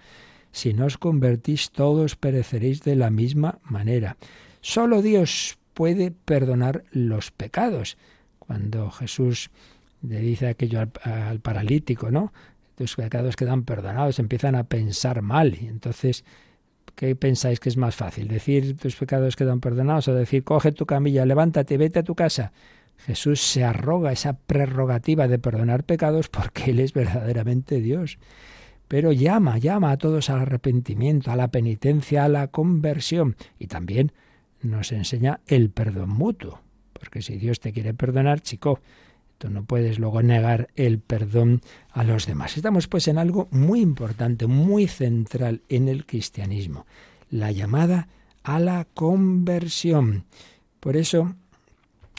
Si 0.52 0.74
no 0.74 0.84
os 0.84 0.98
convertís, 0.98 1.70
todos 1.70 2.16
pereceréis 2.16 2.82
de 2.82 2.94
la 2.94 3.10
misma 3.10 3.58
manera. 3.64 4.18
Solo 4.60 5.00
Dios 5.00 5.58
puede 5.74 6.10
perdonar 6.10 6.84
los 6.90 7.30
pecados. 7.30 7.96
Cuando 8.38 8.90
Jesús 8.90 9.50
le 10.02 10.20
dice 10.20 10.48
aquello 10.48 10.80
al, 11.04 11.40
paralítico, 11.40 12.10
¿no? 12.10 12.32
Tus 12.74 12.96
pecados 12.96 13.36
quedan 13.36 13.64
perdonados, 13.64 14.18
empiezan 14.18 14.54
a 14.54 14.64
pensar 14.64 15.22
mal. 15.22 15.56
Y 15.60 15.68
entonces, 15.68 16.24
¿qué 16.94 17.14
pensáis 17.14 17.60
que 17.60 17.68
es 17.68 17.76
más 17.76 17.94
fácil? 17.94 18.28
¿Decir 18.28 18.76
tus 18.76 18.96
pecados 18.96 19.36
quedan 19.36 19.60
perdonados 19.60 20.08
o 20.08 20.14
decir 20.14 20.44
coge 20.44 20.72
tu 20.72 20.86
camilla, 20.86 21.24
levántate, 21.24 21.76
vete 21.76 22.00
a 22.00 22.04
tu 22.04 22.14
casa? 22.14 22.52
Jesús 22.98 23.40
se 23.40 23.64
arroga 23.64 24.12
esa 24.12 24.34
prerrogativa 24.34 25.26
de 25.28 25.38
perdonar 25.38 25.84
pecados 25.84 26.28
porque 26.28 26.70
Él 26.70 26.80
es 26.80 26.92
verdaderamente 26.92 27.80
Dios. 27.80 28.18
Pero 28.88 29.12
llama, 29.12 29.58
llama 29.58 29.90
a 29.90 29.96
todos 29.96 30.28
al 30.30 30.40
arrepentimiento, 30.40 31.30
a 31.30 31.36
la 31.36 31.48
penitencia, 31.48 32.24
a 32.24 32.28
la 32.28 32.48
conversión. 32.48 33.36
Y 33.58 33.66
también 33.66 34.12
nos 34.62 34.92
enseña 34.92 35.40
el 35.46 35.70
perdón 35.70 36.10
mutuo. 36.10 36.60
Porque 36.92 37.22
si 37.22 37.36
Dios 37.36 37.60
te 37.60 37.72
quiere 37.72 37.94
perdonar, 37.94 38.40
chico, 38.40 38.80
tú 39.38 39.50
no 39.50 39.64
puedes 39.64 39.98
luego 39.98 40.22
negar 40.22 40.68
el 40.76 41.00
perdón 41.00 41.62
a 41.90 42.04
los 42.04 42.26
demás. 42.26 42.56
Estamos 42.56 42.86
pues 42.86 43.08
en 43.08 43.18
algo 43.18 43.48
muy 43.50 43.80
importante, 43.80 44.46
muy 44.46 44.86
central 44.86 45.62
en 45.68 45.88
el 45.88 46.06
cristianismo, 46.06 46.86
la 47.28 47.50
llamada 47.50 48.08
a 48.44 48.60
la 48.60 48.86
conversión. 48.94 50.24
Por 50.78 50.96
eso 50.96 51.34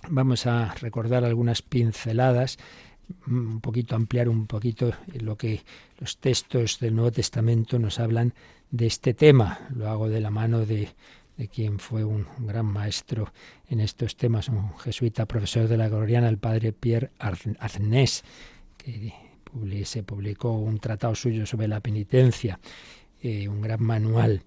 vamos 0.10 0.46
a 0.48 0.74
recordar 0.76 1.24
algunas 1.24 1.62
pinceladas, 1.62 2.58
un 3.28 3.62
poquito 3.62 3.96
ampliar 3.96 4.28
un 4.28 4.48
poquito 4.48 4.92
lo 5.14 5.38
que 5.38 5.64
los 6.00 6.18
textos 6.18 6.80
del 6.80 6.96
Nuevo 6.96 7.12
Testamento 7.12 7.80
nos 7.80 8.00
hablan 8.00 8.34
de 8.70 8.88
este 8.88 9.14
tema. 9.14 9.68
Lo 9.74 9.90
hago 9.90 10.10
de 10.10 10.20
la 10.20 10.30
mano 10.30 10.66
de, 10.66 10.90
de 11.38 11.48
quien 11.48 11.80
fue 11.80 12.04
un 12.04 12.26
gran 12.40 12.66
maestro 12.66 13.34
en 13.70 13.80
estos 13.80 14.16
temas, 14.16 14.50
un 14.50 14.78
jesuita 14.78 15.26
profesor 15.26 15.68
de 15.68 15.78
la 15.78 15.90
Gloriana, 15.90 16.30
el 16.30 16.38
padre 16.38 16.74
Pierre 16.74 17.12
Arnés, 17.20 18.24
que 18.78 19.14
se 19.86 20.04
publicó 20.04 20.52
un 20.52 20.80
tratado 20.80 21.16
suyo 21.16 21.46
sobre 21.46 21.68
la 21.68 21.80
penitencia, 21.80 22.60
eh, 23.22 23.48
un 23.48 23.62
gran 23.62 23.82
manual 23.82 24.42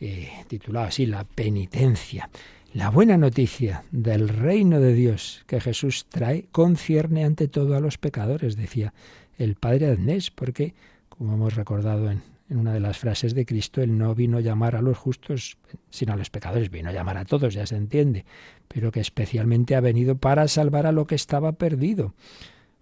eh, 0.00 0.30
titulado 0.48 0.86
así, 0.86 1.06
La 1.06 1.24
penitencia. 1.24 2.30
La 2.72 2.88
buena 2.88 3.16
noticia 3.16 3.84
del 3.90 4.28
reino 4.28 4.78
de 4.80 4.94
Dios 4.94 5.42
que 5.46 5.60
Jesús 5.60 6.06
trae 6.08 6.46
concierne 6.52 7.24
ante 7.24 7.48
todo 7.48 7.76
a 7.76 7.80
los 7.80 7.98
pecadores, 7.98 8.56
decía 8.56 8.94
el 9.38 9.56
padre 9.56 9.88
Adnés, 9.88 10.30
porque, 10.30 10.74
como 11.08 11.34
hemos 11.34 11.54
recordado 11.54 12.10
en, 12.10 12.22
en 12.50 12.58
una 12.58 12.72
de 12.72 12.80
las 12.80 12.98
frases 12.98 13.34
de 13.34 13.46
Cristo, 13.46 13.80
Él 13.80 13.96
no 13.96 14.14
vino 14.14 14.38
a 14.38 14.40
llamar 14.40 14.74
a 14.74 14.82
los 14.82 14.98
justos, 14.98 15.56
sino 15.88 16.12
a 16.12 16.16
los 16.16 16.30
pecadores, 16.30 16.70
vino 16.70 16.90
a 16.90 16.92
llamar 16.92 17.16
a 17.16 17.24
todos, 17.24 17.54
ya 17.54 17.64
se 17.64 17.76
entiende, 17.76 18.24
pero 18.66 18.90
que 18.90 19.00
especialmente 19.00 19.76
ha 19.76 19.80
venido 19.80 20.16
para 20.16 20.48
salvar 20.48 20.86
a 20.86 20.92
lo 20.92 21.06
que 21.06 21.14
estaba 21.14 21.52
perdido. 21.52 22.14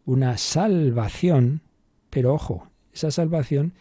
Una 0.07 0.39
salvación, 0.39 1.61
pero 2.09 2.33
ojo, 2.33 2.69
esa 2.95 3.11
salvación 3.11 3.75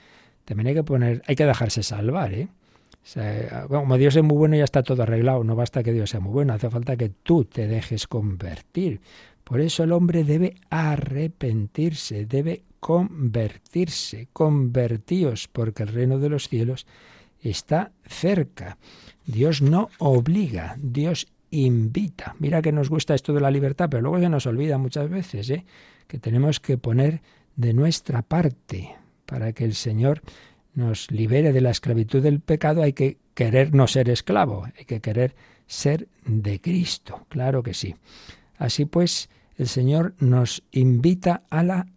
también 0.44 0.68
hay 0.68 0.74
que 0.74 0.84
poner, 0.84 1.24
hay 1.26 1.36
que 1.36 1.46
dejarse 1.46 1.84
salvar, 1.84 2.34
¿eh? 2.34 2.50
como 3.70 3.98
Dios 3.98 4.16
es 4.16 4.24
muy 4.24 4.38
bueno, 4.38 4.58
ya 4.58 4.66
está 4.66 4.84
todo 4.84 5.04
arreglado. 5.04 5.44
No 5.44 5.56
basta 5.56 5.84
que 5.84 5.94
Dios 5.94 6.10
sea 6.10 6.20
muy 6.20 6.34
bueno, 6.34 6.54
hace 6.54 6.70
falta 6.70 6.98
que 6.98 7.10
tú 7.10 7.46
te 7.46 7.68
dejes 7.68 8.08
convertir. 8.08 9.00
Por 9.44 9.62
eso 9.62 9.84
el 9.84 9.94
hombre 9.94 10.26
debe 10.26 10.56
arrepentirse, 10.70 12.26
debe 12.26 12.64
convertirse, 12.80 14.28
convertíos, 14.34 15.48
porque 15.48 15.84
el 15.84 15.90
reino 15.90 16.20
de 16.20 16.30
los 16.30 16.48
cielos 16.48 16.86
está 17.42 17.92
cerca. 18.06 18.78
Dios 19.26 19.62
no 19.62 19.90
obliga, 20.00 20.78
Dios 20.82 21.28
invita. 21.52 22.36
Mira 22.40 22.62
que 22.62 22.72
nos 22.72 22.90
gusta 22.90 23.16
esto 23.16 23.34
de 23.34 23.42
la 23.42 23.52
libertad, 23.52 23.88
pero 23.90 24.02
luego 24.02 24.20
se 24.20 24.30
nos 24.30 24.46
olvida 24.46 24.78
muchas 24.78 25.10
veces 25.10 25.50
¿eh? 25.50 25.66
que 26.08 26.20
tenemos 26.20 26.60
que 26.60 26.78
poner 26.78 27.22
de 27.56 27.74
nuestra 27.74 28.22
parte 28.22 28.96
para 29.26 29.54
que 29.54 29.66
el 29.66 29.76
Señor 29.76 30.22
nos 30.74 31.10
libere 31.10 31.52
de 31.54 31.62
la 31.62 31.72
esclavitud 31.72 32.22
del 32.22 32.40
pecado, 32.40 32.84
hay 32.84 32.94
que 32.94 33.18
querer 33.34 33.74
no 33.74 33.88
ser 33.88 34.10
esclavo, 34.10 34.66
hay 34.78 34.86
que 34.86 35.02
querer 35.02 35.36
ser 35.66 36.08
de 36.26 36.62
Cristo, 36.62 37.26
claro 37.30 37.64
que 37.64 37.74
sí. 37.74 37.96
Así 38.58 38.86
pues, 38.86 39.30
el 39.58 39.68
Señor 39.68 40.14
nos 40.20 40.64
invita 40.72 41.44
a 41.50 41.64
la 41.64 41.88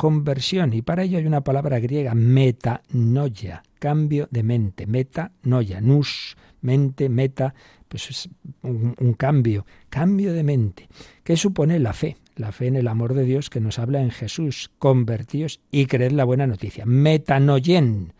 conversión 0.00 0.72
y 0.72 0.80
para 0.80 1.02
ello 1.02 1.18
hay 1.18 1.26
una 1.26 1.42
palabra 1.42 1.78
griega, 1.78 2.14
metanoia, 2.14 3.62
cambio 3.78 4.28
de 4.30 4.42
mente, 4.42 4.86
metanoia, 4.86 5.82
nous, 5.82 6.38
mente, 6.62 7.10
meta, 7.10 7.52
pues 7.86 8.08
es 8.08 8.30
un, 8.62 8.94
un 8.98 9.12
cambio, 9.12 9.66
cambio 9.90 10.32
de 10.32 10.42
mente. 10.42 10.88
¿Qué 11.22 11.36
supone 11.36 11.78
la 11.78 11.92
fe? 11.92 12.16
la 12.36 12.50
fe 12.50 12.68
en 12.68 12.76
el 12.76 12.88
amor 12.88 13.12
de 13.12 13.24
Dios 13.24 13.50
que 13.50 13.60
nos 13.60 13.78
habla 13.78 14.00
en 14.00 14.10
Jesús. 14.10 14.70
Convertíos 14.78 15.60
y 15.70 15.84
creed 15.84 16.12
la 16.12 16.24
buena 16.24 16.46
noticia. 16.46 16.86
Metanoyen 16.86 18.14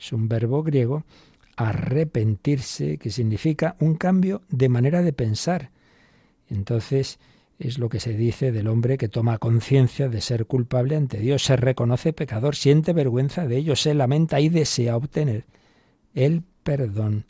es 0.00 0.14
un 0.14 0.30
verbo 0.30 0.62
griego, 0.62 1.04
arrepentirse, 1.56 2.96
que 2.96 3.10
significa 3.10 3.76
un 3.78 3.96
cambio 3.96 4.40
de 4.48 4.70
manera 4.70 5.02
de 5.02 5.12
pensar. 5.12 5.70
Entonces, 6.48 7.18
es 7.58 7.78
lo 7.78 7.88
que 7.88 8.00
se 8.00 8.14
dice 8.14 8.52
del 8.52 8.68
hombre 8.68 8.98
que 8.98 9.08
toma 9.08 9.38
conciencia 9.38 10.08
de 10.08 10.20
ser 10.20 10.46
culpable 10.46 10.96
ante 10.96 11.18
Dios, 11.18 11.44
se 11.44 11.56
reconoce 11.56 12.12
pecador, 12.12 12.54
siente 12.54 12.92
vergüenza 12.92 13.46
de 13.46 13.56
ello, 13.56 13.76
se 13.76 13.94
lamenta 13.94 14.40
y 14.40 14.48
desea 14.48 14.96
obtener 14.96 15.44
el 16.14 16.42
perdón 16.62 17.24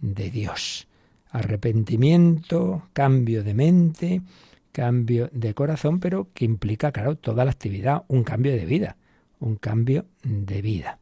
de 0.00 0.30
Dios. 0.30 0.86
Arrepentimiento, 1.30 2.88
cambio 2.92 3.42
de 3.42 3.54
mente, 3.54 4.22
cambio 4.70 5.28
de 5.32 5.54
corazón, 5.54 6.00
pero 6.00 6.28
que 6.34 6.44
implica, 6.44 6.92
claro, 6.92 7.16
toda 7.16 7.44
la 7.44 7.50
actividad, 7.50 8.04
un 8.08 8.22
cambio 8.22 8.52
de 8.52 8.66
vida, 8.66 8.96
un 9.40 9.56
cambio 9.56 10.06
de 10.22 10.62
vida. 10.62 10.98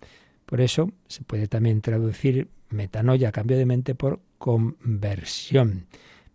Por 0.47 0.61
eso 0.61 0.91
se 1.09 1.23
puede 1.25 1.49
también 1.49 1.81
traducir 1.81 2.49
metanoia, 2.71 3.33
cambio 3.33 3.57
de 3.57 3.67
mente, 3.67 3.95
por 3.95 4.21
conversión. 4.39 5.87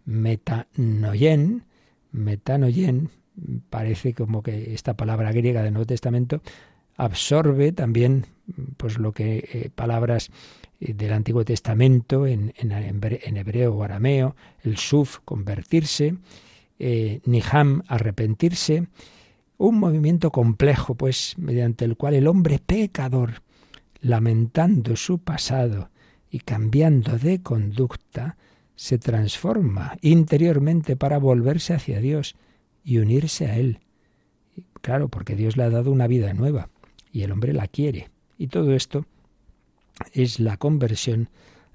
Metanoien, 0.06 1.64
metanoien, 2.12 3.10
parece 3.70 4.14
como 4.14 4.42
que 4.42 4.74
esta 4.74 4.96
palabra 4.96 5.32
griega 5.32 5.64
del 5.64 5.74
Nuevo 5.74 5.88
Testamento 5.88 6.42
absorbe 6.96 7.72
también 7.72 8.26
pues 8.78 8.98
lo 8.98 9.12
que 9.12 9.50
eh, 9.52 9.70
palabras 9.74 10.32
eh, 10.80 10.94
del 10.94 11.14
Antiguo 11.14 11.46
Testamento 11.46 12.26
en, 12.26 12.54
en, 12.58 13.38
hebreo 13.38 13.76
o 13.76 13.84
arameo, 13.84 14.36
el 14.64 14.78
suf, 14.78 15.20
convertirse, 15.24 16.16
eh, 16.80 17.22
Niham, 17.26 17.84
arrepentirse, 17.88 18.88
un 19.58 19.80
movimiento 19.80 20.32
complejo, 20.32 20.96
pues, 20.96 21.36
mediante 21.38 21.86
el 21.86 21.98
cual 21.98 22.14
el 22.14 22.28
hombre 22.28 22.60
pecador, 22.60 23.42
lamentando 24.02 24.96
su 24.96 25.20
pasado 25.20 25.90
y 26.30 26.40
cambiando 26.40 27.18
de 27.18 27.42
conducta, 27.42 28.38
se 28.78 28.98
transforma 28.98 29.98
interiormente 30.02 30.96
para 30.96 31.18
volverse 31.18 31.74
hacia 31.74 32.00
Dios 32.00 32.36
y 32.86 33.00
unirse 33.00 33.48
a 33.48 33.58
Él. 33.58 33.80
Claro, 34.82 35.10
porque 35.10 35.36
Dios 35.36 35.58
le 35.58 35.64
ha 35.64 35.70
dado 35.70 35.92
una 35.92 36.08
vida 36.08 36.34
nueva 36.34 36.70
y 37.12 37.24
el 37.24 37.34
hombre 37.34 37.52
la 37.52 37.68
quiere. 37.68 38.10
Y 38.38 38.48
todo 38.48 38.74
esto 38.74 39.06
es 40.14 40.40
la 40.40 40.56
conversión 40.56 41.28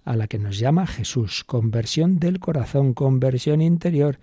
a 0.04 0.16
la 0.16 0.28
que 0.28 0.38
nos 0.38 0.58
llama 0.58 0.86
Jesús, 0.86 1.44
conversión 1.44 2.18
del 2.18 2.40
corazón, 2.40 2.94
conversión 2.94 3.60
interior, 3.60 4.18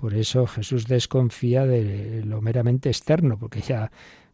por 0.00 0.14
eso 0.14 0.46
Jesús 0.46 0.86
desconfía 0.86 1.66
de 1.66 2.24
lo 2.24 2.40
meramente 2.40 2.88
externo, 2.88 3.38
porque 3.38 3.60
ya 3.60 3.92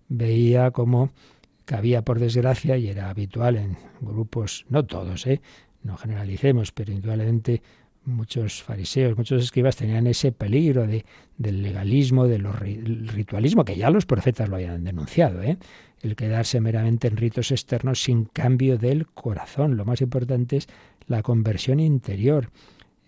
veía 0.08 0.70
cómo 0.70 1.10
cabía 1.64 2.02
por 2.02 2.20
desgracia 2.20 2.76
y 2.76 2.88
era 2.88 3.10
habitual 3.10 3.56
en 3.56 3.76
grupos, 4.00 4.64
no 4.68 4.86
todos, 4.86 5.26
¿eh? 5.26 5.42
No 5.86 5.96
generalicemos, 5.96 6.72
pero 6.72 6.92
indudablemente 6.92 7.62
muchos 8.04 8.62
fariseos, 8.62 9.16
muchos 9.16 9.42
escribas 9.42 9.76
tenían 9.76 10.06
ese 10.06 10.32
peligro 10.32 10.86
de, 10.86 11.04
del 11.38 11.62
legalismo, 11.62 12.26
del 12.26 12.46
ritualismo, 13.08 13.64
que 13.64 13.76
ya 13.76 13.90
los 13.90 14.06
profetas 14.06 14.48
lo 14.48 14.56
habían 14.56 14.84
denunciado, 14.84 15.42
¿eh? 15.42 15.58
el 16.02 16.14
quedarse 16.14 16.60
meramente 16.60 17.08
en 17.08 17.16
ritos 17.16 17.50
externos 17.50 18.02
sin 18.02 18.26
cambio 18.26 18.78
del 18.78 19.06
corazón. 19.06 19.76
Lo 19.76 19.84
más 19.84 20.00
importante 20.00 20.58
es 20.58 20.68
la 21.08 21.22
conversión 21.22 21.80
interior, 21.80 22.50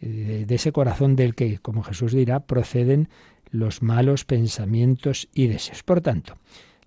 de 0.00 0.54
ese 0.54 0.70
corazón 0.70 1.16
del 1.16 1.34
que, 1.34 1.58
como 1.58 1.82
Jesús 1.82 2.12
dirá, 2.12 2.40
proceden 2.40 3.08
los 3.50 3.82
malos 3.82 4.24
pensamientos 4.24 5.28
y 5.34 5.48
deseos. 5.48 5.82
Por 5.82 6.00
tanto, 6.00 6.36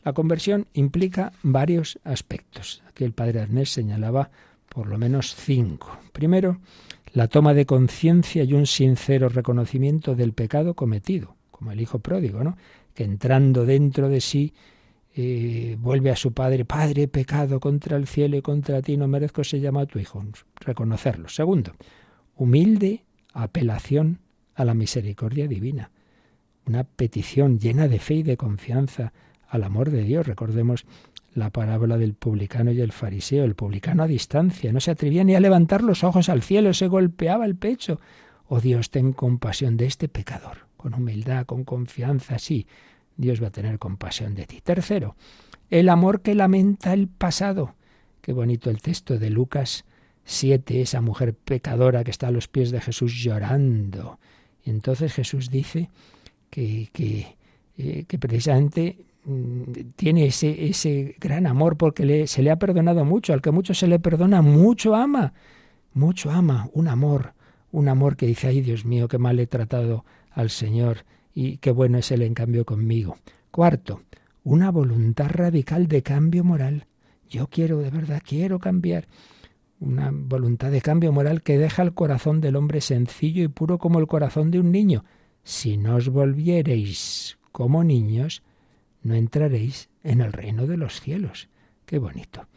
la 0.04 0.14
conversión 0.14 0.68
implica 0.74 1.34
varios 1.44 2.00
aspectos. 2.04 2.82
Aquí 2.88 3.04
el 3.04 3.14
padre 3.14 3.42
Arnés 3.42 3.70
señalaba 3.70 4.32
por 4.74 4.88
lo 4.88 4.98
menos 4.98 5.36
cinco. 5.36 5.98
Primero, 6.14 6.60
la 7.12 7.28
toma 7.28 7.54
de 7.54 7.66
conciencia 7.66 8.44
y 8.44 8.54
un 8.54 8.66
sincero 8.66 9.28
reconocimiento 9.28 10.16
del 10.16 10.32
pecado 10.32 10.76
cometido, 10.76 11.36
como 11.52 11.74
el 11.74 11.82
hijo 11.82 12.00
pródigo, 12.00 12.42
¿no? 12.42 12.58
que 12.94 13.04
entrando 13.04 13.66
dentro 13.66 14.08
de 14.08 14.22
sí 14.22 14.54
eh, 15.14 15.76
vuelve 15.78 16.10
a 16.10 16.16
su 16.16 16.32
padre, 16.32 16.64
Padre, 16.64 17.10
pecado 17.10 17.60
contra 17.60 17.98
el 17.98 18.08
cielo 18.08 18.38
y 18.38 18.42
contra 18.42 18.82
ti, 18.82 18.96
no 18.96 19.10
merezco 19.10 19.44
ser 19.44 19.60
llamado 19.60 19.88
tu 19.88 20.00
hijo. 20.00 20.24
Reconocerlo. 20.62 21.28
Segundo, 21.28 21.74
humilde 22.38 23.04
apelación 23.34 24.20
a 24.56 24.64
la 24.64 24.74
misericordia 24.74 25.50
divina, 25.50 25.92
una 26.66 26.86
petición 26.86 27.60
llena 27.60 27.90
de 27.90 28.00
fe 28.00 28.16
y 28.16 28.24
de 28.24 28.38
confianza 28.38 29.12
al 29.50 29.66
amor 29.66 29.90
de 29.90 30.04
Dios. 30.04 30.26
Recordemos 30.26 30.86
la 31.34 31.50
parábola 31.50 31.98
del 31.98 32.14
publicano 32.14 32.72
y 32.72 32.82
el 32.82 32.92
fariseo. 32.92 33.44
El 33.44 33.56
publicano 33.56 34.04
a 34.04 34.08
distancia 34.08 34.72
no 34.74 34.80
se 34.80 34.92
atrevía 34.92 35.24
ni 35.24 35.36
a 35.36 35.40
levantar 35.40 35.84
los 35.84 36.04
ojos 36.04 36.30
al 36.30 36.42
cielo, 36.42 36.74
se 36.74 36.88
golpeaba 36.88 37.46
el 37.46 37.56
pecho. 37.56 38.00
Oh 38.48 38.60
Dios, 38.60 38.90
ten 38.90 39.14
compasión 39.14 39.78
de 39.78 39.86
este 39.86 40.08
pecador. 40.08 40.70
con 40.76 40.96
humildad, 40.96 41.46
con 41.46 41.64
confianza, 41.64 42.40
sí, 42.40 42.66
Dios 43.16 43.42
va 43.42 43.48
a 43.48 43.52
tener 43.52 43.78
compasión 43.78 44.34
de 44.34 44.48
ti. 44.48 44.62
Tercero, 44.62 45.16
el 45.70 45.90
amor 45.90 46.22
que 46.22 46.34
lamenta 46.34 46.92
el 46.94 47.08
pasado. 47.08 47.76
Qué 48.22 48.34
bonito 48.34 48.72
el 48.72 48.82
texto 48.82 49.20
de 49.20 49.30
Lucas 49.30 49.86
7, 50.26 50.82
esa 50.82 51.02
mujer 51.02 51.34
pecadora 51.36 52.04
que 52.04 52.12
está 52.12 52.28
a 52.28 52.32
los 52.32 52.48
pies 52.48 52.72
de 52.72 52.82
Jesús 52.82 53.14
llorando. 53.14 54.20
Y 54.64 54.70
entonces 54.70 55.14
Jesús 55.14 55.50
dice 55.50 55.90
que, 56.50 56.90
que, 56.94 57.36
eh, 57.78 58.06
precisamente 58.20 59.06
tiene 59.96 60.26
ese, 60.26 60.68
ese 60.68 61.16
gran 61.20 61.46
amor 61.46 61.78
porque 61.78 62.06
le, 62.06 62.28
se 62.28 62.42
le 62.42 62.52
ha 62.52 62.58
perdonado 62.58 63.06
mucho. 63.06 63.34
Al 63.34 63.42
que 63.42 63.52
mucho 63.52 63.74
se 63.74 63.88
le 63.88 64.00
perdona, 64.00 64.42
mucho 64.42 64.96
ama. 64.96 65.34
Mucho 65.94 66.32
ama, 66.32 66.70
un 66.74 66.88
amor, 66.88 67.34
un 67.72 67.90
amor 67.90 68.16
que 68.16 68.26
dice, 68.26 68.48
ay 68.48 68.62
Dios 68.62 68.86
mío, 68.86 69.10
qué 69.10 69.18
mal 69.18 69.40
he 69.40 69.48
tratado 69.48 70.06
al 70.32 70.50
Señor 70.50 71.00
y 71.34 71.58
qué 71.58 71.72
bueno 71.72 71.98
es 71.98 72.12
Él 72.12 72.22
en 72.22 72.34
cambio 72.34 72.66
conmigo. 72.66 73.18
Cuarto, 73.52 74.02
una 74.44 74.72
voluntad 74.72 75.30
radical 75.30 75.88
de 75.88 76.02
cambio 76.02 76.46
moral. 76.46 76.88
Yo 77.30 77.48
quiero, 77.48 77.80
de 77.80 77.90
verdad, 77.90 78.22
quiero 78.26 78.60
cambiar. 78.60 79.08
Una 79.82 80.12
voluntad 80.14 80.72
de 80.72 80.80
cambio 80.80 81.12
moral 81.12 81.42
que 81.42 81.58
deja 81.58 81.82
el 81.82 81.94
corazón 81.94 82.40
del 82.40 82.56
hombre 82.56 82.80
sencillo 82.82 83.44
y 83.44 83.48
puro 83.50 83.78
como 83.78 84.00
el 84.00 84.08
corazón 84.08 84.50
de 84.52 84.60
un 84.60 84.72
niño. 84.72 85.04
Si 85.44 85.76
no 85.76 85.96
os 85.96 86.08
volviereis 86.08 87.38
como 87.52 87.84
niños, 87.84 88.44
no 89.02 89.16
entraréis 89.16 89.90
en 90.04 90.22
el 90.22 90.34
reino 90.34 90.68
de 90.68 90.78
los 90.78 91.02
cielos. 91.02 91.50
Qué 91.86 92.00
bonito. 92.00 92.48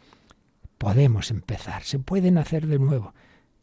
Podemos 0.77 1.31
empezar, 1.31 1.83
se 1.83 1.99
pueden 1.99 2.37
hacer 2.37 2.67
de 2.67 2.79
nuevo, 2.79 3.13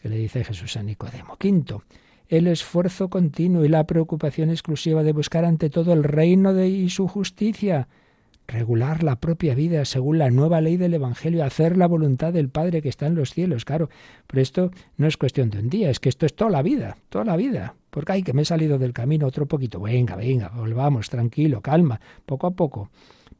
que 0.00 0.08
le 0.08 0.16
dice 0.16 0.44
Jesús 0.44 0.76
a 0.76 0.82
Nicodemo. 0.82 1.36
Quinto, 1.36 1.84
el 2.28 2.46
esfuerzo 2.46 3.10
continuo 3.10 3.64
y 3.64 3.68
la 3.68 3.86
preocupación 3.86 4.50
exclusiva 4.50 5.02
de 5.02 5.12
buscar 5.12 5.44
ante 5.44 5.70
todo 5.70 5.92
el 5.92 6.02
reino 6.02 6.54
de 6.54 6.68
y 6.68 6.88
su 6.90 7.06
justicia, 7.06 7.88
regular 8.46 9.02
la 9.02 9.20
propia 9.20 9.54
vida 9.54 9.84
según 9.84 10.18
la 10.18 10.30
nueva 10.30 10.60
ley 10.60 10.76
del 10.76 10.94
Evangelio, 10.94 11.44
hacer 11.44 11.76
la 11.76 11.86
voluntad 11.86 12.32
del 12.32 12.48
Padre 12.48 12.82
que 12.82 12.88
está 12.88 13.06
en 13.06 13.14
los 13.14 13.32
cielos, 13.32 13.64
claro. 13.64 13.90
Pero 14.26 14.42
esto 14.42 14.70
no 14.96 15.06
es 15.06 15.16
cuestión 15.16 15.50
de 15.50 15.58
un 15.58 15.68
día, 15.68 15.90
es 15.90 16.00
que 16.00 16.08
esto 16.08 16.26
es 16.26 16.34
toda 16.34 16.50
la 16.50 16.62
vida, 16.62 16.96
toda 17.08 17.24
la 17.24 17.36
vida. 17.36 17.74
Porque 17.92 18.12
hay 18.12 18.22
que 18.22 18.32
me 18.32 18.40
he 18.40 18.44
salido 18.46 18.78
del 18.78 18.94
camino 18.94 19.26
otro 19.26 19.44
poquito. 19.44 19.78
Venga, 19.78 20.16
venga, 20.16 20.48
volvamos, 20.48 21.10
tranquilo, 21.10 21.60
calma, 21.60 22.00
poco 22.24 22.46
a 22.46 22.52
poco. 22.52 22.88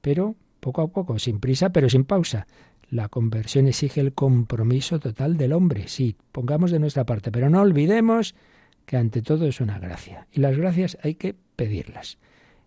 Pero 0.03 0.37
poco 0.61 0.83
a 0.83 0.89
poco, 0.89 1.19
sin 1.19 1.41
prisa, 1.41 1.71
pero 1.71 1.89
sin 1.89 2.05
pausa. 2.05 2.47
La 2.91 3.09
conversión 3.09 3.67
exige 3.67 4.03
el 4.03 4.13
compromiso 4.13 5.01
total 5.01 5.39
del 5.39 5.55
hombre. 5.55 5.89
Sí, 5.89 6.17
pongamos 6.33 6.71
de 6.71 6.81
nuestra 6.81 7.07
parte, 7.07 7.33
pero 7.33 7.49
no 7.49 7.63
olvidemos 7.63 8.35
que 8.85 8.99
ante 8.99 9.23
todo 9.23 9.47
es 9.47 9.63
una 9.63 9.79
gracia. 9.79 10.27
Y 10.31 10.41
las 10.41 10.59
gracias 10.59 10.99
hay 11.03 11.15
que 11.15 11.35
pedirlas 11.57 12.19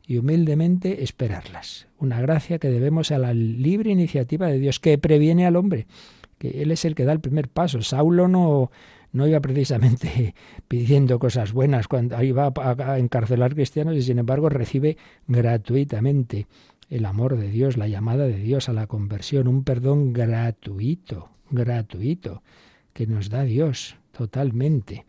y 0.08 0.18
humildemente 0.18 1.04
esperarlas. 1.04 1.88
Una 2.00 2.20
gracia 2.20 2.58
que 2.58 2.72
debemos 2.72 3.12
a 3.12 3.20
la 3.20 3.36
libre 3.36 3.92
iniciativa 3.92 4.48
de 4.48 4.58
Dios, 4.58 4.80
que 4.80 4.98
previene 4.98 5.46
al 5.46 5.56
hombre, 5.56 5.86
que 6.40 6.64
Él 6.64 6.72
es 6.72 6.84
el 6.84 6.96
que 6.96 7.06
da 7.06 7.12
el 7.12 7.20
primer 7.20 7.48
paso. 7.48 7.84
Saulo 7.84 8.28
no, 8.28 8.72
no 9.16 9.28
iba 9.28 9.39
precisamente 9.39 10.36
pidiendo 10.68 11.18
cosas 11.20 11.53
buenas 11.53 11.88
cuando 11.88 12.22
iba 12.22 12.51
a 12.55 12.99
encarcelar 12.99 13.55
cristianos 13.55 13.95
y 13.95 14.01
sin 14.01 14.20
embargo 14.20 14.49
recibe 14.49 14.97
gratuitamente 15.28 16.47
el 16.89 17.05
amor 17.05 17.38
de 17.38 17.49
Dios, 17.49 17.78
la 17.78 17.88
llamada 17.88 18.28
de 18.28 18.38
Dios 18.38 18.70
a 18.70 18.74
la 18.74 18.88
conversión, 18.88 19.47
un 19.47 19.63
perdón 19.63 20.13
gratuito, 20.13 21.30
gratuito, 21.49 22.43
que 22.93 23.07
nos 23.07 23.30
da 23.30 23.43
Dios 23.43 23.95
totalmente. 24.11 25.05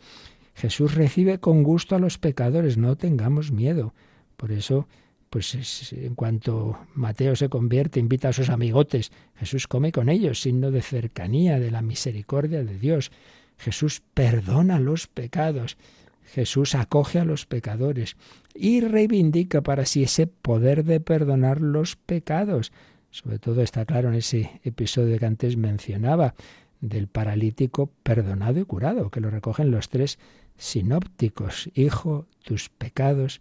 Jesús 0.55 0.95
recibe 0.95 1.39
con 1.39 1.63
gusto 1.63 1.97
a 1.97 1.99
los 1.99 2.17
pecadores, 2.17 2.79
no 2.79 2.97
tengamos 2.97 3.53
miedo. 3.53 3.93
Por 4.37 4.53
eso, 4.53 4.89
pues 5.29 5.93
en 5.93 6.15
cuanto 6.15 6.79
Mateo 6.95 7.37
se 7.37 7.49
convierte, 7.49 8.01
invita 8.01 8.31
a 8.31 8.33
sus 8.33 8.49
amigotes, 8.49 9.13
Jesús 9.35 9.67
come 9.67 9.93
con 9.93 10.09
ellos, 10.09 10.41
signo 10.41 10.71
de 10.71 10.81
cercanía, 10.81 11.61
de 11.61 11.71
la 11.71 11.83
misericordia 11.83 12.65
de 12.65 12.79
Dios. 12.79 13.11
Jesús 13.59 14.03
perdona 14.15 14.79
los 14.81 15.07
pecados. 15.07 15.77
Jesús 16.25 16.75
acoge 16.75 17.19
a 17.19 17.25
los 17.25 17.47
pecadores 17.47 18.17
y 18.55 18.81
reivindica 18.81 19.63
para 19.63 19.87
sí 19.87 20.03
ese 20.03 20.27
poder 20.27 20.85
de 20.85 21.01
perdonar 21.01 21.61
los 21.61 21.97
pecados. 21.97 22.73
Sobre 23.11 23.39
todo 23.39 23.63
está 23.63 23.85
claro 23.85 24.09
en 24.09 24.17
ese 24.17 24.61
episodio 24.65 25.19
que 25.19 25.27
antes 25.27 25.57
mencionaba, 25.57 26.35
del 26.81 27.09
paralítico 27.09 27.91
perdonado 28.03 28.61
y 28.61 28.65
curado, 28.65 29.11
que 29.11 29.21
lo 29.21 29.31
recogen 29.31 29.71
los 29.71 29.89
tres 29.89 30.19
sinópticos. 30.57 31.71
Hijo, 31.75 32.27
tus 32.45 32.69
pecados 32.69 33.41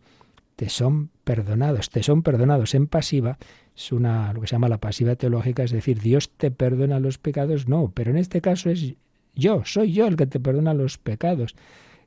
te 0.56 0.70
son 0.70 1.10
perdonados, 1.24 1.90
te 1.90 2.02
son 2.04 2.24
perdonados 2.24 2.76
en 2.76 2.88
pasiva, 2.88 3.38
es 3.76 3.92
una 3.92 4.32
lo 4.34 4.42
que 4.42 4.48
se 4.48 4.54
llama 4.54 4.70
la 4.70 4.80
pasiva 4.80 5.16
teológica, 5.16 5.64
es 5.64 5.72
decir, 5.72 6.00
Dios 6.00 6.32
te 6.38 6.50
perdona 6.50 7.00
los 7.00 7.18
pecados, 7.18 7.68
no, 7.68 7.92
pero 7.94 8.12
en 8.12 8.18
este 8.18 8.40
caso 8.40 8.70
es 8.70 8.94
yo, 9.36 9.64
soy 9.66 9.92
yo 9.92 10.08
el 10.08 10.16
que 10.16 10.28
te 10.28 10.40
perdona 10.40 10.74
los 10.74 10.98
pecados. 10.98 11.56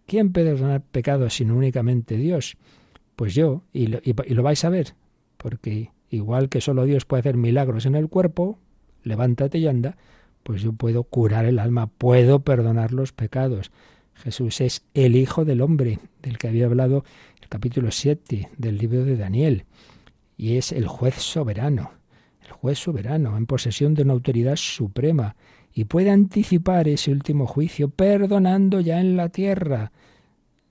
¿Quién 0.06 0.32
puede 0.32 0.52
perdonar 0.52 0.82
pecados 0.82 1.34
sino 1.34 1.56
únicamente 1.56 2.16
Dios? 2.16 2.56
Pues 3.16 3.34
yo, 3.34 3.62
y 3.72 3.88
lo, 3.88 4.00
y 4.02 4.12
lo 4.12 4.42
vais 4.42 4.64
a 4.64 4.70
ver, 4.70 4.94
porque 5.36 5.90
igual 6.10 6.48
que 6.48 6.60
solo 6.60 6.84
Dios 6.84 7.04
puede 7.04 7.20
hacer 7.20 7.36
milagros 7.36 7.84
en 7.84 7.94
el 7.94 8.08
cuerpo, 8.08 8.58
levántate 9.02 9.58
y 9.58 9.66
anda, 9.66 9.96
pues 10.42 10.62
yo 10.62 10.72
puedo 10.72 11.04
curar 11.04 11.44
el 11.44 11.58
alma, 11.58 11.88
puedo 11.88 12.40
perdonar 12.40 12.92
los 12.92 13.12
pecados. 13.12 13.70
Jesús 14.14 14.60
es 14.60 14.82
el 14.94 15.16
Hijo 15.16 15.44
del 15.44 15.60
Hombre, 15.60 15.98
del 16.22 16.38
que 16.38 16.48
había 16.48 16.66
hablado 16.66 17.04
el 17.40 17.48
capítulo 17.48 17.90
7 17.90 18.48
del 18.56 18.78
libro 18.78 19.04
de 19.04 19.16
Daniel, 19.16 19.64
y 20.36 20.56
es 20.56 20.72
el 20.72 20.86
juez 20.86 21.14
soberano, 21.16 21.92
el 22.44 22.52
juez 22.52 22.78
soberano, 22.78 23.36
en 23.36 23.46
posesión 23.46 23.94
de 23.94 24.02
una 24.02 24.14
autoridad 24.14 24.56
suprema, 24.56 25.36
y 25.78 25.84
puede 25.84 26.10
anticipar 26.10 26.88
ese 26.88 27.12
último 27.12 27.46
juicio 27.46 27.88
perdonando 27.88 28.80
ya 28.80 28.98
en 28.98 29.16
la 29.16 29.28
tierra, 29.28 29.92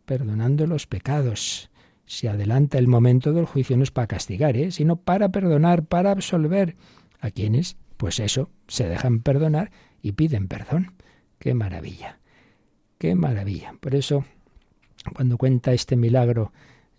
perdonando 0.05 0.67
los 0.67 0.85
pecados. 0.85 1.69
Se 2.05 2.27
adelanta 2.27 2.77
el 2.77 2.89
momento 2.89 3.31
del 3.31 3.45
juicio 3.45 3.77
no 3.77 3.83
es 3.83 3.91
para 3.91 4.07
castigar, 4.07 4.57
¿eh? 4.57 4.69
sino 4.69 4.97
para 4.97 5.29
perdonar, 5.29 5.85
para 5.85 6.11
absolver 6.11 6.75
a 7.21 7.31
quienes, 7.31 7.77
pues 7.95 8.19
eso, 8.19 8.49
se 8.67 8.89
dejan 8.89 9.21
perdonar 9.21 9.71
y 10.01 10.11
piden 10.11 10.49
perdón. 10.49 10.91
¡Qué 11.39 11.53
maravilla! 11.53 12.19
Qué 12.97 13.15
maravilla. 13.15 13.75
Por 13.79 13.95
eso, 13.95 14.25
cuando 15.15 15.37
cuenta 15.37 15.71
este 15.71 15.95
milagro 15.95 16.51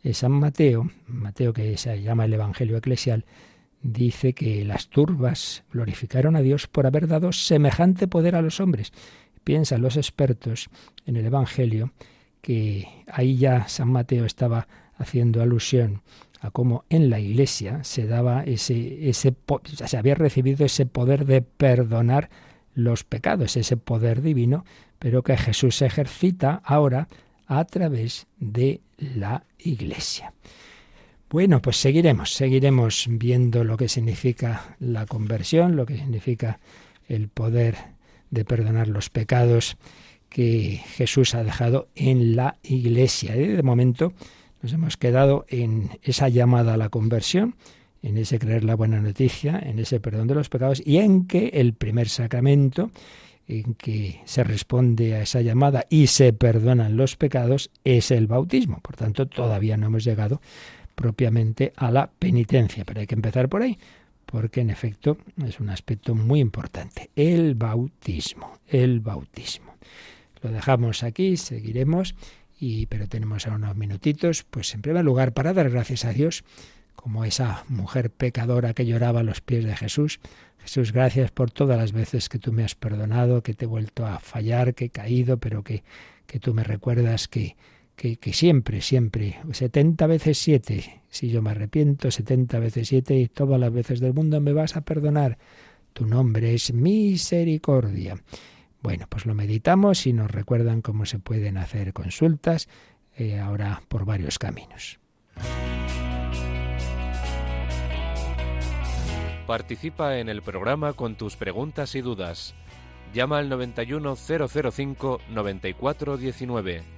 de 0.03 0.15
San 0.15 0.33
Mateo, 0.33 0.91
Mateo 1.09 1.53
que 1.53 1.77
se 1.77 2.01
llama 2.01 2.25
el 2.25 2.33
Evangelio 2.33 2.79
Eclesial, 2.79 3.27
dice 3.83 4.33
que 4.33 4.65
las 4.65 4.89
turbas 4.89 5.65
glorificaron 5.73 6.37
a 6.37 6.41
Dios 6.41 6.67
por 6.67 6.87
haber 6.87 7.07
dado 7.07 7.33
semejante 7.33 8.09
poder 8.09 8.37
a 8.37 8.43
los 8.43 8.61
hombres. 8.61 8.93
Piensan 9.45 9.83
los 9.83 9.97
expertos 9.97 10.69
en 11.07 11.17
el 11.17 11.27
Evangelio 11.27 11.93
que 12.41 12.89
ahí 13.11 13.37
ya 13.37 13.69
San 13.69 13.91
Mateo 13.91 14.25
estaba 14.25 14.69
haciendo 14.97 15.43
alusión 15.43 16.03
a 16.41 16.51
cómo 16.51 16.85
en 16.89 17.11
la 17.11 17.19
Iglesia 17.19 17.83
se 17.83 18.07
daba 18.07 18.45
ese, 18.45 19.09
ese 19.09 19.35
se 19.87 19.97
había 19.97 20.15
recibido 20.15 20.65
ese 20.65 20.87
poder 20.87 21.25
de 21.25 21.43
perdonar 21.43 22.31
los 22.75 23.05
pecados, 23.05 23.57
ese 23.57 23.77
poder 23.77 24.23
divino 24.23 24.65
pero 24.99 25.23
que 25.23 25.37
Jesús 25.37 25.83
ejercita 25.83 26.61
ahora 26.65 27.09
a 27.47 27.65
través 27.65 28.27
de 28.39 28.81
la 28.99 29.45
Iglesia. 29.59 30.33
Bueno, 31.31 31.61
pues 31.61 31.77
seguiremos, 31.77 32.33
seguiremos 32.33 33.07
viendo 33.07 33.63
lo 33.63 33.77
que 33.77 33.89
significa 33.89 34.77
la 34.81 35.05
conversión, 35.05 35.77
lo 35.77 35.85
que 35.85 35.99
significa 35.99 36.59
el 37.07 37.29
poder 37.29 37.77
de 38.31 38.47
perdonar 38.47 38.89
los 38.89 39.11
pecados 39.11 39.77
que 40.31 40.81
Jesús 40.97 41.35
ha 41.35 41.45
dejado 41.45 41.89
en 41.95 42.35
la 42.35 42.57
Iglesia. 42.63 43.37
Y 43.37 43.47
de 43.47 43.63
momento 43.63 44.15
nos 44.63 44.73
hemos 44.73 44.97
quedado 44.97 45.45
en 45.49 45.91
esa 46.03 46.31
llamada 46.31 46.75
a 46.75 46.79
la 46.79 46.89
conversión, 46.89 47.57
en 48.03 48.17
ese 48.17 48.39
creer 48.39 48.65
la 48.65 48.75
buena 48.75 49.03
noticia, 49.03 49.59
en 49.59 49.79
ese 49.79 50.01
perdón 50.01 50.29
de 50.29 50.35
los 50.35 50.49
pecados 50.49 50.83
y 50.83 50.97
en 50.97 51.27
que 51.27 51.49
el 51.49 51.75
primer 51.75 52.09
sacramento 52.09 52.91
en 53.47 53.75
que 53.75 54.21
se 54.25 54.45
responde 54.45 55.15
a 55.15 55.23
esa 55.23 55.41
llamada 55.41 55.85
y 55.89 56.09
se 56.09 56.33
perdonan 56.33 56.97
los 56.97 57.17
pecados 57.17 57.71
es 57.85 58.11
el 58.11 58.27
bautismo. 58.27 58.81
Por 58.81 58.97
tanto, 58.97 59.27
todavía 59.27 59.77
no 59.77 59.87
hemos 59.87 60.05
llegado 60.05 60.41
propiamente 60.99 61.73
a 61.77 61.93
la 61.93 62.11
penitencia, 62.11 62.85
pero 62.85 62.99
hay 62.99 63.07
que 63.07 63.15
empezar 63.15 63.49
por 63.49 63.63
ahí, 63.63 63.79
porque 64.27 64.63
en 64.63 64.69
efecto 64.69 65.17
es 65.47 65.61
un 65.61 65.71
aspecto 65.71 66.17
muy 66.17 66.41
importante. 66.41 67.11
El 67.15 67.55
bautismo, 67.55 68.59
el 68.67 68.99
bautismo. 68.99 69.77
Lo 70.43 70.51
dejamos 70.51 71.05
aquí, 71.05 71.37
seguiremos, 71.37 72.17
y, 72.59 72.87
pero 72.87 73.07
tenemos 73.07 73.47
ahora 73.47 73.59
unos 73.59 73.77
minutitos, 73.77 74.43
pues 74.43 74.75
en 74.75 74.83
primer 74.83 75.05
lugar 75.05 75.33
para 75.35 75.53
dar 75.53 75.71
gracias 75.71 76.05
a 76.05 76.13
Dios, 76.13 76.43
como 76.97 77.25
esa 77.25 77.65
mujer 77.69 78.11
pecadora 78.11 78.75
que 78.75 78.85
lloraba 78.85 79.21
a 79.21 79.23
los 79.23 79.41
pies 79.41 79.65
de 79.65 79.77
Jesús, 79.77 80.19
Jesús, 80.59 80.93
gracias 80.93 81.31
por 81.31 81.53
todas 81.53 81.79
las 81.79 81.93
veces 81.93 82.29
que 82.29 82.41
tú 82.41 82.53
me 82.53 82.65
has 82.65 82.75
perdonado, 82.75 83.45
que 83.45 83.55
te 83.55 83.67
he 83.67 83.69
vuelto 83.69 84.05
a 84.05 84.19
fallar, 84.19 84.75
que 84.75 84.87
he 84.87 84.91
caído, 84.91 85.37
pero 85.37 85.63
que, 85.63 85.85
que 86.27 86.41
tú 86.41 86.55
me 86.55 86.65
recuerdas 86.65 87.29
que, 87.29 87.55
que, 87.99 88.33
siempre, 88.33 88.81
siempre, 88.81 89.41
70 89.51 90.07
veces 90.07 90.39
7, 90.39 91.03
si 91.11 91.31
yo 91.31 91.43
me 91.43 91.51
arrepiento, 91.51 92.13
70 92.13 92.61
veces 92.61 92.87
7 92.89 93.17
y 93.17 93.27
todas 93.27 93.59
las 93.59 93.73
veces 93.73 93.99
del 93.99 94.15
mundo 94.15 94.41
me 94.41 94.53
vas 94.53 94.77
a 94.77 94.83
perdonar. 94.83 95.37
Tu 95.93 96.07
nombre 96.07 96.55
es 96.55 96.73
misericordia. 96.73 98.17
Bueno, 98.83 99.07
pues 99.09 99.27
lo 99.27 99.35
meditamos 99.35 100.07
y 100.07 100.13
nos 100.13 100.31
recuerdan 100.31 100.81
cómo 100.81 101.07
se 101.07 101.19
pueden 101.19 101.59
hacer 101.59 101.93
consultas 101.93 102.69
eh, 103.17 103.41
ahora 103.41 103.83
por 103.89 104.05
varios 104.05 104.39
caminos. 104.39 105.01
Participa 109.49 110.19
en 110.19 110.29
el 110.29 110.43
programa 110.43 110.93
con 110.93 111.17
tus 111.17 111.35
preguntas 111.35 111.97
y 111.97 112.01
dudas. 112.01 112.55
Llama 113.13 113.39
al 113.39 113.49
91005 113.49 115.21
9419. 115.31 116.98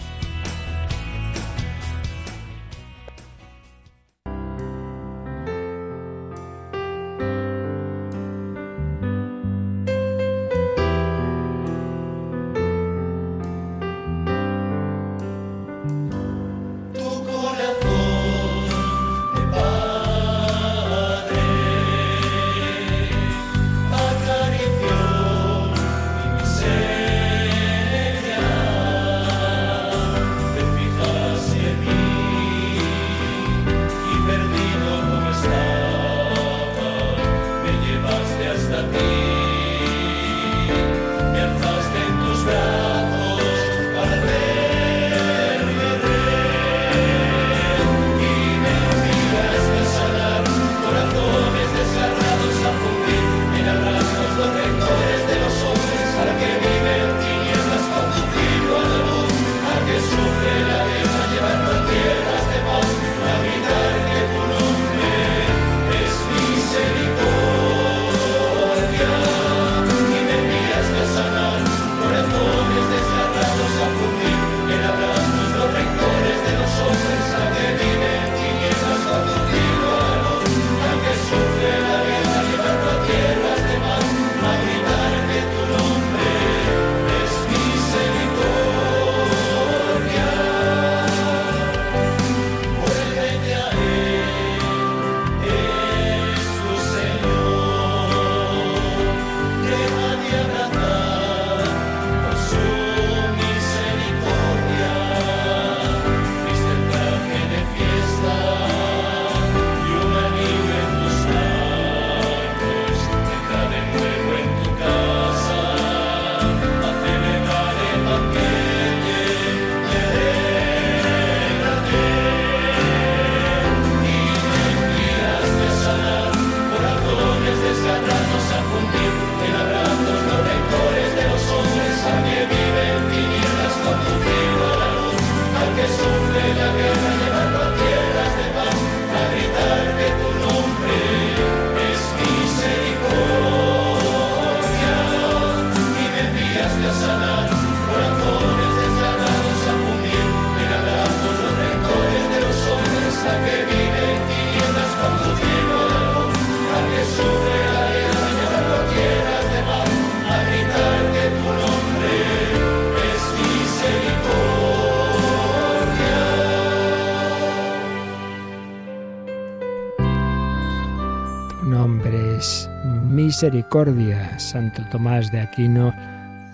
misericordia. 173.41 174.37
Santo 174.37 174.83
Tomás 174.91 175.31
de 175.31 175.39
Aquino, 175.39 175.91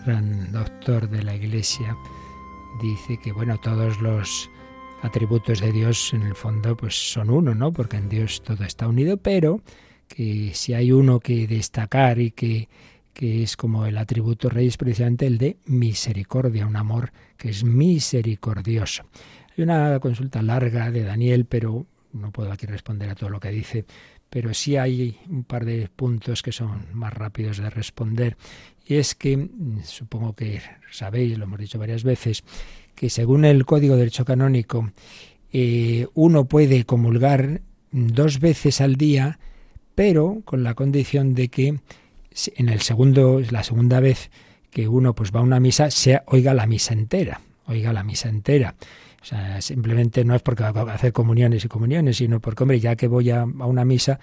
gran 0.05 0.49
doctor 0.53 1.09
de 1.09 1.21
la 1.21 1.35
Iglesia, 1.35 1.97
dice 2.81 3.19
que 3.21 3.33
bueno, 3.33 3.57
todos 3.59 3.99
los 3.99 4.49
atributos 5.01 5.59
de 5.59 5.73
Dios 5.73 6.13
en 6.13 6.21
el 6.21 6.33
fondo 6.33 6.77
pues 6.77 6.95
son 6.95 7.29
uno, 7.29 7.53
¿no? 7.53 7.73
Porque 7.73 7.97
en 7.97 8.07
Dios 8.07 8.41
todo 8.41 8.63
está 8.63 8.87
unido, 8.87 9.17
pero 9.17 9.59
que 10.07 10.51
si 10.53 10.75
hay 10.75 10.93
uno 10.93 11.19
que 11.19 11.45
destacar 11.45 12.19
y 12.19 12.31
que, 12.31 12.69
que 13.13 13.43
es 13.43 13.57
como 13.57 13.85
el 13.85 13.97
atributo 13.97 14.47
rey 14.47 14.67
es 14.67 14.77
precisamente 14.77 15.27
el 15.27 15.37
de 15.37 15.57
misericordia, 15.65 16.65
un 16.65 16.77
amor 16.77 17.11
que 17.35 17.49
es 17.49 17.65
misericordioso. 17.65 19.03
Hay 19.57 19.63
una 19.65 19.99
consulta 19.99 20.41
larga 20.41 20.89
de 20.89 21.03
Daniel, 21.03 21.43
pero 21.43 21.85
no 22.13 22.31
puedo 22.31 22.49
aquí 22.49 22.65
responder 22.65 23.09
a 23.09 23.15
todo 23.15 23.29
lo 23.29 23.41
que 23.41 23.49
dice 23.49 23.85
pero 24.29 24.53
sí 24.53 24.77
hay 24.77 25.17
un 25.29 25.43
par 25.43 25.65
de 25.65 25.89
puntos 25.93 26.41
que 26.41 26.51
son 26.51 26.85
más 26.93 27.13
rápidos 27.13 27.57
de 27.57 27.69
responder. 27.69 28.37
Y 28.85 28.95
es 28.95 29.15
que, 29.15 29.37
mm, 29.37 29.83
supongo 29.83 30.33
que 30.33 30.61
sabéis, 30.91 31.37
lo 31.37 31.45
hemos 31.45 31.59
dicho 31.59 31.79
varias 31.79 32.03
veces, 32.03 32.43
que 32.95 33.09
según 33.09 33.45
el 33.45 33.65
Código 33.65 33.93
de 33.93 33.99
Derecho 33.99 34.25
Canónico, 34.25 34.91
eh, 35.51 36.07
uno 36.13 36.45
puede 36.45 36.85
comulgar 36.85 37.61
dos 37.91 38.39
veces 38.39 38.81
al 38.81 38.95
día, 38.95 39.39
pero 39.95 40.41
con 40.45 40.63
la 40.63 40.73
condición 40.73 41.33
de 41.33 41.47
que 41.49 41.79
en 42.55 42.69
el 42.69 42.81
segundo, 42.81 43.41
la 43.49 43.63
segunda 43.63 43.99
vez 43.99 44.29
que 44.69 44.87
uno 44.87 45.15
pues 45.15 45.31
va 45.31 45.39
a 45.39 45.43
una 45.43 45.59
misa, 45.59 45.89
se 45.89 46.21
oiga 46.27 46.53
la 46.53 46.67
misa 46.67 46.93
entera, 46.93 47.41
oiga 47.65 47.93
la 47.93 48.03
misa 48.03 48.29
entera. 48.29 48.75
O 49.27 49.29
sea, 49.29 49.61
simplemente 49.61 50.23
no 50.23 50.35
es 50.35 50.41
porque 50.41 50.63
va 50.63 50.89
a 50.89 50.95
hacer 50.95 51.11
comuniones 51.11 51.65
y 51.65 51.67
comuniones, 51.67 52.15
sino 52.15 52.39
porque, 52.39 52.63
hombre, 52.63 52.79
ya 52.79 52.95
que 52.95 53.09
voy 53.09 53.29
a, 53.29 53.43
una 53.43 53.83
misa, 53.83 54.21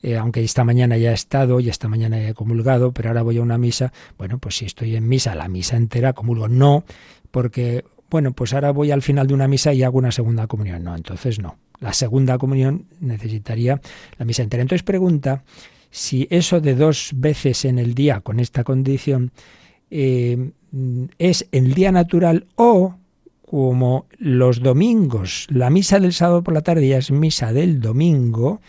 eh, 0.00 0.16
aunque 0.16 0.44
esta 0.44 0.62
mañana 0.62 0.96
ya 0.96 1.10
he 1.10 1.14
estado 1.14 1.58
y 1.58 1.68
esta 1.68 1.88
mañana 1.88 2.24
he 2.24 2.34
comulgado, 2.34 2.92
pero 2.92 3.08
ahora 3.08 3.22
voy 3.22 3.38
a 3.38 3.42
una 3.42 3.58
misa, 3.58 3.92
bueno, 4.16 4.38
pues 4.38 4.58
si 4.58 4.64
estoy 4.64 4.94
en 4.94 5.08
misa, 5.08 5.34
la 5.34 5.48
misa 5.48 5.76
entera, 5.76 6.12
comulgo. 6.12 6.46
No, 6.46 6.84
porque, 7.32 7.84
bueno, 8.08 8.30
pues 8.30 8.54
ahora 8.54 8.70
voy 8.70 8.92
al 8.92 9.02
final 9.02 9.26
de 9.26 9.34
una 9.34 9.48
misa 9.48 9.72
y 9.72 9.82
hago 9.82 9.98
una 9.98 10.12
segunda 10.12 10.46
comunión. 10.46 10.84
No, 10.84 10.94
entonces 10.94 11.40
no. 11.40 11.56
La 11.80 11.92
segunda 11.92 12.38
comunión 12.38 12.86
necesitaría 13.00 13.80
la 14.18 14.24
misa 14.24 14.44
entera. 14.44 14.62
Entonces 14.62 14.84
pregunta 14.84 15.42
si 15.90 16.28
eso 16.30 16.60
de 16.60 16.76
dos 16.76 17.10
veces 17.16 17.64
en 17.64 17.80
el 17.80 17.92
día 17.92 18.20
con 18.20 18.38
esta 18.38 18.62
condición 18.62 19.32
eh, 19.90 20.52
es 21.18 21.48
el 21.50 21.74
día 21.74 21.90
natural 21.90 22.46
o 22.54 22.94
como 23.46 24.06
los 24.18 24.62
domingos, 24.62 25.46
la 25.50 25.70
misa 25.70 26.00
del 26.00 26.12
sábado 26.12 26.42
por 26.42 26.54
la 26.54 26.62
tarde 26.62 26.88
ya 26.88 26.98
es 26.98 27.10
misa 27.10 27.52
del 27.52 27.80
domingo, 27.80 28.60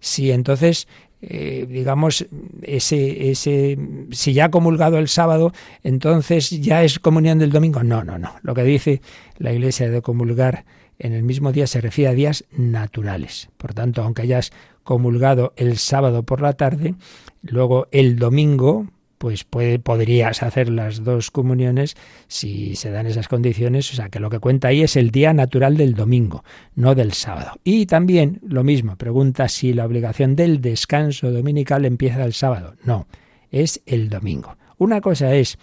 si 0.00 0.30
entonces 0.30 0.88
eh, 1.24 1.66
digamos, 1.68 2.26
ese, 2.62 3.30
ese, 3.30 3.78
si 4.10 4.32
ya 4.32 4.46
ha 4.46 4.50
comulgado 4.50 4.98
el 4.98 5.06
sábado, 5.06 5.52
entonces 5.84 6.50
ya 6.50 6.82
es 6.82 6.98
comunión 6.98 7.38
del 7.38 7.52
domingo. 7.52 7.84
No, 7.84 8.02
no, 8.02 8.18
no. 8.18 8.34
Lo 8.42 8.54
que 8.54 8.64
dice 8.64 9.00
la 9.38 9.52
Iglesia 9.52 9.88
de 9.88 10.02
comulgar 10.02 10.64
en 10.98 11.12
el 11.12 11.22
mismo 11.22 11.52
día 11.52 11.68
se 11.68 11.80
refiere 11.80 12.10
a 12.10 12.14
días 12.14 12.44
naturales. 12.50 13.50
Por 13.56 13.72
tanto, 13.72 14.02
aunque 14.02 14.22
hayas 14.22 14.52
comulgado 14.82 15.52
el 15.56 15.78
sábado 15.78 16.24
por 16.24 16.40
la 16.40 16.54
tarde, 16.54 16.96
luego 17.42 17.86
el 17.92 18.16
domingo, 18.16 18.88
pues 19.22 19.44
puede, 19.44 19.78
podrías 19.78 20.42
hacer 20.42 20.68
las 20.68 21.04
dos 21.04 21.30
comuniones 21.30 21.94
si 22.26 22.74
se 22.74 22.90
dan 22.90 23.06
esas 23.06 23.28
condiciones. 23.28 23.88
O 23.92 23.94
sea, 23.94 24.08
que 24.08 24.18
lo 24.18 24.30
que 24.30 24.40
cuenta 24.40 24.66
ahí 24.66 24.82
es 24.82 24.96
el 24.96 25.12
día 25.12 25.32
natural 25.32 25.76
del 25.76 25.94
domingo, 25.94 26.42
no 26.74 26.96
del 26.96 27.12
sábado. 27.12 27.52
Y 27.62 27.86
también 27.86 28.40
lo 28.44 28.64
mismo, 28.64 28.96
pregunta 28.96 29.46
si 29.46 29.74
la 29.74 29.86
obligación 29.86 30.34
del 30.34 30.60
descanso 30.60 31.30
dominical 31.30 31.84
empieza 31.84 32.24
el 32.24 32.32
sábado. 32.32 32.74
No, 32.82 33.06
es 33.52 33.80
el 33.86 34.08
domingo. 34.08 34.56
Una 34.76 35.00
cosa 35.00 35.32
es 35.36 35.56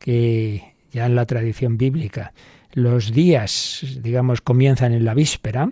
que 0.00 0.74
ya 0.90 1.06
en 1.06 1.14
la 1.14 1.24
tradición 1.24 1.78
bíblica 1.78 2.32
los 2.72 3.12
días, 3.12 3.86
digamos, 4.02 4.40
comienzan 4.40 4.92
en 4.92 5.04
la 5.04 5.14
víspera, 5.14 5.70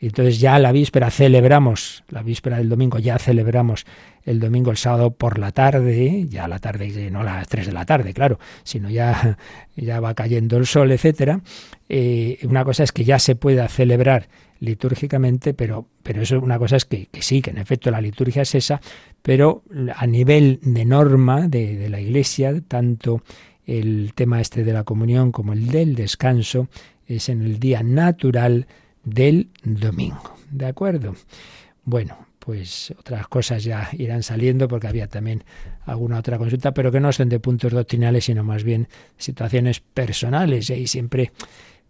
entonces 0.00 0.40
ya 0.40 0.58
la 0.58 0.72
víspera 0.72 1.10
celebramos, 1.10 2.04
la 2.08 2.22
víspera 2.22 2.58
del 2.58 2.68
domingo 2.68 2.98
ya 2.98 3.18
celebramos 3.18 3.86
el 4.24 4.40
domingo, 4.40 4.72
el 4.72 4.76
sábado 4.76 5.12
por 5.12 5.38
la 5.38 5.52
tarde, 5.52 6.26
ya 6.28 6.48
la 6.48 6.58
tarde, 6.58 7.10
no 7.10 7.22
las 7.22 7.46
3 7.48 7.66
de 7.66 7.72
la 7.72 7.86
tarde, 7.86 8.12
claro, 8.12 8.40
sino 8.64 8.90
ya, 8.90 9.38
ya 9.76 10.00
va 10.00 10.14
cayendo 10.14 10.56
el 10.56 10.66
sol, 10.66 10.90
etcétera. 10.90 11.40
Eh, 11.88 12.38
una 12.42 12.64
cosa 12.64 12.82
es 12.82 12.90
que 12.90 13.04
ya 13.04 13.20
se 13.20 13.36
pueda 13.36 13.68
celebrar 13.68 14.28
litúrgicamente, 14.58 15.54
pero, 15.54 15.86
pero 16.02 16.22
eso 16.22 16.40
una 16.40 16.58
cosa 16.58 16.76
es 16.76 16.84
que, 16.84 17.08
sí, 17.20 17.40
que 17.40 17.50
en 17.50 17.58
efecto 17.58 17.90
la 17.90 18.00
liturgia 18.00 18.42
es 18.42 18.54
esa, 18.56 18.80
pero 19.22 19.62
a 19.94 20.06
nivel 20.06 20.58
de 20.62 20.84
norma 20.84 21.46
de, 21.46 21.76
de 21.76 21.88
la 21.88 22.00
Iglesia, 22.00 22.52
tanto 22.66 23.22
el 23.64 24.12
tema 24.14 24.40
este 24.40 24.64
de 24.64 24.72
la 24.72 24.84
comunión 24.84 25.30
como 25.30 25.52
el 25.52 25.68
del 25.68 25.94
descanso 25.94 26.68
es 27.06 27.28
en 27.28 27.42
el 27.42 27.60
día 27.60 27.82
natural 27.82 28.66
del 29.06 29.48
domingo. 29.62 30.36
¿De 30.50 30.66
acuerdo? 30.66 31.14
Bueno, 31.84 32.26
pues 32.40 32.92
otras 32.98 33.26
cosas 33.28 33.64
ya 33.64 33.88
irán 33.92 34.22
saliendo 34.22 34.68
porque 34.68 34.88
había 34.88 35.06
también 35.06 35.44
alguna 35.84 36.18
otra 36.18 36.38
consulta, 36.38 36.74
pero 36.74 36.92
que 36.92 37.00
no 37.00 37.12
son 37.12 37.28
de 37.28 37.40
puntos 37.40 37.72
doctrinales, 37.72 38.24
sino 38.24 38.44
más 38.44 38.64
bien 38.64 38.88
situaciones 39.16 39.80
personales. 39.80 40.68
Y 40.70 40.86
siempre, 40.88 41.32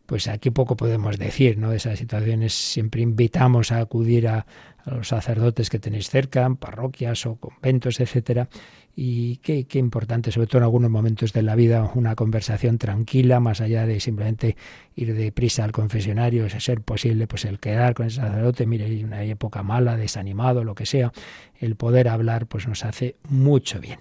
pues 0.07 0.28
aquí 0.28 0.50
poco 0.50 0.76
podemos 0.76 1.18
decir, 1.18 1.59
¿no? 1.59 1.70
De 1.70 1.76
esas 1.76 1.98
situaciones 1.98 2.54
siempre 2.54 3.02
invitamos 3.02 3.72
a 3.72 3.80
acudir 3.80 4.28
a, 4.28 4.46
los 4.86 5.09
sacerdotes 5.09 5.68
que 5.68 5.80
tenéis 5.80 6.11
cerca, 6.11 6.48
parroquias 6.54 7.26
o 7.26 7.36
conventos, 7.36 7.98
etcétera, 7.98 8.48
y 8.94 9.38
qué, 9.38 9.66
qué, 9.66 9.78
importante, 9.78 10.30
sobre 10.30 10.46
todo 10.46 10.59
en 10.59 10.62
algunos 10.62 10.90
momentos 10.90 11.32
de 11.32 11.42
la 11.42 11.54
vida, 11.57 11.90
una 11.94 12.14
conversación 12.14 12.78
tranquila, 12.78 13.40
más 13.40 13.61
allá 13.61 13.84
de 13.84 13.98
simplemente 14.00 14.57
ir 14.94 15.12
deprisa 15.14 15.64
al 15.64 15.72
confesionario, 15.72 16.46
es 16.46 16.52
ser 16.52 16.80
posible, 16.80 17.26
pues 17.26 17.44
el 17.44 17.59
quedar 17.59 17.94
con 17.94 18.07
el 18.07 18.12
sacerdote, 18.12 18.64
mire, 18.64 18.84
hay 18.84 19.02
una 19.02 19.24
época 19.24 19.62
mala, 19.62 19.96
desanimado, 19.96 20.62
lo 20.62 20.74
que 20.74 20.86
sea, 20.86 21.12
el 21.59 21.76
poder 21.76 22.09
hablar, 22.09 22.46
pues 22.46 22.68
nos 22.68 22.84
hace 22.84 23.16
mucho 23.28 23.80
bien. 23.80 23.98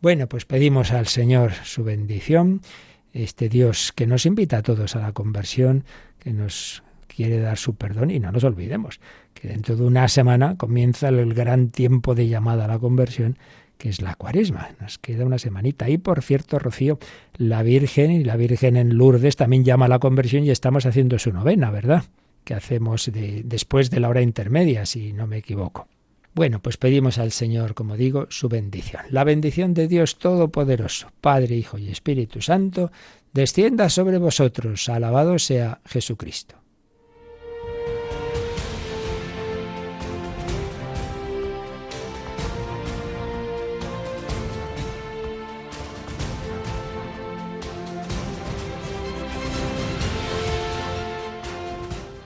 Bueno, 0.00 0.28
pues 0.28 0.44
pedimos 0.44 0.92
al 0.92 1.08
Señor 1.08 1.52
su 1.64 1.82
bendición, 1.82 2.60
este 3.12 3.48
Dios 3.48 3.92
que 3.94 4.06
nos 4.06 4.26
invita 4.26 4.58
a 4.58 4.62
todos 4.62 4.96
a 4.96 5.00
la 5.00 5.12
conversión, 5.12 5.84
que 6.18 6.32
nos 6.32 6.82
quiere 7.06 7.40
dar 7.40 7.58
su 7.58 7.74
perdón 7.74 8.10
y 8.10 8.20
no 8.20 8.30
nos 8.30 8.44
olvidemos 8.44 9.00
que 9.34 9.48
dentro 9.48 9.76
de 9.76 9.84
una 9.84 10.08
semana 10.08 10.56
comienza 10.56 11.08
el 11.08 11.34
gran 11.34 11.70
tiempo 11.70 12.14
de 12.14 12.28
llamada 12.28 12.64
a 12.64 12.68
la 12.68 12.78
conversión 12.78 13.38
que 13.78 13.88
es 13.88 14.02
la 14.02 14.16
cuaresma. 14.16 14.70
Nos 14.80 14.98
queda 14.98 15.24
una 15.24 15.38
semanita. 15.38 15.88
Y 15.88 15.98
por 15.98 16.22
cierto, 16.22 16.58
Rocío, 16.58 16.98
la 17.36 17.62
Virgen 17.62 18.10
y 18.10 18.24
la 18.24 18.36
Virgen 18.36 18.76
en 18.76 18.96
Lourdes 18.96 19.36
también 19.36 19.64
llama 19.64 19.86
a 19.86 19.88
la 19.88 20.00
conversión 20.00 20.44
y 20.44 20.50
estamos 20.50 20.84
haciendo 20.84 21.18
su 21.18 21.32
novena, 21.32 21.70
¿verdad? 21.70 22.04
Que 22.44 22.54
hacemos 22.54 23.10
de, 23.10 23.42
después 23.44 23.90
de 23.90 24.00
la 24.00 24.08
hora 24.08 24.20
intermedia, 24.20 24.84
si 24.84 25.12
no 25.12 25.26
me 25.26 25.38
equivoco. 25.38 25.86
Bueno, 26.34 26.60
pues 26.60 26.76
pedimos 26.76 27.18
al 27.18 27.32
Señor, 27.32 27.74
como 27.74 27.96
digo, 27.96 28.26
su 28.30 28.48
bendición. 28.48 29.02
La 29.10 29.24
bendición 29.24 29.74
de 29.74 29.88
Dios 29.88 30.18
Todopoderoso, 30.18 31.10
Padre, 31.20 31.56
Hijo 31.56 31.78
y 31.78 31.88
Espíritu 31.88 32.40
Santo, 32.40 32.92
descienda 33.32 33.88
sobre 33.88 34.18
vosotros. 34.18 34.88
Alabado 34.88 35.38
sea 35.38 35.80
Jesucristo. 35.84 36.57